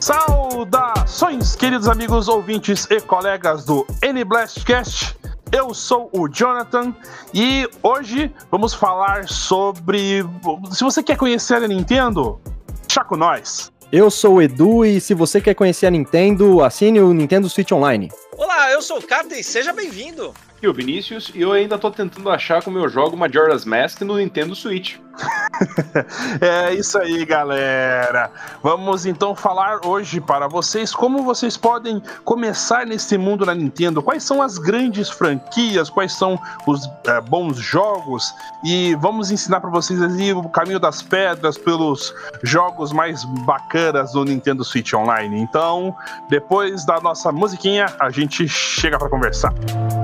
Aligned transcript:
Saudações, 0.00 1.54
queridos 1.54 1.86
amigos 1.86 2.26
ouvintes 2.26 2.88
e 2.90 3.00
colegas 3.00 3.64
do 3.64 3.86
N-Blastcast. 4.02 5.16
Eu 5.52 5.72
sou 5.72 6.10
o 6.12 6.28
Jonathan 6.28 6.92
e 7.32 7.68
hoje 7.84 8.34
vamos 8.50 8.74
falar 8.74 9.28
sobre. 9.28 10.24
Se 10.72 10.82
você 10.82 11.04
quer 11.04 11.16
conhecer 11.16 11.62
a 11.62 11.68
Nintendo, 11.68 12.40
chá 12.88 13.04
com 13.04 13.16
nós. 13.16 13.70
Eu 13.92 14.08
sou 14.08 14.34
o 14.34 14.42
Edu 14.42 14.84
e 14.84 15.00
se 15.00 15.14
você 15.14 15.40
quer 15.40 15.52
conhecer 15.54 15.86
a 15.86 15.90
Nintendo, 15.90 16.62
assine 16.62 17.00
o 17.00 17.12
Nintendo 17.12 17.48
Switch 17.48 17.72
Online. 17.72 18.08
Olá, 18.36 18.70
eu 18.70 18.80
sou 18.80 18.98
o 18.98 19.02
e 19.34 19.42
seja 19.42 19.72
bem-vindo. 19.72 20.32
E 20.62 20.68
o 20.68 20.74
Vinícius, 20.74 21.32
e 21.34 21.40
eu 21.40 21.52
ainda 21.52 21.78
tô 21.78 21.90
tentando 21.90 22.28
achar 22.28 22.62
como 22.62 22.78
eu 22.78 22.86
jogo 22.86 23.16
Majora's 23.16 23.64
Mask 23.64 24.02
no 24.02 24.18
Nintendo 24.18 24.54
Switch. 24.54 24.96
é 26.40 26.74
isso 26.74 26.98
aí, 26.98 27.24
galera. 27.24 28.30
Vamos 28.62 29.06
então 29.06 29.34
falar 29.34 29.86
hoje 29.86 30.20
para 30.20 30.48
vocês 30.48 30.94
como 30.94 31.22
vocês 31.22 31.56
podem 31.56 32.02
começar 32.24 32.86
nesse 32.86 33.16
mundo 33.16 33.46
da 33.46 33.54
Nintendo. 33.54 34.02
Quais 34.02 34.22
são 34.22 34.42
as 34.42 34.58
grandes 34.58 35.08
franquias, 35.08 35.88
quais 35.88 36.12
são 36.12 36.38
os 36.66 36.86
é, 37.06 37.20
bons 37.22 37.56
jogos 37.56 38.30
e 38.62 38.94
vamos 38.96 39.30
ensinar 39.30 39.60
para 39.60 39.70
vocês 39.70 40.00
ali 40.02 40.32
o 40.34 40.48
caminho 40.50 40.78
das 40.78 41.00
pedras 41.00 41.56
pelos 41.56 42.14
jogos 42.42 42.92
mais 42.92 43.24
bacanas 43.46 44.12
do 44.12 44.24
Nintendo 44.24 44.62
Switch 44.62 44.92
Online. 44.92 45.40
Então, 45.40 45.94
depois 46.28 46.84
da 46.84 47.00
nossa 47.00 47.32
musiquinha, 47.32 47.86
a 47.98 48.10
gente 48.10 48.46
chega 48.46 48.98
para 48.98 49.08
conversar. 49.08 49.52
Minuto 49.52 49.99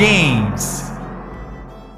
Games. 0.00 0.90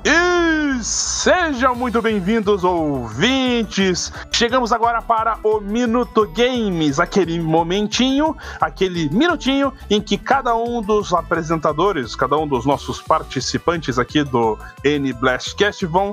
E 0.04 0.82
sejam 0.82 1.76
muito 1.76 2.02
bem-vindos, 2.02 2.64
ouvintes! 2.64 4.12
Chegamos 4.32 4.72
agora 4.72 5.00
para 5.00 5.38
o 5.44 5.60
Minuto 5.60 6.28
Games, 6.34 6.98
aquele 6.98 7.38
momentinho, 7.38 8.36
aquele 8.60 9.08
minutinho 9.10 9.72
em 9.88 10.00
que 10.00 10.18
cada 10.18 10.56
um 10.56 10.82
dos 10.82 11.14
apresentadores, 11.14 12.16
cada 12.16 12.36
um 12.36 12.48
dos 12.48 12.66
nossos 12.66 13.00
participantes 13.00 14.00
aqui 14.00 14.24
do 14.24 14.58
N 14.82 15.12
Blastcast 15.12 15.86
vão 15.86 16.12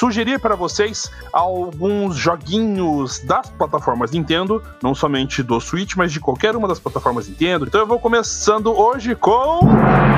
sugerir 0.00 0.40
para 0.40 0.56
vocês 0.56 1.10
alguns 1.30 2.16
joguinhos 2.16 3.18
das 3.18 3.50
plataformas 3.50 4.12
Nintendo, 4.12 4.62
não 4.82 4.94
somente 4.94 5.42
do 5.42 5.60
Switch, 5.60 5.94
mas 5.94 6.10
de 6.10 6.18
qualquer 6.18 6.56
uma 6.56 6.66
das 6.66 6.78
plataformas 6.78 7.28
Nintendo. 7.28 7.66
Então 7.66 7.82
eu 7.82 7.86
vou 7.86 7.98
começando 7.98 8.72
hoje 8.72 9.14
com 9.14 9.60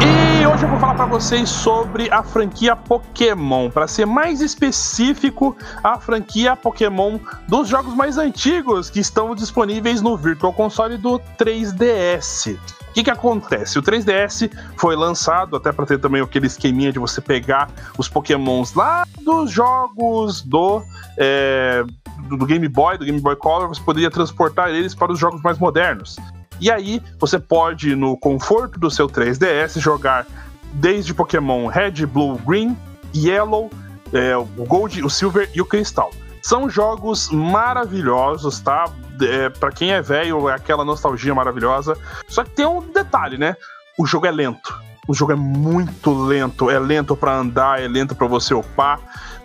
e 0.00 0.46
hoje 0.46 0.62
eu 0.62 0.68
vou 0.68 0.78
falar 0.78 0.94
para 0.94 1.06
vocês 1.06 1.48
sobre 1.48 2.08
a 2.12 2.22
franquia 2.22 2.76
Pokémon, 2.76 3.70
para 3.70 3.88
ser 3.88 4.06
mais 4.06 4.40
específico, 4.40 5.56
a 5.82 5.98
franquia 5.98 6.54
Pokémon 6.54 7.18
dos 7.48 7.68
jogos 7.68 7.92
mais 7.92 8.18
antigos 8.18 8.88
que 8.88 9.00
estão 9.00 9.34
disponíveis 9.34 10.00
no 10.00 10.16
Virtual 10.16 10.52
Console 10.52 10.96
do 10.96 11.18
3DS. 11.36 12.56
O 12.92 12.94
que, 12.94 13.04
que 13.04 13.10
acontece? 13.10 13.78
O 13.78 13.82
3DS 13.82 14.52
foi 14.76 14.94
lançado 14.94 15.56
até 15.56 15.72
para 15.72 15.86
ter 15.86 15.98
também 15.98 16.20
aquele 16.20 16.46
esqueminha 16.46 16.92
de 16.92 16.98
você 16.98 17.22
pegar 17.22 17.70
os 17.96 18.06
Pokémons 18.06 18.74
lá 18.74 19.06
dos 19.22 19.50
jogos 19.50 20.42
do, 20.42 20.82
é, 21.16 21.82
do 22.28 22.44
Game 22.44 22.68
Boy, 22.68 22.98
do 22.98 23.06
Game 23.06 23.18
Boy 23.18 23.34
Color, 23.34 23.68
você 23.68 23.80
poderia 23.80 24.10
transportar 24.10 24.68
eles 24.68 24.94
para 24.94 25.10
os 25.10 25.18
jogos 25.18 25.40
mais 25.40 25.58
modernos. 25.58 26.18
E 26.60 26.70
aí 26.70 27.02
você 27.18 27.38
pode, 27.38 27.96
no 27.96 28.14
conforto 28.14 28.78
do 28.78 28.90
seu 28.90 29.08
3DS, 29.08 29.80
jogar 29.80 30.26
desde 30.74 31.14
Pokémon 31.14 31.68
Red, 31.68 32.04
Blue, 32.04 32.38
Green, 32.46 32.76
Yellow, 33.16 33.70
é, 34.12 34.36
o 34.36 34.44
Gold, 34.66 35.02
o 35.02 35.08
Silver 35.08 35.48
e 35.54 35.62
o 35.62 35.64
Crystal. 35.64 36.10
São 36.42 36.68
jogos 36.68 37.30
maravilhosos, 37.30 38.60
tá? 38.60 38.84
É, 39.20 39.48
para 39.48 39.70
quem 39.70 39.92
é 39.92 40.02
velho, 40.02 40.48
é 40.48 40.54
aquela 40.54 40.84
nostalgia 40.84 41.34
maravilhosa. 41.34 41.96
Só 42.28 42.42
que 42.42 42.50
tem 42.50 42.66
um 42.66 42.80
detalhe, 42.80 43.38
né? 43.38 43.56
O 43.98 44.04
jogo 44.04 44.26
é 44.26 44.30
lento. 44.30 44.74
O 45.06 45.14
jogo 45.14 45.32
é 45.32 45.36
muito 45.36 46.12
lento. 46.12 46.68
É 46.68 46.78
lento 46.78 47.16
para 47.16 47.34
andar, 47.34 47.80
é 47.80 47.86
lento 47.86 48.14
para 48.14 48.26
você 48.26 48.52
upar 48.54 49.00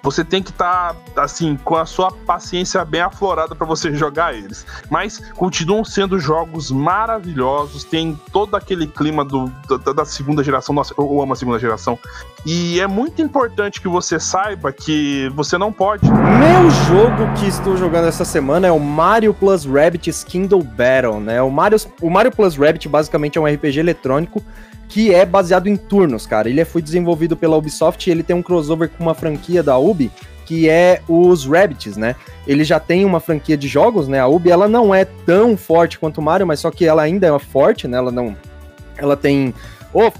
você 0.07 0.23
tem 0.23 0.41
que 0.41 0.51
estar, 0.51 0.95
tá, 1.13 1.23
assim, 1.23 1.57
com 1.65 1.75
a 1.75 1.85
sua 1.85 2.09
paciência 2.11 2.83
bem 2.85 3.01
aflorada 3.01 3.53
para 3.53 3.67
você 3.67 3.93
jogar 3.93 4.33
eles. 4.33 4.65
Mas 4.89 5.19
continuam 5.35 5.83
sendo 5.83 6.17
jogos 6.17 6.71
maravilhosos, 6.71 7.83
tem 7.83 8.17
todo 8.31 8.55
aquele 8.55 8.87
clima 8.87 9.25
do, 9.25 9.51
da, 9.83 9.91
da 9.91 10.05
segunda 10.05 10.41
geração. 10.41 10.73
Nossa, 10.73 10.93
eu 10.97 11.21
amo 11.21 11.33
a 11.33 11.35
segunda 11.35 11.59
geração. 11.59 11.99
E 12.45 12.79
é 12.79 12.87
muito 12.87 13.21
importante 13.21 13.81
que 13.81 13.89
você 13.89 14.17
saiba 14.17 14.71
que 14.71 15.29
você 15.35 15.57
não 15.57 15.73
pode. 15.73 16.09
Meu 16.09 16.69
jogo 16.87 17.33
que 17.37 17.45
estou 17.45 17.75
jogando 17.75 18.07
essa 18.07 18.23
semana 18.23 18.65
é 18.65 18.71
o 18.71 18.79
Mario 18.79 19.33
Plus 19.33 19.65
Rabbit 19.65 20.09
Kindle 20.25 20.63
Battle, 20.63 21.19
né? 21.19 21.41
O 21.41 21.51
Mario, 21.51 21.77
o 22.01 22.09
Mario 22.09 22.31
Plus 22.31 22.55
Rabbit 22.55 22.87
basicamente 22.87 23.37
é 23.37 23.41
um 23.41 23.45
RPG 23.45 23.79
eletrônico 23.79 24.41
que 24.87 25.13
é 25.13 25.25
baseado 25.25 25.67
em 25.67 25.75
turnos, 25.75 26.25
cara. 26.25 26.49
Ele 26.49 26.63
foi 26.65 26.81
desenvolvido 26.81 27.35
pela 27.35 27.57
Ubisoft 27.57 28.07
e 28.07 28.11
ele 28.11 28.23
tem 28.23 28.35
um 28.35 28.41
crossover 28.41 28.89
com 28.89 29.03
uma 29.03 29.13
franquia 29.13 29.61
da 29.61 29.77
Ubi, 29.77 30.11
que 30.45 30.69
é 30.69 31.01
os 31.07 31.45
Rabbits, 31.45 31.97
né? 31.97 32.15
Ele 32.47 32.63
já 32.63 32.79
tem 32.79 33.03
uma 33.03 33.19
franquia 33.19 33.57
de 33.57 33.67
jogos, 33.67 34.07
né? 34.07 34.19
A 34.19 34.27
Ubi, 34.27 34.49
ela 34.49 34.67
não 34.67 34.95
é 34.95 35.03
tão 35.03 35.57
forte 35.57 35.99
quanto 35.99 36.19
o 36.19 36.21
Mario, 36.21 36.47
mas 36.47 36.61
só 36.61 36.71
que 36.71 36.85
ela 36.85 37.01
ainda 37.01 37.27
é 37.27 37.39
forte, 37.39 37.87
né? 37.87 37.97
Ela 37.97 38.11
não... 38.11 38.35
Ela 38.97 39.15
tem 39.15 39.53
Oh, 39.93 40.11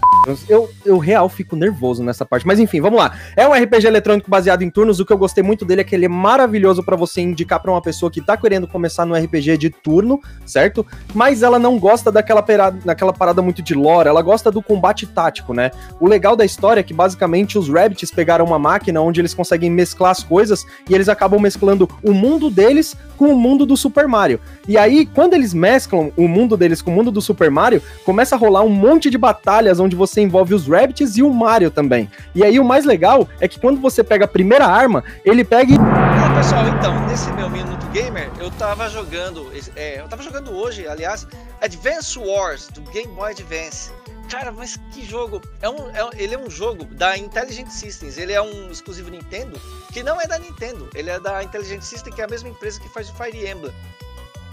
eu, 0.50 0.69
eu 0.85 0.97
real 0.97 1.29
fico 1.29 1.55
nervoso 1.55 2.03
nessa 2.03 2.25
parte. 2.25 2.45
Mas 2.45 2.59
enfim, 2.59 2.81
vamos 2.81 3.00
lá. 3.00 3.13
É 3.35 3.47
um 3.47 3.53
RPG 3.53 3.88
eletrônico 3.88 4.29
baseado 4.29 4.61
em 4.61 4.69
turnos. 4.69 5.00
O 5.00 5.05
que 5.05 5.13
eu 5.13 5.17
gostei 5.17 5.44
muito 5.44 5.66
dele 5.66 5.81
é 5.81 5.83
que 5.83 5.95
ele 5.95 6.05
é 6.05 6.09
maravilhoso 6.09 6.83
para 6.83 6.95
você 6.95 7.22
indicar 7.22 7.61
para 7.61 7.72
uma 7.72 7.81
pessoa 7.81 8.11
que 8.11 8.22
tá 8.22 8.35
querendo 8.38 8.67
começar 8.67 9.05
no 9.05 9.16
RPG 9.16 9.57
de 9.57 9.69
turno, 9.69 10.19
certo? 10.45 10.85
Mas 11.13 11.44
ela 11.44 11.59
não 11.59 11.78
gosta 11.78 12.11
daquela, 12.11 12.41
parada, 12.41 12.79
daquela 12.83 13.13
parada 13.13 13.41
muito 13.41 13.61
de 13.61 13.73
lore, 13.73 14.09
ela 14.09 14.22
gosta 14.22 14.51
do 14.51 14.61
combate 14.61 15.05
tático, 15.05 15.53
né? 15.53 15.72
O 15.99 16.07
legal 16.07 16.35
da 16.35 16.45
história 16.45 16.79
é 16.79 16.84
que 16.84 16.94
basicamente 16.94 17.57
os 17.57 17.69
Rabbits 17.69 18.11
pegaram 18.11 18.45
uma 18.45 18.59
máquina 18.59 19.01
onde 19.01 19.22
eles 19.22 19.34
conseguem 19.34 19.69
mesclar 19.69 20.11
as 20.11 20.23
coisas 20.23 20.66
e 20.89 20.95
eles 20.95 21.09
acabam 21.09 21.39
mesclando 21.39 21.89
o 22.03 22.13
mundo 22.13 22.49
deles 22.49 22.95
com 23.17 23.34
o 23.34 23.38
mundo 23.38 23.66
do 23.66 23.75
Super 23.75 24.07
Mario. 24.07 24.39
E 24.67 24.78
aí, 24.78 25.05
quando 25.05 25.34
eles 25.34 25.53
mesclam 25.53 26.11
o 26.16 26.28
mundo 26.28 26.55
deles 26.55 26.81
com 26.81 26.91
o 26.91 26.94
mundo 26.94 27.11
do 27.11 27.22
Super 27.22 27.49
Mario, 27.49 27.81
começa 28.05 28.35
a 28.35 28.38
rolar 28.38 28.63
um 28.63 28.69
monte 28.69 29.09
de 29.09 29.17
batalha 29.17 29.56
batalhas 29.57 29.79
onde 29.79 29.95
você 29.95 30.22
envolve 30.22 30.53
os 30.53 30.68
Rabbits 30.68 31.18
e 31.18 31.23
o 31.23 31.34
Mario 31.34 31.72
também. 31.72 32.09
E 32.35 32.44
aí 32.44 32.59
o 32.59 32.63
mais 32.63 32.85
legal 32.85 33.28
é 33.40 33.47
que 33.47 33.59
quando 33.59 33.81
você 33.81 34.03
pega 34.03 34.25
a 34.25 34.28
primeira 34.28 34.68
arma, 34.68 35.03
ele 35.25 35.44
pega 35.44 35.73
e. 35.73 35.78
Olá 35.78 36.35
pessoal, 36.35 36.68
então, 36.68 37.07
nesse 37.07 37.31
meu 37.34 37.50
Minuto 37.50 37.85
Gamer, 37.88 38.29
eu 38.40 38.51
tava 38.51 38.88
jogando. 38.90 39.51
É, 39.75 40.00
eu 40.00 40.07
tava 40.07 40.22
jogando 40.22 40.51
hoje, 40.51 40.88
aliás, 40.88 41.28
Advance 41.59 42.19
Wars 42.19 42.67
do 42.67 42.81
Game 42.91 43.12
Boy 43.16 43.31
Advance. 43.31 43.91
Cara, 44.29 44.51
mas 44.51 44.78
que 44.91 45.03
jogo! 45.06 45.41
É 45.62 45.69
um, 45.69 45.90
é, 45.90 46.07
ele 46.17 46.35
é 46.35 46.38
um 46.38 46.50
jogo 46.50 46.85
da 46.85 47.17
Intelligent 47.17 47.69
Systems. 47.69 48.17
Ele 48.17 48.34
é 48.34 48.41
um 48.41 48.69
exclusivo 48.69 49.09
Nintendo 49.09 49.59
que 49.91 50.03
não 50.03 50.22
é 50.22 50.28
da 50.28 50.38
Nintendo. 50.38 50.88
Ele 50.94 51.09
é 51.09 51.19
da 51.19 51.44
Intelligent 51.44 51.81
Systems, 51.81 52.13
que 52.13 52.22
é 52.22 52.25
a 52.25 52.28
mesma 52.28 52.50
empresa 52.50 52.79
que 52.79 52.90
faz 52.90 53.09
o 53.09 53.13
Fire 53.16 53.50
Emblem. 53.50 53.73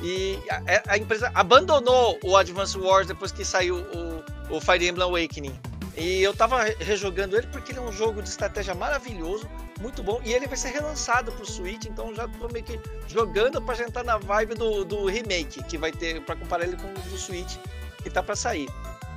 E 0.02 0.38
a, 0.50 0.62
é, 0.66 0.82
a, 0.86 0.96
empresa 0.96 1.30
abandonou 1.34 2.18
o 2.22 2.36
Advance 2.36 2.76
Wars 2.78 3.06
depois 3.06 3.32
que 3.32 3.44
saiu 3.44 3.76
o, 3.76 4.22
o 4.50 4.60
Fire 4.60 4.86
Emblem 4.86 5.06
Awakening. 5.06 5.58
E 5.96 6.22
eu 6.22 6.34
tava 6.34 6.64
rejogando 6.80 7.36
ele 7.36 7.46
porque 7.46 7.70
ele 7.70 7.78
é 7.78 7.82
um 7.82 7.92
jogo 7.92 8.20
de 8.20 8.28
estratégia 8.28 8.74
maravilhoso, 8.74 9.48
muito 9.80 10.02
bom. 10.02 10.20
E 10.24 10.32
ele 10.32 10.46
vai 10.46 10.56
ser 10.56 10.70
relançado 10.70 11.30
pro 11.32 11.46
Switch, 11.46 11.84
então 11.86 12.12
já 12.14 12.26
tô 12.26 12.48
meio 12.48 12.64
que 12.64 12.80
jogando 13.06 13.62
pra 13.62 13.76
entrar 13.78 14.02
na 14.02 14.18
vibe 14.18 14.54
do, 14.54 14.84
do 14.84 15.06
remake, 15.06 15.62
que 15.62 15.78
vai 15.78 15.92
ter, 15.92 16.20
para 16.22 16.34
comparar 16.34 16.64
ele 16.64 16.76
com 16.76 16.88
o 16.88 17.10
do 17.10 17.16
Switch, 17.16 17.56
que 18.02 18.10
tá 18.10 18.22
para 18.22 18.34
sair. 18.34 18.68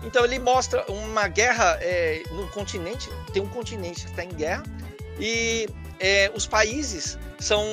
Então 0.04 0.24
ele 0.24 0.38
mostra 0.38 0.86
uma 0.92 1.28
guerra 1.28 1.78
é, 1.82 2.22
no 2.32 2.48
continente, 2.50 3.10
tem 3.34 3.42
um 3.42 3.50
continente 3.50 4.02
que 4.02 4.12
está 4.12 4.24
em 4.24 4.30
guerra, 4.30 4.64
e 5.20 5.68
é, 6.00 6.32
os 6.36 6.46
países 6.46 7.18
são, 7.40 7.66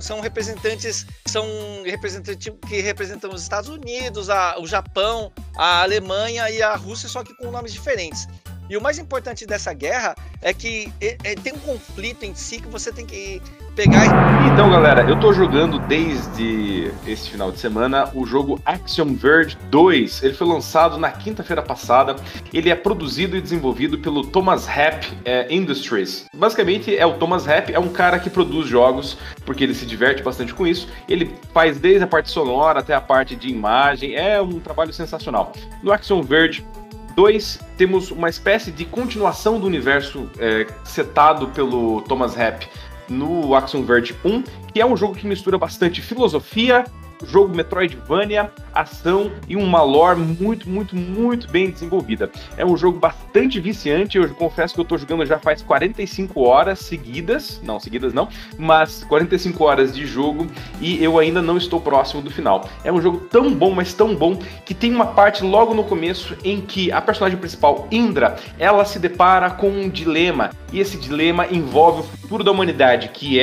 são 0.00 0.20
representantes 0.20 1.06
são 1.26 1.46
representantes 1.84 2.52
que 2.68 2.80
representam 2.80 3.30
os 3.32 3.42
Estados 3.42 3.68
Unidos, 3.68 4.30
a, 4.30 4.58
o 4.58 4.66
Japão, 4.66 5.32
a 5.56 5.82
Alemanha 5.82 6.50
e 6.50 6.62
a 6.62 6.74
Rússia, 6.74 7.08
só 7.08 7.22
que 7.22 7.34
com 7.34 7.50
nomes 7.50 7.72
diferentes. 7.72 8.26
E 8.68 8.76
o 8.76 8.80
mais 8.80 8.98
importante 8.98 9.46
dessa 9.46 9.72
guerra 9.72 10.14
é 10.42 10.52
que 10.52 10.92
é, 11.00 11.16
é, 11.24 11.34
tem 11.34 11.54
um 11.54 11.58
conflito 11.58 12.24
em 12.24 12.34
si 12.34 12.60
que 12.60 12.68
você 12.68 12.92
tem 12.92 13.06
que 13.06 13.40
pegar. 13.78 14.06
Então, 14.52 14.68
galera, 14.68 15.08
eu 15.08 15.14
tô 15.20 15.32
jogando 15.32 15.78
desde 15.78 16.90
esse 17.06 17.30
final 17.30 17.52
de 17.52 17.60
semana 17.60 18.10
o 18.12 18.26
jogo 18.26 18.60
Axiom 18.66 19.14
Verge 19.14 19.56
2. 19.70 20.24
Ele 20.24 20.34
foi 20.34 20.48
lançado 20.48 20.98
na 20.98 21.12
quinta-feira 21.12 21.62
passada. 21.62 22.16
Ele 22.52 22.70
é 22.70 22.74
produzido 22.74 23.36
e 23.36 23.40
desenvolvido 23.40 23.96
pelo 23.96 24.26
Thomas 24.26 24.66
Rapp 24.66 25.06
é, 25.24 25.46
Industries. 25.54 26.26
Basicamente, 26.34 26.96
é 26.96 27.06
o 27.06 27.14
Thomas 27.14 27.46
Rapp, 27.46 27.72
é 27.72 27.78
um 27.78 27.88
cara 27.88 28.18
que 28.18 28.28
produz 28.28 28.66
jogos, 28.66 29.16
porque 29.46 29.62
ele 29.62 29.74
se 29.74 29.86
diverte 29.86 30.24
bastante 30.24 30.52
com 30.52 30.66
isso. 30.66 30.88
Ele 31.08 31.32
faz 31.54 31.78
desde 31.78 32.02
a 32.02 32.06
parte 32.08 32.30
sonora 32.30 32.80
até 32.80 32.96
a 32.96 33.00
parte 33.00 33.36
de 33.36 33.48
imagem. 33.48 34.16
É 34.16 34.42
um 34.42 34.58
trabalho 34.58 34.92
sensacional. 34.92 35.52
No 35.84 35.92
Axiom 35.92 36.22
Verge 36.22 36.66
2, 37.14 37.60
temos 37.76 38.10
uma 38.10 38.28
espécie 38.28 38.72
de 38.72 38.84
continuação 38.84 39.60
do 39.60 39.66
universo 39.68 40.28
é, 40.36 40.66
setado 40.84 41.46
pelo 41.48 42.00
Thomas 42.02 42.34
Rapp 42.34 42.68
no 43.08 43.54
Axiom 43.54 43.82
Verge 43.82 44.14
1, 44.24 44.42
que 44.72 44.80
é 44.80 44.86
um 44.86 44.96
jogo 44.96 45.14
que 45.14 45.26
mistura 45.26 45.58
bastante 45.58 46.00
filosofia, 46.00 46.84
jogo 47.26 47.54
Metroidvania, 47.54 48.50
ação 48.74 49.30
e 49.48 49.56
uma 49.56 49.82
lore 49.82 50.20
muito, 50.20 50.68
muito, 50.68 50.94
muito 50.96 51.50
bem 51.50 51.70
desenvolvida. 51.70 52.30
É 52.56 52.64
um 52.64 52.76
jogo 52.76 52.98
bastante 52.98 53.60
viciante, 53.60 54.18
eu 54.18 54.28
confesso 54.34 54.74
que 54.74 54.80
eu 54.80 54.84
tô 54.84 54.96
jogando 54.96 55.24
já 55.26 55.38
faz 55.38 55.62
45 55.62 56.40
horas 56.40 56.80
seguidas, 56.80 57.60
não, 57.62 57.80
seguidas 57.80 58.12
não, 58.12 58.28
mas 58.56 59.04
45 59.04 59.64
horas 59.64 59.94
de 59.94 60.06
jogo 60.06 60.46
e 60.80 61.02
eu 61.02 61.18
ainda 61.18 61.42
não 61.42 61.56
estou 61.56 61.80
próximo 61.80 62.22
do 62.22 62.30
final. 62.30 62.68
É 62.84 62.92
um 62.92 63.00
jogo 63.00 63.18
tão 63.18 63.52
bom, 63.52 63.72
mas 63.72 63.92
tão 63.94 64.14
bom, 64.14 64.36
que 64.64 64.74
tem 64.74 64.94
uma 64.94 65.06
parte 65.06 65.42
logo 65.42 65.74
no 65.74 65.84
começo 65.84 66.36
em 66.44 66.60
que 66.60 66.92
a 66.92 67.00
personagem 67.00 67.38
principal, 67.38 67.88
Indra, 67.90 68.36
ela 68.58 68.84
se 68.84 68.98
depara 68.98 69.50
com 69.50 69.68
um 69.68 69.88
dilema, 69.88 70.50
e 70.72 70.80
esse 70.80 70.96
dilema 70.98 71.46
envolve 71.50 72.00
o 72.00 72.04
futuro 72.04 72.44
da 72.44 72.50
humanidade, 72.50 73.08
que 73.08 73.40
é 73.40 73.42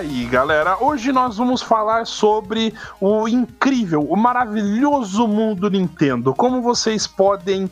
aí, 0.00 0.24
galera. 0.24 0.78
Hoje 0.82 1.12
nós 1.12 1.36
vamos 1.36 1.60
falar 1.60 2.06
sobre 2.06 2.72
o 2.98 3.28
incrível, 3.28 4.02
o 4.02 4.16
maravilhoso 4.16 5.28
mundo 5.28 5.70
Nintendo. 5.70 6.34
Como 6.34 6.62
vocês 6.62 7.06
podem 7.06 7.70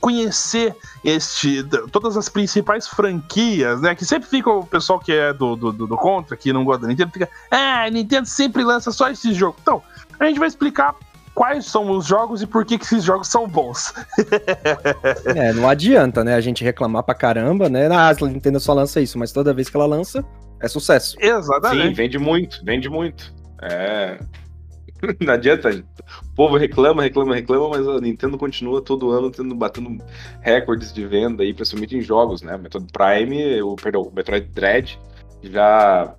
conhecer 0.00 0.74
este, 1.04 1.64
todas 1.90 2.16
as 2.16 2.28
principais 2.28 2.86
franquias, 2.86 3.80
né? 3.80 3.94
Que 3.94 4.04
sempre 4.04 4.28
fica 4.28 4.50
o 4.50 4.64
pessoal 4.64 5.00
que 5.00 5.12
é 5.12 5.32
do, 5.32 5.56
do, 5.56 5.72
do 5.72 5.96
contra, 5.96 6.36
que 6.36 6.52
não 6.52 6.64
gosta 6.64 6.82
da 6.82 6.88
Nintendo, 6.88 7.10
fica, 7.10 7.28
ah, 7.50 7.90
Nintendo 7.90 8.26
sempre 8.26 8.62
lança 8.62 8.92
só 8.92 9.10
esse 9.10 9.34
jogo. 9.34 9.56
Então, 9.60 9.82
a 10.20 10.26
gente 10.26 10.38
vai 10.38 10.46
explicar 10.46 10.94
quais 11.34 11.66
são 11.66 11.90
os 11.90 12.06
jogos 12.06 12.40
e 12.40 12.46
por 12.46 12.64
que, 12.64 12.78
que 12.78 12.84
esses 12.84 13.02
jogos 13.02 13.26
são 13.26 13.48
bons. 13.48 13.92
é, 15.34 15.52
não 15.52 15.68
adianta, 15.68 16.22
né? 16.22 16.36
A 16.36 16.40
gente 16.40 16.62
reclamar 16.62 17.02
pra 17.02 17.16
caramba, 17.16 17.68
né? 17.68 17.88
Ah, 17.88 18.10
a 18.10 18.26
Nintendo 18.26 18.60
só 18.60 18.72
lança 18.72 19.00
isso, 19.00 19.18
mas 19.18 19.32
toda 19.32 19.52
vez 19.52 19.68
que 19.68 19.76
ela 19.76 19.86
lança, 19.86 20.24
é 20.60 20.68
sucesso. 20.68 21.16
Exatamente. 21.20 21.88
Sim, 21.88 21.94
vende 21.94 22.18
muito, 22.18 22.64
vende 22.64 22.88
muito. 22.88 23.34
É. 23.62 24.18
Não 25.20 25.34
adianta. 25.34 25.70
O 25.70 26.34
povo 26.34 26.56
reclama, 26.56 27.02
reclama, 27.02 27.34
reclama, 27.34 27.68
mas 27.70 27.86
a 27.86 28.00
Nintendo 28.00 28.36
continua 28.36 28.82
todo 28.82 29.10
ano 29.10 29.30
tendo, 29.30 29.54
batendo 29.54 30.02
recordes 30.40 30.92
de 30.92 31.06
venda 31.06 31.42
aí, 31.42 31.54
principalmente 31.54 31.96
em 31.96 32.00
jogos, 32.00 32.42
né? 32.42 32.56
Metroid 32.56 32.90
Prime, 32.92 33.62
o, 33.62 33.76
perdão, 33.76 34.02
o 34.02 34.12
Metroid 34.12 34.46
Dread 34.48 34.98
já 35.42 36.14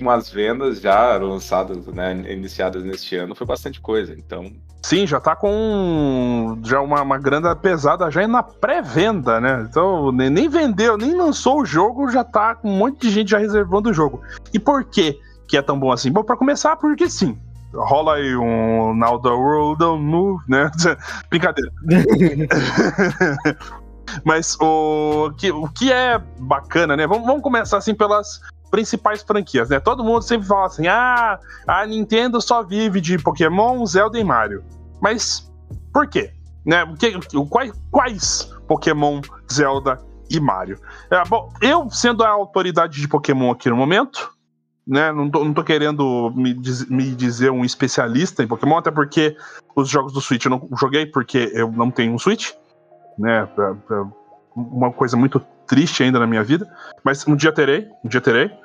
umas 0.00 0.30
vendas 0.30 0.80
já 0.80 1.16
lançadas, 1.16 1.86
né, 1.86 2.12
iniciadas 2.32 2.84
neste 2.84 3.16
ano, 3.16 3.34
foi 3.34 3.46
bastante 3.46 3.80
coisa. 3.80 4.14
Então. 4.14 4.52
Sim, 4.84 5.06
já 5.06 5.18
tá 5.18 5.34
com 5.34 6.58
já 6.62 6.78
uma, 6.82 7.00
uma 7.00 7.16
grana 7.16 7.56
pesada 7.56 8.10
já 8.10 8.28
na 8.28 8.42
pré-venda, 8.42 9.40
né? 9.40 9.66
Então, 9.66 10.12
nem, 10.12 10.28
nem 10.28 10.46
vendeu, 10.46 10.98
nem 10.98 11.14
lançou 11.14 11.62
o 11.62 11.64
jogo, 11.64 12.10
já 12.10 12.22
tá 12.22 12.54
com 12.54 12.68
um 12.68 12.76
monte 12.76 13.00
de 13.00 13.10
gente 13.10 13.30
já 13.30 13.38
reservando 13.38 13.88
o 13.88 13.94
jogo. 13.94 14.20
E 14.52 14.58
por 14.58 14.84
que 14.84 15.18
que 15.48 15.56
é 15.56 15.62
tão 15.62 15.80
bom 15.80 15.90
assim? 15.90 16.12
Bom, 16.12 16.22
para 16.22 16.36
começar, 16.36 16.76
porque 16.76 17.08
sim, 17.08 17.38
rola 17.72 18.16
aí 18.16 18.36
um 18.36 18.94
Now 18.94 19.18
the 19.22 19.30
World 19.30 19.78
Don't 19.78 20.04
Move, 20.04 20.44
né? 20.46 20.70
Brincadeira. 21.30 21.72
Mas 24.22 24.54
o 24.60 25.32
que, 25.38 25.50
o 25.50 25.66
que 25.66 25.90
é 25.90 26.20
bacana, 26.40 26.94
né? 26.94 27.06
Vamos, 27.06 27.26
vamos 27.26 27.42
começar 27.42 27.78
assim 27.78 27.94
pelas 27.94 28.38
principais 28.74 29.22
franquias, 29.22 29.68
né? 29.68 29.78
Todo 29.78 30.02
mundo 30.02 30.22
sempre 30.22 30.48
fala 30.48 30.66
assim: 30.66 30.88
ah, 30.88 31.38
a 31.64 31.86
Nintendo 31.86 32.40
só 32.40 32.60
vive 32.60 33.00
de 33.00 33.16
Pokémon, 33.18 33.86
Zelda 33.86 34.18
e 34.18 34.24
Mario. 34.24 34.64
Mas 35.00 35.48
por 35.92 36.08
quê? 36.08 36.32
Né? 36.66 36.84
Quais, 37.48 37.72
quais 37.92 38.52
Pokémon, 38.66 39.20
Zelda 39.52 40.00
e 40.28 40.40
Mario? 40.40 40.80
É, 41.08 41.22
bom, 41.28 41.52
eu, 41.62 41.88
sendo 41.88 42.24
a 42.24 42.30
autoridade 42.30 43.00
de 43.00 43.06
Pokémon 43.06 43.52
aqui 43.52 43.70
no 43.70 43.76
momento, 43.76 44.32
né? 44.84 45.12
Não 45.12 45.30
tô, 45.30 45.44
não 45.44 45.54
tô 45.54 45.62
querendo 45.62 46.32
me, 46.34 46.52
diz, 46.52 46.84
me, 46.88 47.14
dizer 47.14 47.52
um 47.52 47.64
especialista 47.64 48.42
em 48.42 48.48
Pokémon, 48.48 48.78
até 48.78 48.90
porque 48.90 49.36
os 49.76 49.88
jogos 49.88 50.12
do 50.12 50.20
Switch 50.20 50.46
eu 50.46 50.50
não 50.50 50.68
joguei 50.76 51.06
porque 51.06 51.52
eu 51.54 51.70
não 51.70 51.92
tenho 51.92 52.12
um 52.12 52.18
Switch, 52.18 52.50
né? 53.16 53.48
Uma 54.56 54.90
coisa 54.92 55.16
muito 55.16 55.38
triste 55.64 56.02
ainda 56.02 56.18
na 56.18 56.26
minha 56.26 56.42
vida, 56.42 56.68
mas 57.04 57.24
um 57.28 57.36
dia 57.36 57.52
terei, 57.52 57.88
um 58.04 58.08
dia 58.08 58.20
terei. 58.20 58.63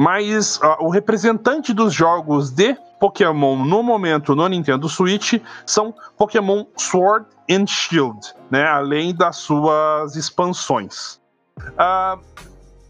Mas 0.00 0.56
uh, 0.56 0.76
o 0.80 0.88
representante 0.88 1.74
dos 1.74 1.92
jogos 1.92 2.50
de 2.50 2.74
Pokémon 2.98 3.54
no 3.54 3.82
momento 3.82 4.34
no 4.34 4.48
Nintendo 4.48 4.88
Switch 4.88 5.34
são 5.66 5.94
Pokémon 6.16 6.64
Sword 6.74 7.26
and 7.50 7.66
Shield, 7.66 8.18
né? 8.50 8.66
Além 8.66 9.14
das 9.14 9.36
suas 9.36 10.16
expansões. 10.16 11.20
Uh, 11.58 12.18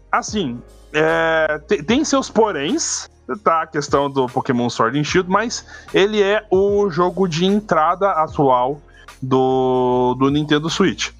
assim, 0.09 0.61
é, 0.93 1.59
tem, 1.67 1.83
tem 1.83 2.05
seus 2.05 2.29
poréns, 2.29 3.09
tá? 3.43 3.63
A 3.63 3.67
questão 3.67 4.09
do 4.09 4.27
Pokémon 4.27 4.69
Sword 4.69 4.97
and 4.97 5.03
Shield, 5.03 5.29
mas 5.29 5.65
ele 5.93 6.23
é 6.23 6.47
o 6.49 6.89
jogo 6.89 7.27
de 7.27 7.45
entrada 7.45 8.09
atual 8.11 8.79
do, 9.21 10.15
do 10.17 10.29
Nintendo 10.29 10.69
Switch 10.69 11.11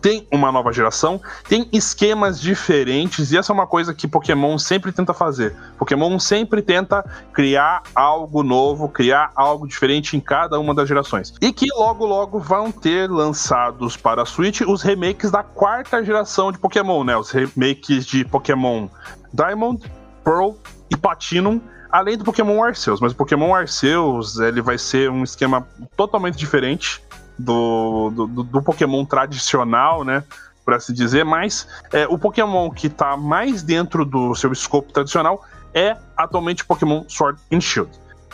tem 0.00 0.26
uma 0.32 0.50
nova 0.50 0.72
geração, 0.72 1.20
tem 1.48 1.68
esquemas 1.72 2.40
diferentes, 2.40 3.32
e 3.32 3.38
essa 3.38 3.52
é 3.52 3.54
uma 3.54 3.66
coisa 3.66 3.94
que 3.94 4.08
Pokémon 4.08 4.58
sempre 4.58 4.92
tenta 4.92 5.12
fazer. 5.12 5.54
Pokémon 5.78 6.18
sempre 6.18 6.62
tenta 6.62 7.04
criar 7.32 7.82
algo 7.94 8.42
novo, 8.42 8.88
criar 8.88 9.30
algo 9.34 9.66
diferente 9.66 10.16
em 10.16 10.20
cada 10.20 10.58
uma 10.58 10.74
das 10.74 10.88
gerações. 10.88 11.34
E 11.40 11.52
que 11.52 11.66
logo, 11.74 12.06
logo 12.06 12.38
vão 12.38 12.70
ter 12.70 13.10
lançados 13.10 13.96
para 13.96 14.22
a 14.22 14.26
Switch 14.26 14.60
os 14.60 14.82
remakes 14.82 15.30
da 15.30 15.42
quarta 15.42 16.04
geração 16.04 16.52
de 16.52 16.58
Pokémon, 16.58 17.04
né? 17.04 17.16
Os 17.16 17.30
remakes 17.30 18.06
de 18.06 18.24
Pokémon 18.24 18.88
Diamond, 19.32 19.90
Pearl 20.24 20.52
e 20.90 20.96
Platinum 20.96 21.60
além 21.90 22.18
do 22.18 22.24
Pokémon 22.24 22.62
Arceus, 22.62 23.00
mas 23.00 23.12
o 23.12 23.16
Pokémon 23.16 23.54
Arceus 23.54 24.38
ele 24.38 24.60
vai 24.60 24.76
ser 24.76 25.10
um 25.10 25.24
esquema 25.24 25.66
totalmente 25.96 26.36
diferente 26.36 27.02
do, 27.38 28.10
do, 28.10 28.26
do 28.26 28.62
Pokémon 28.62 29.04
tradicional, 29.04 30.04
né? 30.04 30.24
Por 30.64 30.74
assim 30.74 30.92
dizer, 30.92 31.24
mas 31.24 31.66
é, 31.92 32.06
o 32.08 32.18
Pokémon 32.18 32.70
que 32.70 32.88
está 32.88 33.16
mais 33.16 33.62
dentro 33.62 34.04
do 34.04 34.34
seu 34.34 34.52
escopo 34.52 34.92
tradicional 34.92 35.42
é 35.72 35.96
atualmente 36.16 36.64
Pokémon 36.64 37.04
Sword 37.08 37.40
and 37.52 37.60
Shield. 37.60 37.90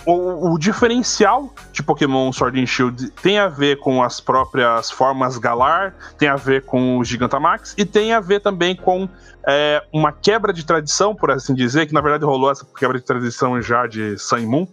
O, 0.06 0.52
o, 0.52 0.58
diferencial 0.58 1.54
de 1.72 1.82
Pokémon 1.82 2.30
Sword 2.30 2.60
and 2.60 2.66
Shield 2.66 3.10
tem 3.22 3.38
a 3.38 3.48
ver 3.48 3.78
com 3.78 4.02
as 4.02 4.20
próprias 4.20 4.90
formas 4.90 5.38
Galar, 5.38 5.94
tem 6.18 6.28
a 6.28 6.36
ver 6.36 6.64
com 6.66 6.98
o 6.98 7.04
Gigantamax 7.04 7.74
e 7.78 7.86
tem 7.86 8.12
a 8.12 8.20
ver 8.20 8.40
também 8.40 8.76
com 8.76 9.08
é, 9.46 9.82
uma 9.92 10.12
quebra 10.12 10.52
de 10.52 10.64
tradição, 10.66 11.14
por 11.14 11.30
assim 11.30 11.54
dizer, 11.54 11.86
que 11.86 11.94
na 11.94 12.02
verdade 12.02 12.24
rolou 12.24 12.50
essa 12.50 12.66
quebra 12.78 12.98
de 12.98 13.04
tradição 13.04 13.62
já 13.62 13.86
de 13.86 14.18
Sun 14.18 14.40
Moon, 14.40 14.66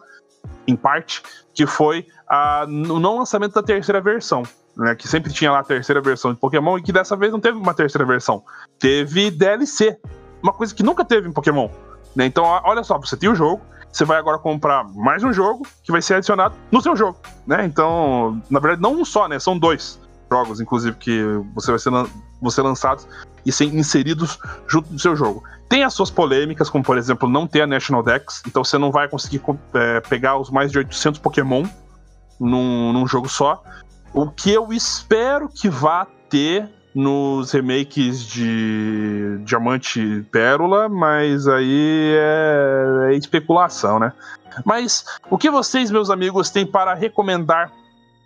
em 0.68 0.76
parte, 0.76 1.24
que 1.54 1.66
foi 1.66 2.06
a, 2.32 2.66
no 2.66 2.98
não 2.98 3.18
lançamento 3.18 3.54
da 3.54 3.62
terceira 3.62 4.00
versão. 4.00 4.44
Né, 4.78 4.96
que 4.96 5.06
sempre 5.06 5.34
tinha 5.34 5.52
lá 5.52 5.60
a 5.60 5.64
terceira 5.66 6.00
versão 6.00 6.34
de 6.34 6.40
Pokémon 6.40 6.78
e 6.78 6.82
que 6.82 6.94
dessa 6.94 7.18
vez 7.18 7.30
não 7.30 7.42
teve 7.42 7.58
uma 7.58 7.74
terceira 7.74 8.06
versão. 8.06 8.42
Teve 8.80 9.30
DLC. 9.30 10.00
Uma 10.42 10.54
coisa 10.54 10.74
que 10.74 10.82
nunca 10.82 11.04
teve 11.04 11.28
em 11.28 11.34
Pokémon. 11.34 11.70
Né? 12.16 12.26
Então, 12.26 12.46
olha 12.64 12.82
só, 12.82 12.98
você 12.98 13.18
tem 13.18 13.30
o 13.30 13.36
jogo, 13.36 13.62
você 13.92 14.06
vai 14.06 14.18
agora 14.18 14.40
comprar 14.40 14.86
mais 14.96 15.26
um 15.26 15.34
jogo 15.34 15.68
que 15.84 15.92
vai 15.92 16.02
ser 16.02 16.16
adicionado 16.16 16.56
no 16.72 16.82
seu 16.82 16.96
jogo. 16.96 17.20
Né? 17.46 17.66
Então, 17.66 18.42
na 18.50 18.62
verdade, 18.62 18.82
não 18.82 18.94
um 18.94 19.04
só, 19.04 19.28
né? 19.28 19.38
São 19.40 19.60
dois 19.60 20.00
jogos, 20.32 20.62
inclusive, 20.62 20.96
que 20.96 21.22
você 21.54 21.72
vai 21.72 21.80
ser, 21.80 21.92
vão 21.92 22.50
ser 22.50 22.62
lançados 22.62 23.06
e 23.46 23.52
ser 23.52 23.66
inseridos 23.66 24.40
junto 24.70 24.88
do 24.94 25.00
seu 25.00 25.18
jogo. 25.18 25.44
Tem 25.68 25.84
as 25.84 25.94
suas 25.94 26.10
polêmicas, 26.10 26.70
como 26.70 26.84
por 26.84 26.98
exemplo, 26.98 27.28
não 27.28 27.46
ter 27.46 27.62
a 27.62 27.68
National 27.68 28.02
Dex, 28.02 28.42
então 28.48 28.64
você 28.64 28.78
não 28.78 28.90
vai 28.90 29.10
conseguir 29.10 29.42
é, 29.74 30.00
pegar 30.00 30.38
os 30.38 30.50
mais 30.50 30.72
de 30.72 30.78
800 30.78 31.20
Pokémon 31.20 31.66
num, 32.42 32.92
num 32.92 33.08
jogo 33.08 33.30
só. 33.30 33.64
O 34.14 34.30
que 34.30 34.52
eu 34.52 34.74
espero 34.74 35.48
que 35.48 35.70
vá 35.70 36.06
ter 36.30 36.70
nos 36.94 37.52
remakes 37.52 38.26
de 38.26 39.38
Diamante 39.46 40.02
e 40.02 40.24
Pérola, 40.24 40.90
mas 40.90 41.48
aí 41.48 42.14
é, 42.18 43.12
é 43.12 43.16
especulação, 43.16 44.00
né? 44.00 44.12
Mas 44.66 45.06
o 45.30 45.38
que 45.38 45.50
vocês, 45.50 45.90
meus 45.90 46.10
amigos, 46.10 46.50
têm 46.50 46.66
para 46.66 46.94
recomendar 46.94 47.72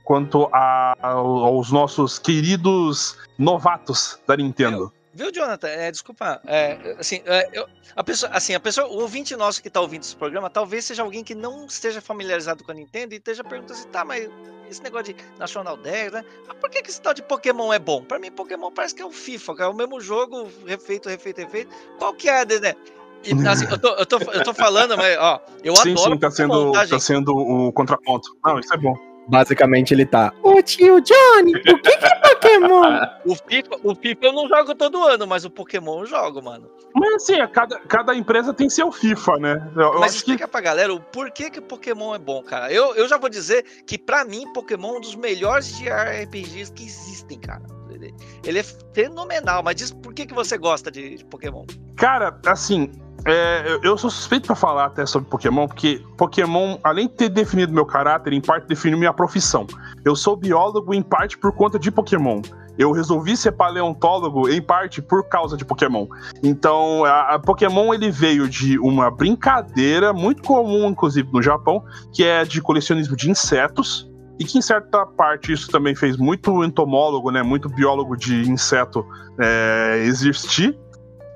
quanto 0.04 0.50
a, 0.52 0.96
aos 1.02 1.72
nossos 1.72 2.18
queridos 2.18 3.18
novatos 3.38 4.20
da 4.26 4.36
Nintendo? 4.36 4.92
Viu, 5.16 5.32
Jonathan? 5.32 5.70
É, 5.70 5.90
desculpa. 5.90 6.42
É, 6.46 6.98
assim, 7.00 7.22
é, 7.26 7.48
eu, 7.54 7.66
a 7.96 8.04
pessoa, 8.04 8.30
assim, 8.34 8.54
a 8.54 8.60
pessoa, 8.60 8.86
o 8.88 9.00
ouvinte 9.00 9.34
nosso 9.38 9.62
que 9.62 9.70
está 9.70 9.80
ouvindo 9.80 10.04
esse 10.04 10.16
programa, 10.16 10.50
talvez 10.50 10.84
seja 10.84 11.04
alguém 11.04 11.24
que 11.24 11.34
não 11.34 11.66
esteja 11.66 12.02
familiarizado 12.02 12.66
com 12.66 12.72
a 12.72 12.76
Nintendo 12.76 13.14
e 13.14 13.18
esteja 13.18 13.42
perguntando 13.42 13.80
assim, 13.80 13.88
tá, 13.88 14.04
mas 14.04 14.30
esse 14.70 14.84
negócio 14.84 15.14
de 15.14 15.24
National 15.40 15.78
10, 15.78 16.12
né? 16.12 16.26
Mas 16.46 16.58
por 16.58 16.70
que, 16.70 16.82
que 16.82 16.90
esse 16.90 17.02
tal 17.02 17.14
de 17.14 17.24
Pokémon 17.24 17.72
é 17.72 17.80
bom? 17.80 18.04
Para 18.04 18.20
mim, 18.20 18.30
Pokémon 18.30 18.70
parece 18.72 18.94
que 18.94 19.02
é 19.02 19.06
o 19.06 19.12
FIFA, 19.12 19.56
é 19.60 19.68
o 19.68 19.74
mesmo 19.74 20.02
jogo, 20.02 20.50
refeito, 20.68 21.08
refeito, 21.08 21.40
refeito. 21.40 21.74
Qual 21.98 22.14
que 22.14 22.28
é, 22.28 22.44
né? 22.44 22.76
E, 23.24 23.48
assim, 23.48 23.66
eu, 23.72 23.80
tô, 23.80 23.96
eu, 23.96 24.06
tô, 24.06 24.18
eu 24.18 24.44
tô 24.44 24.54
falando, 24.54 24.98
mas, 24.98 25.18
ó, 25.18 25.42
eu 25.64 25.76
sim, 25.78 25.94
adoro 25.94 26.14
Sim, 26.14 26.20
tá 26.20 26.30
sendo, 26.30 26.72
tá, 26.74 26.88
tá 26.88 27.00
sendo 27.00 27.34
o 27.34 27.72
contraponto. 27.72 28.38
Não, 28.44 28.60
isso 28.60 28.74
é 28.74 28.78
bom. 28.78 29.15
Basicamente 29.28 29.94
ele 29.94 30.06
tá. 30.06 30.34
Ô 30.44 30.62
tio 30.62 31.02
Johnny, 31.02 31.56
o 31.56 31.82
que, 31.82 31.98
que 31.98 32.06
é 32.06 32.16
Pokémon? 32.16 33.00
o, 33.26 33.36
FIFA, 33.36 33.76
o 33.84 33.96
FIFA 33.96 34.26
eu 34.26 34.34
não 34.34 34.48
jogo 34.48 34.76
todo 34.76 35.04
ano, 35.04 35.26
mas 35.26 35.46
o 35.46 35.50
Pokémon 35.50 36.00
eu 36.00 36.06
jogo, 36.06 36.42
mano. 36.42 36.70
Mas 36.94 37.16
assim, 37.16 37.36
cada, 37.52 37.80
cada 37.80 38.16
empresa 38.16 38.54
tem 38.54 38.70
seu 38.70 38.92
FIFA, 38.92 39.38
né? 39.40 39.72
Eu, 39.76 39.82
eu 39.82 39.94
mas 40.00 40.12
acho 40.12 40.18
explica 40.18 40.46
que... 40.46 40.52
pra 40.52 40.62
galera 40.62 40.94
o 40.94 41.00
porquê 41.00 41.50
que 41.50 41.60
Pokémon 41.60 42.16
é 42.16 42.20
bom, 42.20 42.44
cara. 42.44 42.72
Eu, 42.72 42.96
eu 42.96 43.08
já 43.08 43.18
vou 43.18 43.30
dizer 43.30 43.66
que 43.86 43.98
pra 43.98 44.24
mim, 44.24 44.52
Pokémon 44.54 44.96
é 44.96 44.98
um 44.98 45.02
dos 45.02 45.16
melhores 45.16 45.78
de 45.78 45.90
RPGs 45.90 46.72
que 46.72 46.86
existem, 46.86 47.40
cara. 47.40 47.64
Ele, 47.90 48.14
ele 48.44 48.60
é 48.60 48.64
fenomenal, 48.94 49.64
mas 49.64 49.76
diz 49.76 49.92
por 49.92 50.14
que, 50.14 50.26
que 50.26 50.34
você 50.34 50.58
gosta 50.58 50.92
de, 50.92 51.18
de 51.18 51.26
Pokémon? 51.26 51.66
Cara, 51.96 52.40
assim, 52.46 52.92
é, 53.26 53.80
eu 53.82 53.98
sou 53.98 54.10
suspeito 54.10 54.46
para 54.46 54.56
falar 54.56 54.86
até 54.86 55.06
sobre 55.06 55.28
Pokémon, 55.28 55.68
porque 55.68 56.02
Pokémon, 56.16 56.78
além 56.84 57.08
de 57.08 57.14
ter 57.14 57.30
definido 57.30 57.74
meu 57.74 57.86
caráter, 57.86 58.34
em 58.34 58.42
parte 58.42 58.68
definiu 58.68 59.00
minha 59.00 59.14
profissão. 59.14 59.66
Eu 60.04 60.16
sou 60.16 60.36
biólogo 60.36 60.94
em 60.94 61.02
parte 61.02 61.36
por 61.38 61.52
conta 61.52 61.80
de 61.80 61.90
Pokémon. 61.90 62.42
Eu 62.78 62.92
resolvi 62.92 63.36
ser 63.36 63.54
paleontólogo 63.54 64.48
em 64.50 64.62
parte 64.62 65.02
por 65.02 65.28
causa 65.28 65.58
de 65.58 65.66
Pokémon. 65.66 66.06
Então, 66.44 67.04
a, 67.06 67.36
a 67.36 67.40
Pokémon 67.40 67.94
ele 67.94 68.12
veio 68.12 68.48
de 68.48 68.78
uma 68.78 69.10
brincadeira 69.10 70.14
muito 70.14 70.44
comum, 70.44 70.88
inclusive 70.88 71.28
no 71.32 71.42
Japão, 71.42 71.84
que 72.14 72.24
é 72.24 72.44
de 72.44 72.62
colecionismo 72.62 73.16
de 73.16 73.32
insetos. 73.32 74.08
E 74.38 74.44
que 74.44 74.58
em 74.58 74.62
certa 74.62 75.06
parte 75.06 75.54
isso 75.54 75.70
também 75.70 75.96
fez 75.96 76.18
muito 76.18 76.62
entomólogo, 76.64 77.32
né, 77.32 77.42
muito 77.42 77.70
biólogo 77.70 78.18
de 78.18 78.42
inseto 78.50 79.06
é, 79.40 80.04
existir. 80.04 80.78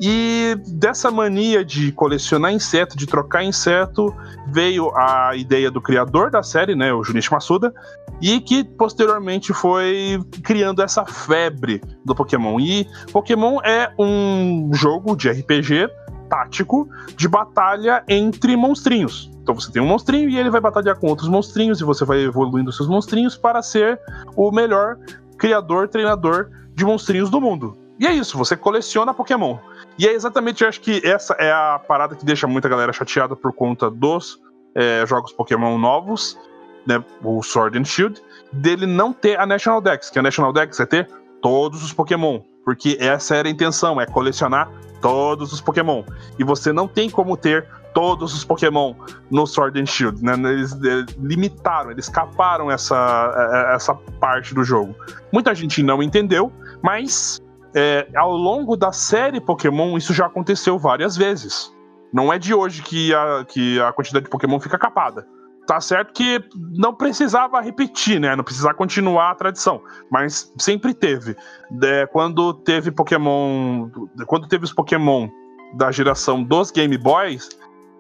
E 0.01 0.55
dessa 0.67 1.11
mania 1.11 1.63
de 1.63 1.91
colecionar 1.91 2.53
inseto, 2.53 2.97
de 2.97 3.05
trocar 3.05 3.43
inseto, 3.43 4.15
veio 4.47 4.95
a 4.95 5.35
ideia 5.35 5.69
do 5.69 5.81
criador 5.81 6.31
da 6.31 6.41
série, 6.41 6.73
né, 6.73 6.93
o 6.93 7.03
Junichi 7.03 7.31
Masuda, 7.31 7.73
e 8.21 8.39
que 8.39 8.63
posteriormente 8.63 9.53
foi 9.53 10.19
criando 10.43 10.81
essa 10.81 11.05
febre 11.05 11.81
do 12.05 12.15
Pokémon. 12.15 12.59
E 12.59 12.87
Pokémon 13.11 13.59
é 13.63 13.91
um 13.99 14.71
jogo 14.73 15.15
de 15.15 15.29
RPG 15.29 15.89
tático 16.29 16.87
de 17.17 17.27
batalha 17.27 18.03
entre 18.07 18.55
monstrinhos. 18.55 19.29
Então 19.41 19.55
você 19.55 19.71
tem 19.71 19.81
um 19.81 19.87
monstrinho 19.87 20.29
e 20.29 20.37
ele 20.37 20.49
vai 20.49 20.61
batalhar 20.61 20.97
com 20.97 21.07
outros 21.07 21.27
monstrinhos 21.27 21.81
e 21.81 21.83
você 21.83 22.05
vai 22.05 22.19
evoluindo 22.19 22.71
seus 22.71 22.87
monstrinhos 22.87 23.35
para 23.35 23.61
ser 23.61 23.99
o 24.35 24.51
melhor 24.51 24.97
criador, 25.37 25.87
treinador 25.87 26.51
de 26.73 26.85
monstrinhos 26.85 27.29
do 27.29 27.41
mundo. 27.41 27.75
E 27.99 28.07
é 28.07 28.13
isso, 28.13 28.37
você 28.37 28.55
coleciona 28.55 29.13
Pokémon. 29.13 29.57
E 29.99 30.07
é 30.07 30.13
exatamente, 30.13 30.63
eu 30.63 30.69
acho 30.69 30.79
que 30.79 31.05
essa 31.05 31.33
é 31.33 31.51
a 31.51 31.77
parada 31.77 32.15
que 32.15 32.23
deixa 32.23 32.47
muita 32.47 32.69
galera 32.69 32.93
chateada 32.93 33.35
por 33.35 33.51
conta 33.51 33.91
dos 33.91 34.39
é, 34.73 35.05
jogos 35.05 35.33
Pokémon 35.33 35.77
novos, 35.77 36.39
né, 36.87 37.03
o 37.21 37.43
Sword 37.43 37.77
and 37.77 37.83
Shield, 37.83 38.21
dele 38.53 38.85
não 38.85 39.11
ter 39.11 39.37
a 39.37 39.45
National 39.45 39.81
Dex, 39.81 40.09
que 40.09 40.17
a 40.17 40.21
National 40.21 40.53
Dex 40.53 40.79
é 40.79 40.85
ter 40.85 41.09
todos 41.41 41.83
os 41.83 41.91
Pokémon, 41.91 42.39
porque 42.63 42.95
essa 42.97 43.35
era 43.35 43.49
a 43.49 43.51
intenção, 43.51 43.99
é 43.99 44.05
colecionar 44.05 44.71
todos 45.01 45.51
os 45.51 45.59
Pokémon. 45.59 46.05
E 46.39 46.45
você 46.45 46.71
não 46.71 46.87
tem 46.87 47.09
como 47.09 47.35
ter 47.35 47.67
todos 47.93 48.33
os 48.33 48.45
Pokémon 48.45 48.93
no 49.29 49.45
Sword 49.45 49.81
and 49.81 49.85
Shield, 49.85 50.23
né? 50.23 50.33
Eles, 50.49 50.81
eles 50.81 51.13
limitaram, 51.19 51.91
eles 51.91 52.05
escaparam 52.05 52.71
essa, 52.71 53.33
é, 53.51 53.75
essa 53.75 53.93
parte 54.17 54.53
do 54.53 54.63
jogo. 54.63 54.95
Muita 55.29 55.53
gente 55.53 55.83
não 55.83 56.01
entendeu, 56.01 56.53
mas 56.81 57.41
é, 57.75 58.07
ao 58.15 58.35
longo 58.35 58.75
da 58.75 58.91
série 58.91 59.39
Pokémon, 59.39 59.97
isso 59.97 60.13
já 60.13 60.25
aconteceu 60.25 60.77
várias 60.77 61.15
vezes. 61.15 61.73
Não 62.11 62.33
é 62.33 62.39
de 62.39 62.53
hoje 62.53 62.81
que 62.81 63.13
a, 63.13 63.45
que 63.47 63.79
a 63.79 63.91
quantidade 63.93 64.25
de 64.25 64.31
Pokémon 64.31 64.59
fica 64.59 64.77
capada. 64.77 65.27
Tá 65.67 65.79
certo 65.79 66.13
que 66.13 66.43
não 66.75 66.95
precisava 66.95 67.61
repetir, 67.61 68.19
né? 68.19 68.35
Não 68.35 68.43
precisava 68.43 68.73
continuar 68.73 69.29
a 69.29 69.35
tradição. 69.35 69.83
Mas 70.09 70.51
sempre 70.57 70.95
teve. 70.95 71.35
É, 71.83 72.07
quando 72.07 72.53
teve 72.53 72.89
Pokémon. 72.89 73.87
Quando 74.25 74.47
teve 74.47 74.65
os 74.65 74.73
Pokémon 74.73 75.29
da 75.75 75.91
geração 75.91 76.43
dos 76.43 76.71
Game 76.71 76.97
Boys, 76.97 77.49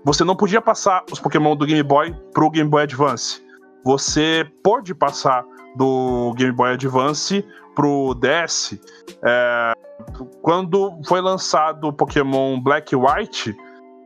você 0.03 0.23
não 0.23 0.35
podia 0.35 0.59
passar 0.59 1.03
os 1.11 1.19
Pokémon 1.19 1.55
do 1.55 1.67
Game 1.67 1.83
Boy 1.83 2.15
pro 2.33 2.49
Game 2.49 2.67
Boy 2.67 2.81
Advance. 2.81 3.39
Você 3.85 4.49
pode 4.63 4.95
passar 4.95 5.45
do 5.75 6.33
Game 6.35 6.51
Boy 6.51 6.73
Advance 6.73 7.45
pro 7.75 8.13
DS, 8.15 8.79
é, 9.23 9.73
quando 10.41 10.99
foi 11.07 11.21
lançado 11.21 11.87
o 11.87 11.93
Pokémon 11.93 12.59
Black 12.59 12.93
e 12.93 12.97
White, 12.97 13.55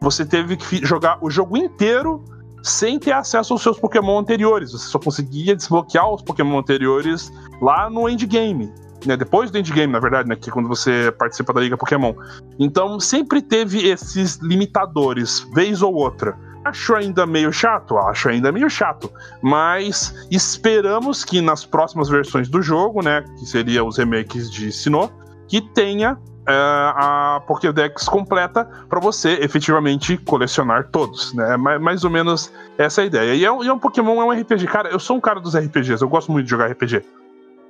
você 0.01 0.25
teve 0.25 0.57
que 0.57 0.85
jogar 0.85 1.17
o 1.21 1.29
jogo 1.29 1.57
inteiro 1.57 2.23
sem 2.61 2.97
ter 2.97 3.11
acesso 3.11 3.53
aos 3.53 3.61
seus 3.61 3.79
Pokémon 3.79 4.19
anteriores. 4.19 4.71
Você 4.71 4.87
só 4.87 4.97
conseguia 4.97 5.55
desbloquear 5.55 6.09
os 6.09 6.21
Pokémon 6.21 6.59
anteriores 6.59 7.31
lá 7.61 7.89
no 7.89 8.07
endgame. 8.07 8.71
Né, 9.05 9.17
depois 9.17 9.51
do 9.51 9.57
endgame, 9.57 9.91
na 9.91 9.99
verdade, 9.99 10.29
né, 10.29 10.35
que 10.35 10.49
é 10.49 10.53
quando 10.53 10.69
você 10.69 11.11
participa 11.11 11.51
da 11.51 11.59
Liga 11.59 11.75
Pokémon. 11.75 12.13
Então 12.57 12.99
sempre 13.01 13.41
teve 13.41 13.85
esses 13.89 14.37
limitadores, 14.37 15.41
vez 15.53 15.81
ou 15.81 15.93
outra. 15.93 16.37
Acho 16.65 16.95
ainda 16.95 17.25
meio 17.25 17.51
chato, 17.51 17.97
acho 17.97 18.29
ainda 18.29 18.51
meio 18.51 18.69
chato, 18.69 19.11
mas 19.41 20.27
esperamos 20.31 21.25
que 21.25 21.41
nas 21.41 21.65
próximas 21.65 22.09
versões 22.09 22.47
do 22.47 22.61
jogo, 22.61 23.03
né, 23.03 23.23
que 23.37 23.45
seria 23.45 23.83
os 23.83 23.97
remakes 23.97 24.49
de 24.49 24.71
Sinnoh, 24.71 25.11
que 25.47 25.59
tenha 25.59 26.17
é, 26.47 26.53
a 26.53 27.41
Pokédex 27.47 28.05
completa 28.05 28.65
para 28.89 28.99
você 28.99 29.39
efetivamente 29.41 30.17
colecionar 30.17 30.89
todos, 30.91 31.33
né? 31.33 31.55
Mais, 31.55 31.81
mais 31.81 32.03
ou 32.03 32.09
menos 32.09 32.51
essa 32.77 33.01
é 33.01 33.03
a 33.03 33.07
ideia. 33.07 33.33
E 33.33 33.45
é, 33.45 33.63
e 33.63 33.67
é 33.67 33.73
um 33.73 33.79
Pokémon, 33.79 34.21
é 34.21 34.25
um 34.25 34.41
RPG. 34.41 34.67
Cara, 34.67 34.89
eu 34.89 34.99
sou 34.99 35.15
um 35.15 35.21
cara 35.21 35.39
dos 35.39 35.55
RPGs, 35.55 36.01
eu 36.01 36.09
gosto 36.09 36.31
muito 36.31 36.45
de 36.45 36.51
jogar 36.51 36.69
RPG. 36.71 37.01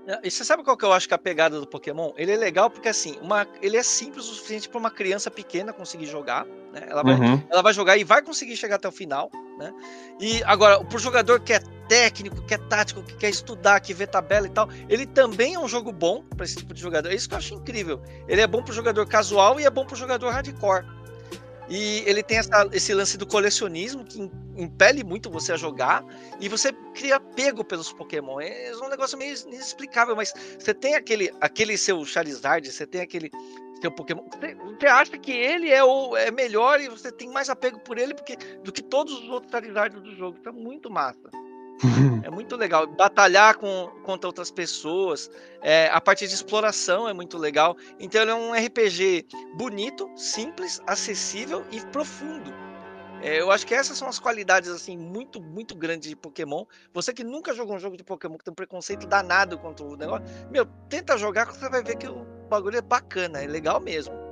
É, 0.05 0.19
e 0.23 0.31
você 0.31 0.43
sabe 0.43 0.63
qual 0.63 0.75
que 0.75 0.83
eu 0.83 0.91
acho 0.91 1.07
que 1.07 1.13
é 1.13 1.15
a 1.15 1.19
pegada 1.19 1.59
do 1.59 1.67
Pokémon? 1.67 2.11
Ele 2.17 2.31
é 2.31 2.37
legal 2.37 2.69
porque 2.69 2.89
assim, 2.89 3.17
uma, 3.21 3.47
ele 3.61 3.77
é 3.77 3.83
simples 3.83 4.25
o 4.25 4.33
suficiente 4.33 4.67
para 4.67 4.79
uma 4.79 4.91
criança 4.91 5.31
pequena 5.31 5.71
conseguir 5.71 6.05
jogar. 6.05 6.45
Né? 6.73 6.85
Ela, 6.89 7.03
vai, 7.03 7.13
uhum. 7.15 7.41
ela 7.49 7.61
vai 7.61 7.73
jogar 7.73 7.97
e 7.97 8.03
vai 8.03 8.21
conseguir 8.21 8.57
chegar 8.57 8.75
até 8.75 8.87
o 8.87 8.91
final. 8.91 9.31
Né? 9.57 9.73
E 10.19 10.43
agora, 10.43 10.83
pro 10.83 10.99
jogador 10.99 11.39
que 11.39 11.53
é 11.53 11.59
técnico, 11.87 12.41
que 12.41 12.53
é 12.53 12.57
tático, 12.57 13.03
que 13.03 13.15
quer 13.15 13.29
estudar, 13.29 13.79
que 13.79 13.93
vê 13.93 14.07
tabela 14.07 14.47
e 14.47 14.49
tal, 14.49 14.67
ele 14.89 15.05
também 15.05 15.53
é 15.53 15.59
um 15.59 15.67
jogo 15.67 15.91
bom 15.91 16.23
para 16.35 16.45
esse 16.45 16.57
tipo 16.57 16.73
de 16.73 16.81
jogador. 16.81 17.09
É 17.09 17.15
isso 17.15 17.29
que 17.29 17.35
eu 17.35 17.39
acho 17.39 17.53
incrível. 17.53 18.01
Ele 18.27 18.41
é 18.41 18.47
bom 18.47 18.61
pro 18.61 18.73
jogador 18.73 19.05
casual 19.07 19.59
e 19.59 19.65
é 19.65 19.69
bom 19.69 19.85
pro 19.85 19.95
jogador 19.95 20.29
hardcore. 20.31 20.85
E 21.69 22.03
ele 22.05 22.21
tem 22.21 22.37
essa, 22.37 22.67
esse 22.71 22.93
lance 22.93 23.17
do 23.17 23.25
colecionismo 23.25 24.03
que 24.03 24.29
impele 24.57 25.03
muito 25.03 25.29
você 25.29 25.53
a 25.53 25.57
jogar 25.57 26.03
e 26.39 26.49
você 26.49 26.71
cria 26.93 27.15
apego 27.15 27.63
pelos 27.63 27.91
Pokémon. 27.93 28.39
É 28.39 28.71
um 28.81 28.89
negócio 28.89 29.17
meio 29.17 29.35
inexplicável, 29.47 30.15
mas 30.15 30.33
você 30.59 30.73
tem 30.73 30.95
aquele, 30.95 31.33
aquele 31.39 31.77
seu 31.77 32.03
Charizard, 32.05 32.69
você 32.69 32.85
tem 32.85 33.01
aquele 33.01 33.31
seu 33.81 33.91
Pokémon. 33.91 34.23
Você, 34.29 34.55
você 34.55 34.87
acha 34.87 35.17
que 35.17 35.31
ele 35.31 35.69
é 35.69 35.83
o 35.83 36.15
é 36.17 36.31
melhor 36.31 36.81
e 36.81 36.89
você 36.89 37.11
tem 37.11 37.29
mais 37.29 37.49
apego 37.49 37.79
por 37.79 37.97
ele 37.97 38.13
porque, 38.13 38.35
do 38.63 38.71
que 38.71 38.81
todos 38.81 39.13
os 39.13 39.29
outros 39.29 39.51
Charizards 39.51 40.01
do 40.01 40.15
jogo. 40.15 40.37
É 40.45 40.51
muito 40.51 40.89
massa. 40.91 41.29
É 42.23 42.29
muito 42.31 42.55
legal. 42.55 42.87
Batalhar 42.87 43.57
com, 43.57 43.89
contra 44.03 44.27
outras 44.27 44.51
pessoas. 44.51 45.29
É, 45.61 45.89
a 45.91 45.99
parte 45.99 46.27
de 46.27 46.33
exploração 46.33 47.07
é 47.07 47.13
muito 47.13 47.37
legal. 47.37 47.75
Então 47.99 48.21
ele 48.21 48.31
é 48.31 48.35
um 48.35 48.53
RPG 48.53 49.27
bonito, 49.55 50.09
simples, 50.15 50.79
acessível 50.87 51.65
e 51.71 51.79
profundo. 51.87 52.53
É, 53.21 53.39
eu 53.39 53.49
acho 53.51 53.65
que 53.65 53.73
essas 53.73 53.97
são 53.97 54.09
as 54.09 54.19
qualidades 54.19 54.69
assim 54.69 54.97
muito, 54.97 55.41
muito 55.41 55.73
grandes 55.75 56.09
de 56.09 56.15
Pokémon. 56.15 56.65
Você 56.93 57.13
que 57.13 57.23
nunca 57.23 57.53
jogou 57.53 57.75
um 57.75 57.79
jogo 57.79 57.95
de 57.95 58.03
Pokémon 58.03 58.37
que 58.37 58.43
tem 58.43 58.51
um 58.51 58.55
preconceito 58.55 59.07
danado 59.07 59.57
contra 59.57 59.85
o 59.85 59.95
negócio, 59.95 60.25
meu, 60.51 60.65
tenta 60.89 61.17
jogar 61.17 61.45
que 61.45 61.57
você 61.57 61.69
vai 61.69 61.81
ver 61.81 61.95
que 61.95 62.07
o 62.07 62.25
bagulho 62.49 62.77
é 62.77 62.81
bacana, 62.81 63.41
é 63.41 63.47
legal 63.47 63.79
mesmo. 63.79 64.22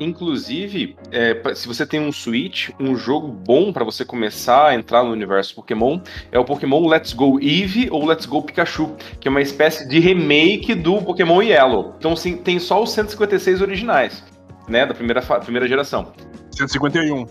Inclusive, 0.00 0.96
é, 1.10 1.54
se 1.54 1.66
você 1.66 1.84
tem 1.84 2.00
um 2.00 2.12
Switch, 2.12 2.70
um 2.78 2.96
jogo 2.96 3.28
bom 3.28 3.72
pra 3.72 3.84
você 3.84 4.04
começar 4.04 4.68
a 4.68 4.74
entrar 4.74 5.02
no 5.02 5.10
universo 5.10 5.54
Pokémon 5.54 6.00
é 6.30 6.38
o 6.38 6.44
Pokémon 6.44 6.86
Let's 6.86 7.12
Go 7.12 7.40
Eevee 7.40 7.88
ou 7.90 8.06
Let's 8.06 8.26
Go 8.26 8.42
Pikachu, 8.42 8.94
que 9.20 9.26
é 9.26 9.30
uma 9.30 9.42
espécie 9.42 9.88
de 9.88 9.98
remake 9.98 10.74
do 10.74 11.02
Pokémon 11.02 11.42
Yellow. 11.42 11.94
Então, 11.98 12.14
sim, 12.14 12.36
tem 12.36 12.58
só 12.58 12.82
os 12.82 12.92
156 12.92 13.60
originais, 13.60 14.24
né, 14.68 14.86
da 14.86 14.94
primeira, 14.94 15.20
primeira 15.20 15.66
geração. 15.66 16.12
151. 16.52 17.26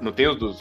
Não 0.00 0.12
tem 0.12 0.28
os 0.28 0.38
dos. 0.38 0.56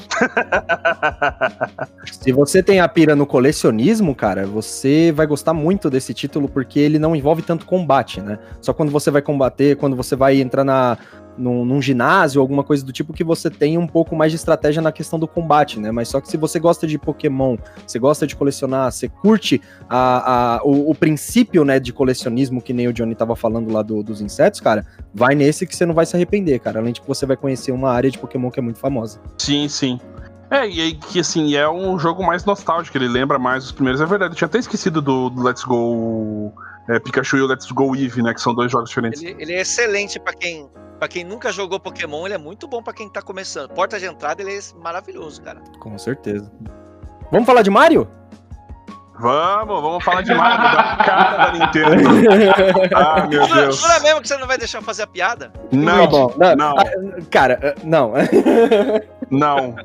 Se 2.11 2.31
você 2.31 2.61
tem 2.61 2.81
a 2.81 2.89
pira 2.89 3.15
no 3.15 3.25
colecionismo, 3.25 4.13
cara, 4.13 4.45
você 4.45 5.13
vai 5.13 5.25
gostar 5.25 5.53
muito 5.53 5.89
desse 5.89 6.13
título 6.13 6.49
porque 6.49 6.79
ele 6.79 6.99
não 6.99 7.15
envolve 7.15 7.41
tanto 7.41 7.65
combate, 7.65 8.19
né? 8.19 8.37
Só 8.61 8.73
quando 8.73 8.91
você 8.91 9.09
vai 9.09 9.21
combater, 9.21 9.77
quando 9.77 9.95
você 9.95 10.15
vai 10.15 10.41
entrar 10.41 10.65
na, 10.65 10.97
num, 11.39 11.63
num 11.65 11.81
ginásio, 11.81 12.41
alguma 12.41 12.63
coisa 12.63 12.85
do 12.85 12.91
tipo, 12.91 13.13
que 13.13 13.23
você 13.23 13.49
tem 13.49 13.77
um 13.77 13.87
pouco 13.87 14.15
mais 14.15 14.31
de 14.31 14.35
estratégia 14.35 14.81
na 14.81 14.91
questão 14.91 15.17
do 15.17 15.27
combate, 15.27 15.79
né? 15.79 15.91
Mas 15.91 16.09
só 16.09 16.19
que 16.21 16.27
se 16.27 16.37
você 16.37 16.59
gosta 16.59 16.85
de 16.85 16.97
Pokémon, 16.99 17.57
você 17.87 17.97
gosta 17.97 18.27
de 18.27 18.35
colecionar, 18.35 18.91
você 18.91 19.07
curte 19.07 19.61
a, 19.89 20.57
a- 20.57 20.61
o, 20.63 20.91
o 20.91 20.95
princípio, 20.95 21.63
né, 21.65 21.79
de 21.79 21.93
colecionismo, 21.93 22.61
que 22.61 22.73
nem 22.73 22.87
o 22.87 22.93
Johnny 22.93 23.15
tava 23.15 23.35
falando 23.35 23.71
lá 23.71 23.81
do- 23.81 24.03
dos 24.03 24.21
insetos, 24.21 24.59
cara, 24.59 24.85
vai 25.13 25.33
nesse 25.35 25.65
que 25.65 25.75
você 25.75 25.85
não 25.85 25.93
vai 25.95 26.05
se 26.05 26.15
arrepender, 26.15 26.59
cara. 26.59 26.79
Além 26.79 26.93
de 26.93 27.01
que 27.01 27.07
você 27.07 27.25
vai 27.25 27.37
conhecer 27.37 27.71
uma 27.71 27.89
área 27.91 28.11
de 28.11 28.17
Pokémon 28.19 28.51
que 28.51 28.59
é 28.59 28.63
muito 28.63 28.79
famosa. 28.79 29.19
Sim, 29.37 29.67
sim. 29.69 29.99
É, 30.51 30.67
e 30.67 30.81
aí 30.81 30.93
que 30.95 31.19
assim, 31.19 31.55
é 31.55 31.69
um 31.69 31.99
jogo 31.99 32.25
mais 32.25 32.43
nostálgico, 32.43 32.97
ele 32.97 33.07
lembra 33.07 33.37
mais 33.37 33.65
os 33.65 33.71
primeiros. 33.71 34.01
É 34.01 34.05
verdade, 34.05 34.33
eu 34.33 34.35
tinha 34.37 34.47
até 34.47 34.57
esquecido 34.57 34.99
do, 34.99 35.29
do 35.29 35.43
Let's 35.43 35.63
Go 35.63 36.51
é, 36.89 36.99
Pikachu 36.99 37.37
e 37.37 37.41
o 37.41 37.45
Let's 37.47 37.69
Go 37.71 37.95
Eevee, 37.95 38.23
né? 38.23 38.33
Que 38.33 38.41
são 38.41 38.55
dois 38.55 38.71
jogos 38.71 38.89
diferentes. 38.89 39.21
Ele, 39.21 39.35
ele 39.37 39.53
é 39.53 39.61
excelente 39.61 40.19
pra 40.19 40.33
quem, 40.33 40.67
pra 40.99 41.07
quem 41.07 41.23
nunca 41.23 41.51
jogou 41.51 41.79
Pokémon, 41.79 42.25
ele 42.25 42.35
é 42.35 42.37
muito 42.37 42.67
bom 42.67 42.83
pra 42.83 42.93
quem 42.93 43.09
tá 43.09 43.21
começando. 43.21 43.71
Porta 43.71 43.97
de 43.99 44.05
entrada, 44.05 44.41
ele 44.41 44.55
é 44.55 44.59
maravilhoso, 44.83 45.41
cara. 45.41 45.61
Com 45.79 45.97
certeza. 45.97 46.51
Vamos 47.31 47.47
falar 47.47 47.61
de 47.63 47.69
Mario? 47.69 48.07
Vamos, 49.21 49.81
vamos 49.81 50.01
falar 50.03 50.21
de 50.21 50.33
Mario, 50.33 50.57
da 50.61 50.95
cara 51.03 51.51
da 51.51 51.51
Nintendo. 51.51 51.89
Ah, 52.95 53.27
meu 53.27 53.45
Jura, 53.45 53.61
Deus. 53.63 53.75
jura 53.77 53.99
mesmo 53.99 54.21
que 54.21 54.27
você 54.29 54.37
não 54.37 54.47
vai 54.47 54.57
deixar 54.57 54.77
eu 54.77 54.81
fazer 54.81 55.03
a 55.03 55.07
piada? 55.07 55.51
Não, 55.73 56.07
bom. 56.07 56.33
Não, 56.37 56.55
não. 56.55 56.79
ah, 56.79 56.83
Cara, 57.29 57.75
ah, 57.77 57.81
não. 57.83 58.13
não. 59.29 59.75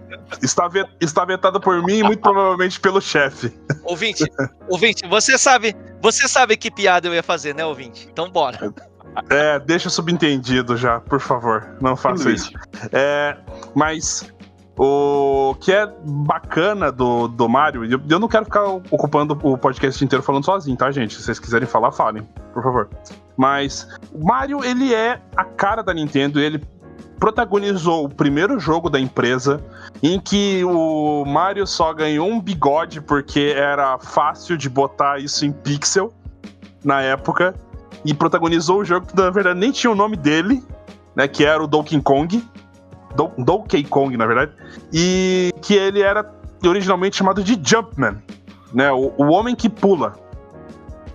Está, 0.40 0.68
ve- 0.68 0.86
está 1.00 1.24
vetado 1.24 1.60
por 1.60 1.82
mim 1.82 1.94
e 1.98 2.02
muito 2.04 2.20
provavelmente 2.20 2.78
pelo 2.78 3.00
chefe. 3.00 3.52
Ouvinte, 3.82 4.24
ouvinte, 4.68 5.04
você 5.08 5.36
sabe, 5.36 5.74
você 6.00 6.28
sabe 6.28 6.56
que 6.56 6.70
piada 6.70 7.08
eu 7.08 7.14
ia 7.14 7.22
fazer, 7.22 7.54
né, 7.56 7.64
ouvinte? 7.66 8.08
Então 8.10 8.30
bora. 8.30 8.72
É, 9.30 9.58
deixa 9.58 9.88
subentendido 9.88 10.76
já, 10.76 11.00
por 11.00 11.20
favor. 11.20 11.76
Não 11.80 11.96
faça 11.96 12.30
isso. 12.30 12.52
É, 12.92 13.36
mas 13.74 14.32
o 14.76 15.54
que 15.60 15.72
é 15.72 15.86
bacana 16.04 16.90
do, 16.90 17.28
do 17.28 17.48
Mario, 17.48 17.84
eu, 17.84 18.00
eu 18.08 18.18
não 18.18 18.26
quero 18.26 18.44
ficar 18.44 18.64
ocupando 18.64 19.38
o 19.42 19.56
podcast 19.56 20.04
inteiro 20.04 20.22
falando 20.22 20.44
sozinho, 20.44 20.76
tá, 20.76 20.90
gente? 20.90 21.14
Se 21.14 21.22
vocês 21.22 21.38
quiserem 21.38 21.66
falar, 21.66 21.92
falem, 21.92 22.28
por 22.52 22.62
favor. 22.62 22.88
Mas 23.36 23.88
o 24.12 24.24
Mario, 24.24 24.64
ele 24.64 24.92
é 24.92 25.20
a 25.36 25.44
cara 25.44 25.82
da 25.82 25.94
Nintendo, 25.94 26.40
ele 26.40 26.60
protagonizou 27.20 28.04
o 28.04 28.08
primeiro 28.08 28.58
jogo 28.58 28.90
da 28.90 28.98
empresa 28.98 29.64
em 30.02 30.18
que 30.18 30.64
o 30.64 31.24
Mario 31.24 31.66
só 31.66 31.92
ganhou 31.94 32.28
um 32.28 32.40
bigode 32.40 33.00
porque 33.00 33.54
era 33.56 33.96
fácil 33.98 34.56
de 34.56 34.68
botar 34.68 35.20
isso 35.20 35.46
em 35.46 35.52
pixel 35.52 36.12
na 36.84 37.00
época 37.00 37.54
e 38.04 38.12
protagonizou 38.12 38.80
o 38.80 38.84
jogo 38.84 39.06
que 39.06 39.16
na 39.16 39.30
verdade 39.30 39.58
nem 39.58 39.72
tinha 39.72 39.90
o 39.90 39.94
nome 39.94 40.16
dele, 40.16 40.62
né, 41.14 41.26
que 41.26 41.44
era 41.44 41.62
o 41.62 41.66
Donkey 41.66 42.00
Kong, 42.00 42.44
Do 43.16 43.30
Donkey 43.38 43.84
Kong 43.84 44.16
na 44.16 44.26
verdade, 44.26 44.52
e 44.92 45.52
que 45.62 45.74
ele 45.74 46.02
era 46.02 46.30
originalmente 46.64 47.16
chamado 47.16 47.42
de 47.42 47.58
Jumpman, 47.62 48.22
né, 48.72 48.90
o, 48.92 49.12
o 49.16 49.24
homem 49.30 49.54
que 49.54 49.68
pula. 49.68 50.14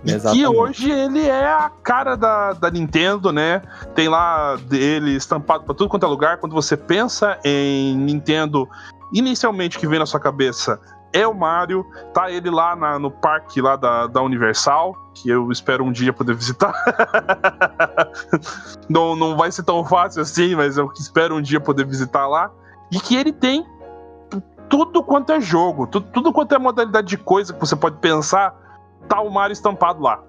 E 0.02 0.06
que 0.06 0.12
Exatamente. 0.12 0.46
hoje 0.46 0.90
ele 0.90 1.26
é 1.26 1.46
a 1.46 1.70
cara 1.82 2.16
da, 2.16 2.54
da 2.54 2.70
Nintendo, 2.70 3.30
né? 3.30 3.60
Tem 3.94 4.08
lá 4.08 4.56
dele 4.56 5.14
estampado 5.14 5.64
pra 5.64 5.74
tudo 5.74 5.90
quanto 5.90 6.06
é 6.06 6.08
lugar. 6.08 6.38
Quando 6.38 6.54
você 6.54 6.74
pensa 6.74 7.38
em 7.44 7.98
Nintendo, 7.98 8.66
inicialmente 9.12 9.76
o 9.76 9.80
que 9.80 9.86
vem 9.86 9.98
na 9.98 10.06
sua 10.06 10.18
cabeça 10.18 10.80
é 11.12 11.26
o 11.26 11.34
Mario. 11.34 11.84
Tá 12.14 12.30
ele 12.30 12.50
lá 12.50 12.74
na- 12.76 12.98
no 12.98 13.10
parque 13.10 13.60
lá 13.60 13.76
da, 13.76 14.06
da 14.06 14.22
Universal, 14.22 14.94
que 15.14 15.28
eu 15.28 15.50
espero 15.50 15.84
um 15.84 15.92
dia 15.92 16.12
poder 16.12 16.34
visitar. 16.34 16.72
não, 18.88 19.16
não 19.16 19.36
vai 19.36 19.50
ser 19.50 19.62
tão 19.62 19.84
fácil 19.84 20.22
assim, 20.22 20.54
mas 20.54 20.76
eu 20.76 20.90
espero 20.98 21.36
um 21.36 21.42
dia 21.42 21.60
poder 21.60 21.86
visitar 21.86 22.26
lá. 22.26 22.50
E 22.90 22.98
que 23.00 23.16
ele 23.16 23.32
tem 23.32 23.64
tudo 24.68 25.02
quanto 25.02 25.32
é 25.32 25.40
jogo, 25.40 25.86
tu- 25.86 26.00
tudo 26.00 26.32
quanto 26.32 26.54
é 26.54 26.58
modalidade 26.58 27.08
de 27.08 27.18
coisa 27.18 27.52
que 27.52 27.60
você 27.60 27.74
pode 27.74 27.96
pensar, 27.98 28.54
tá 29.08 29.20
o 29.20 29.30
Mario 29.30 29.52
estampado 29.52 30.02
lá. 30.02 30.20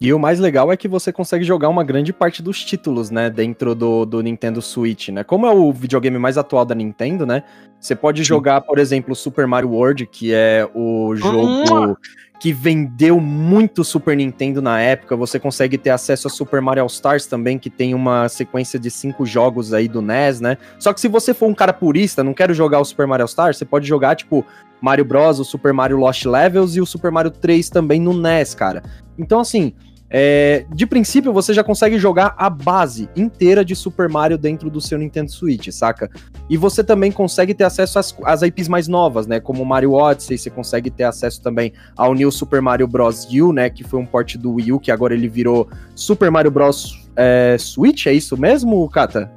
E 0.00 0.14
o 0.14 0.18
mais 0.18 0.40
legal 0.40 0.72
é 0.72 0.78
que 0.78 0.88
você 0.88 1.12
consegue 1.12 1.44
jogar 1.44 1.68
uma 1.68 1.84
grande 1.84 2.10
parte 2.10 2.42
dos 2.42 2.64
títulos, 2.64 3.10
né, 3.10 3.28
dentro 3.28 3.74
do, 3.74 4.06
do 4.06 4.22
Nintendo 4.22 4.62
Switch, 4.62 5.10
né? 5.10 5.22
Como 5.22 5.46
é 5.46 5.50
o 5.50 5.70
videogame 5.70 6.18
mais 6.18 6.38
atual 6.38 6.64
da 6.64 6.74
Nintendo, 6.74 7.26
né? 7.26 7.42
Você 7.78 7.94
pode 7.94 8.22
Sim. 8.22 8.28
jogar, 8.28 8.62
por 8.62 8.78
exemplo, 8.78 9.14
Super 9.14 9.46
Mario 9.46 9.72
World, 9.72 10.06
que 10.06 10.32
é 10.32 10.66
o 10.74 11.14
jogo 11.14 11.46
Mua! 11.46 11.98
que 12.40 12.50
vendeu 12.50 13.20
muito 13.20 13.84
Super 13.84 14.16
Nintendo 14.16 14.62
na 14.62 14.80
época. 14.80 15.14
Você 15.14 15.38
consegue 15.38 15.76
ter 15.76 15.90
acesso 15.90 16.28
a 16.28 16.30
Super 16.30 16.62
Mario 16.62 16.82
All 16.82 16.86
Stars 16.86 17.26
também, 17.26 17.58
que 17.58 17.68
tem 17.68 17.94
uma 17.94 18.26
sequência 18.30 18.78
de 18.78 18.90
cinco 18.90 19.26
jogos 19.26 19.74
aí 19.74 19.86
do 19.86 20.00
NES, 20.00 20.40
né? 20.40 20.56
Só 20.78 20.94
que 20.94 21.00
se 21.02 21.08
você 21.08 21.34
for 21.34 21.46
um 21.46 21.54
cara 21.54 21.74
purista, 21.74 22.24
não 22.24 22.32
quero 22.32 22.54
jogar 22.54 22.80
o 22.80 22.84
Super 22.86 23.06
Mario 23.06 23.24
All 23.24 23.28
Stars, 23.28 23.58
você 23.58 23.66
pode 23.66 23.86
jogar, 23.86 24.16
tipo, 24.16 24.46
Mario 24.80 25.04
Bros, 25.04 25.38
o 25.38 25.44
Super 25.44 25.74
Mario 25.74 25.98
Lost 25.98 26.24
Levels 26.24 26.74
e 26.74 26.80
o 26.80 26.86
Super 26.86 27.10
Mario 27.10 27.30
3 27.30 27.68
também 27.68 28.00
no 28.00 28.14
NES, 28.14 28.54
cara. 28.54 28.82
Então, 29.18 29.40
assim, 29.40 29.74
é, 30.12 30.66
de 30.74 30.86
princípio 30.86 31.32
você 31.32 31.54
já 31.54 31.62
consegue 31.62 31.96
jogar 31.96 32.34
a 32.36 32.50
base 32.50 33.08
inteira 33.14 33.64
de 33.64 33.76
Super 33.76 34.08
Mario 34.08 34.36
dentro 34.36 34.68
do 34.68 34.80
seu 34.80 34.98
Nintendo 34.98 35.30
Switch, 35.30 35.68
saca? 35.70 36.10
E 36.48 36.56
você 36.56 36.82
também 36.82 37.12
consegue 37.12 37.54
ter 37.54 37.62
acesso 37.62 37.98
às, 37.98 38.16
às 38.24 38.42
IPs 38.42 38.66
mais 38.66 38.88
novas, 38.88 39.28
né? 39.28 39.38
Como 39.38 39.62
o 39.62 39.66
Mario 39.66 39.92
Odyssey, 39.92 40.36
você 40.36 40.50
consegue 40.50 40.90
ter 40.90 41.04
acesso 41.04 41.40
também 41.40 41.72
ao 41.96 42.12
New 42.12 42.30
Super 42.32 42.60
Mario 42.60 42.88
Bros. 42.88 43.24
U, 43.30 43.52
né? 43.52 43.70
Que 43.70 43.84
foi 43.84 44.00
um 44.00 44.06
port 44.06 44.36
do 44.36 44.54
Wii 44.54 44.72
U, 44.72 44.80
que 44.80 44.90
agora 44.90 45.14
ele 45.14 45.28
virou 45.28 45.68
Super 45.94 46.28
Mario 46.28 46.50
Bros. 46.50 47.08
é, 47.14 47.56
Switch, 47.58 48.06
é 48.06 48.12
isso 48.12 48.36
mesmo, 48.36 48.88
Kata? 48.90 49.30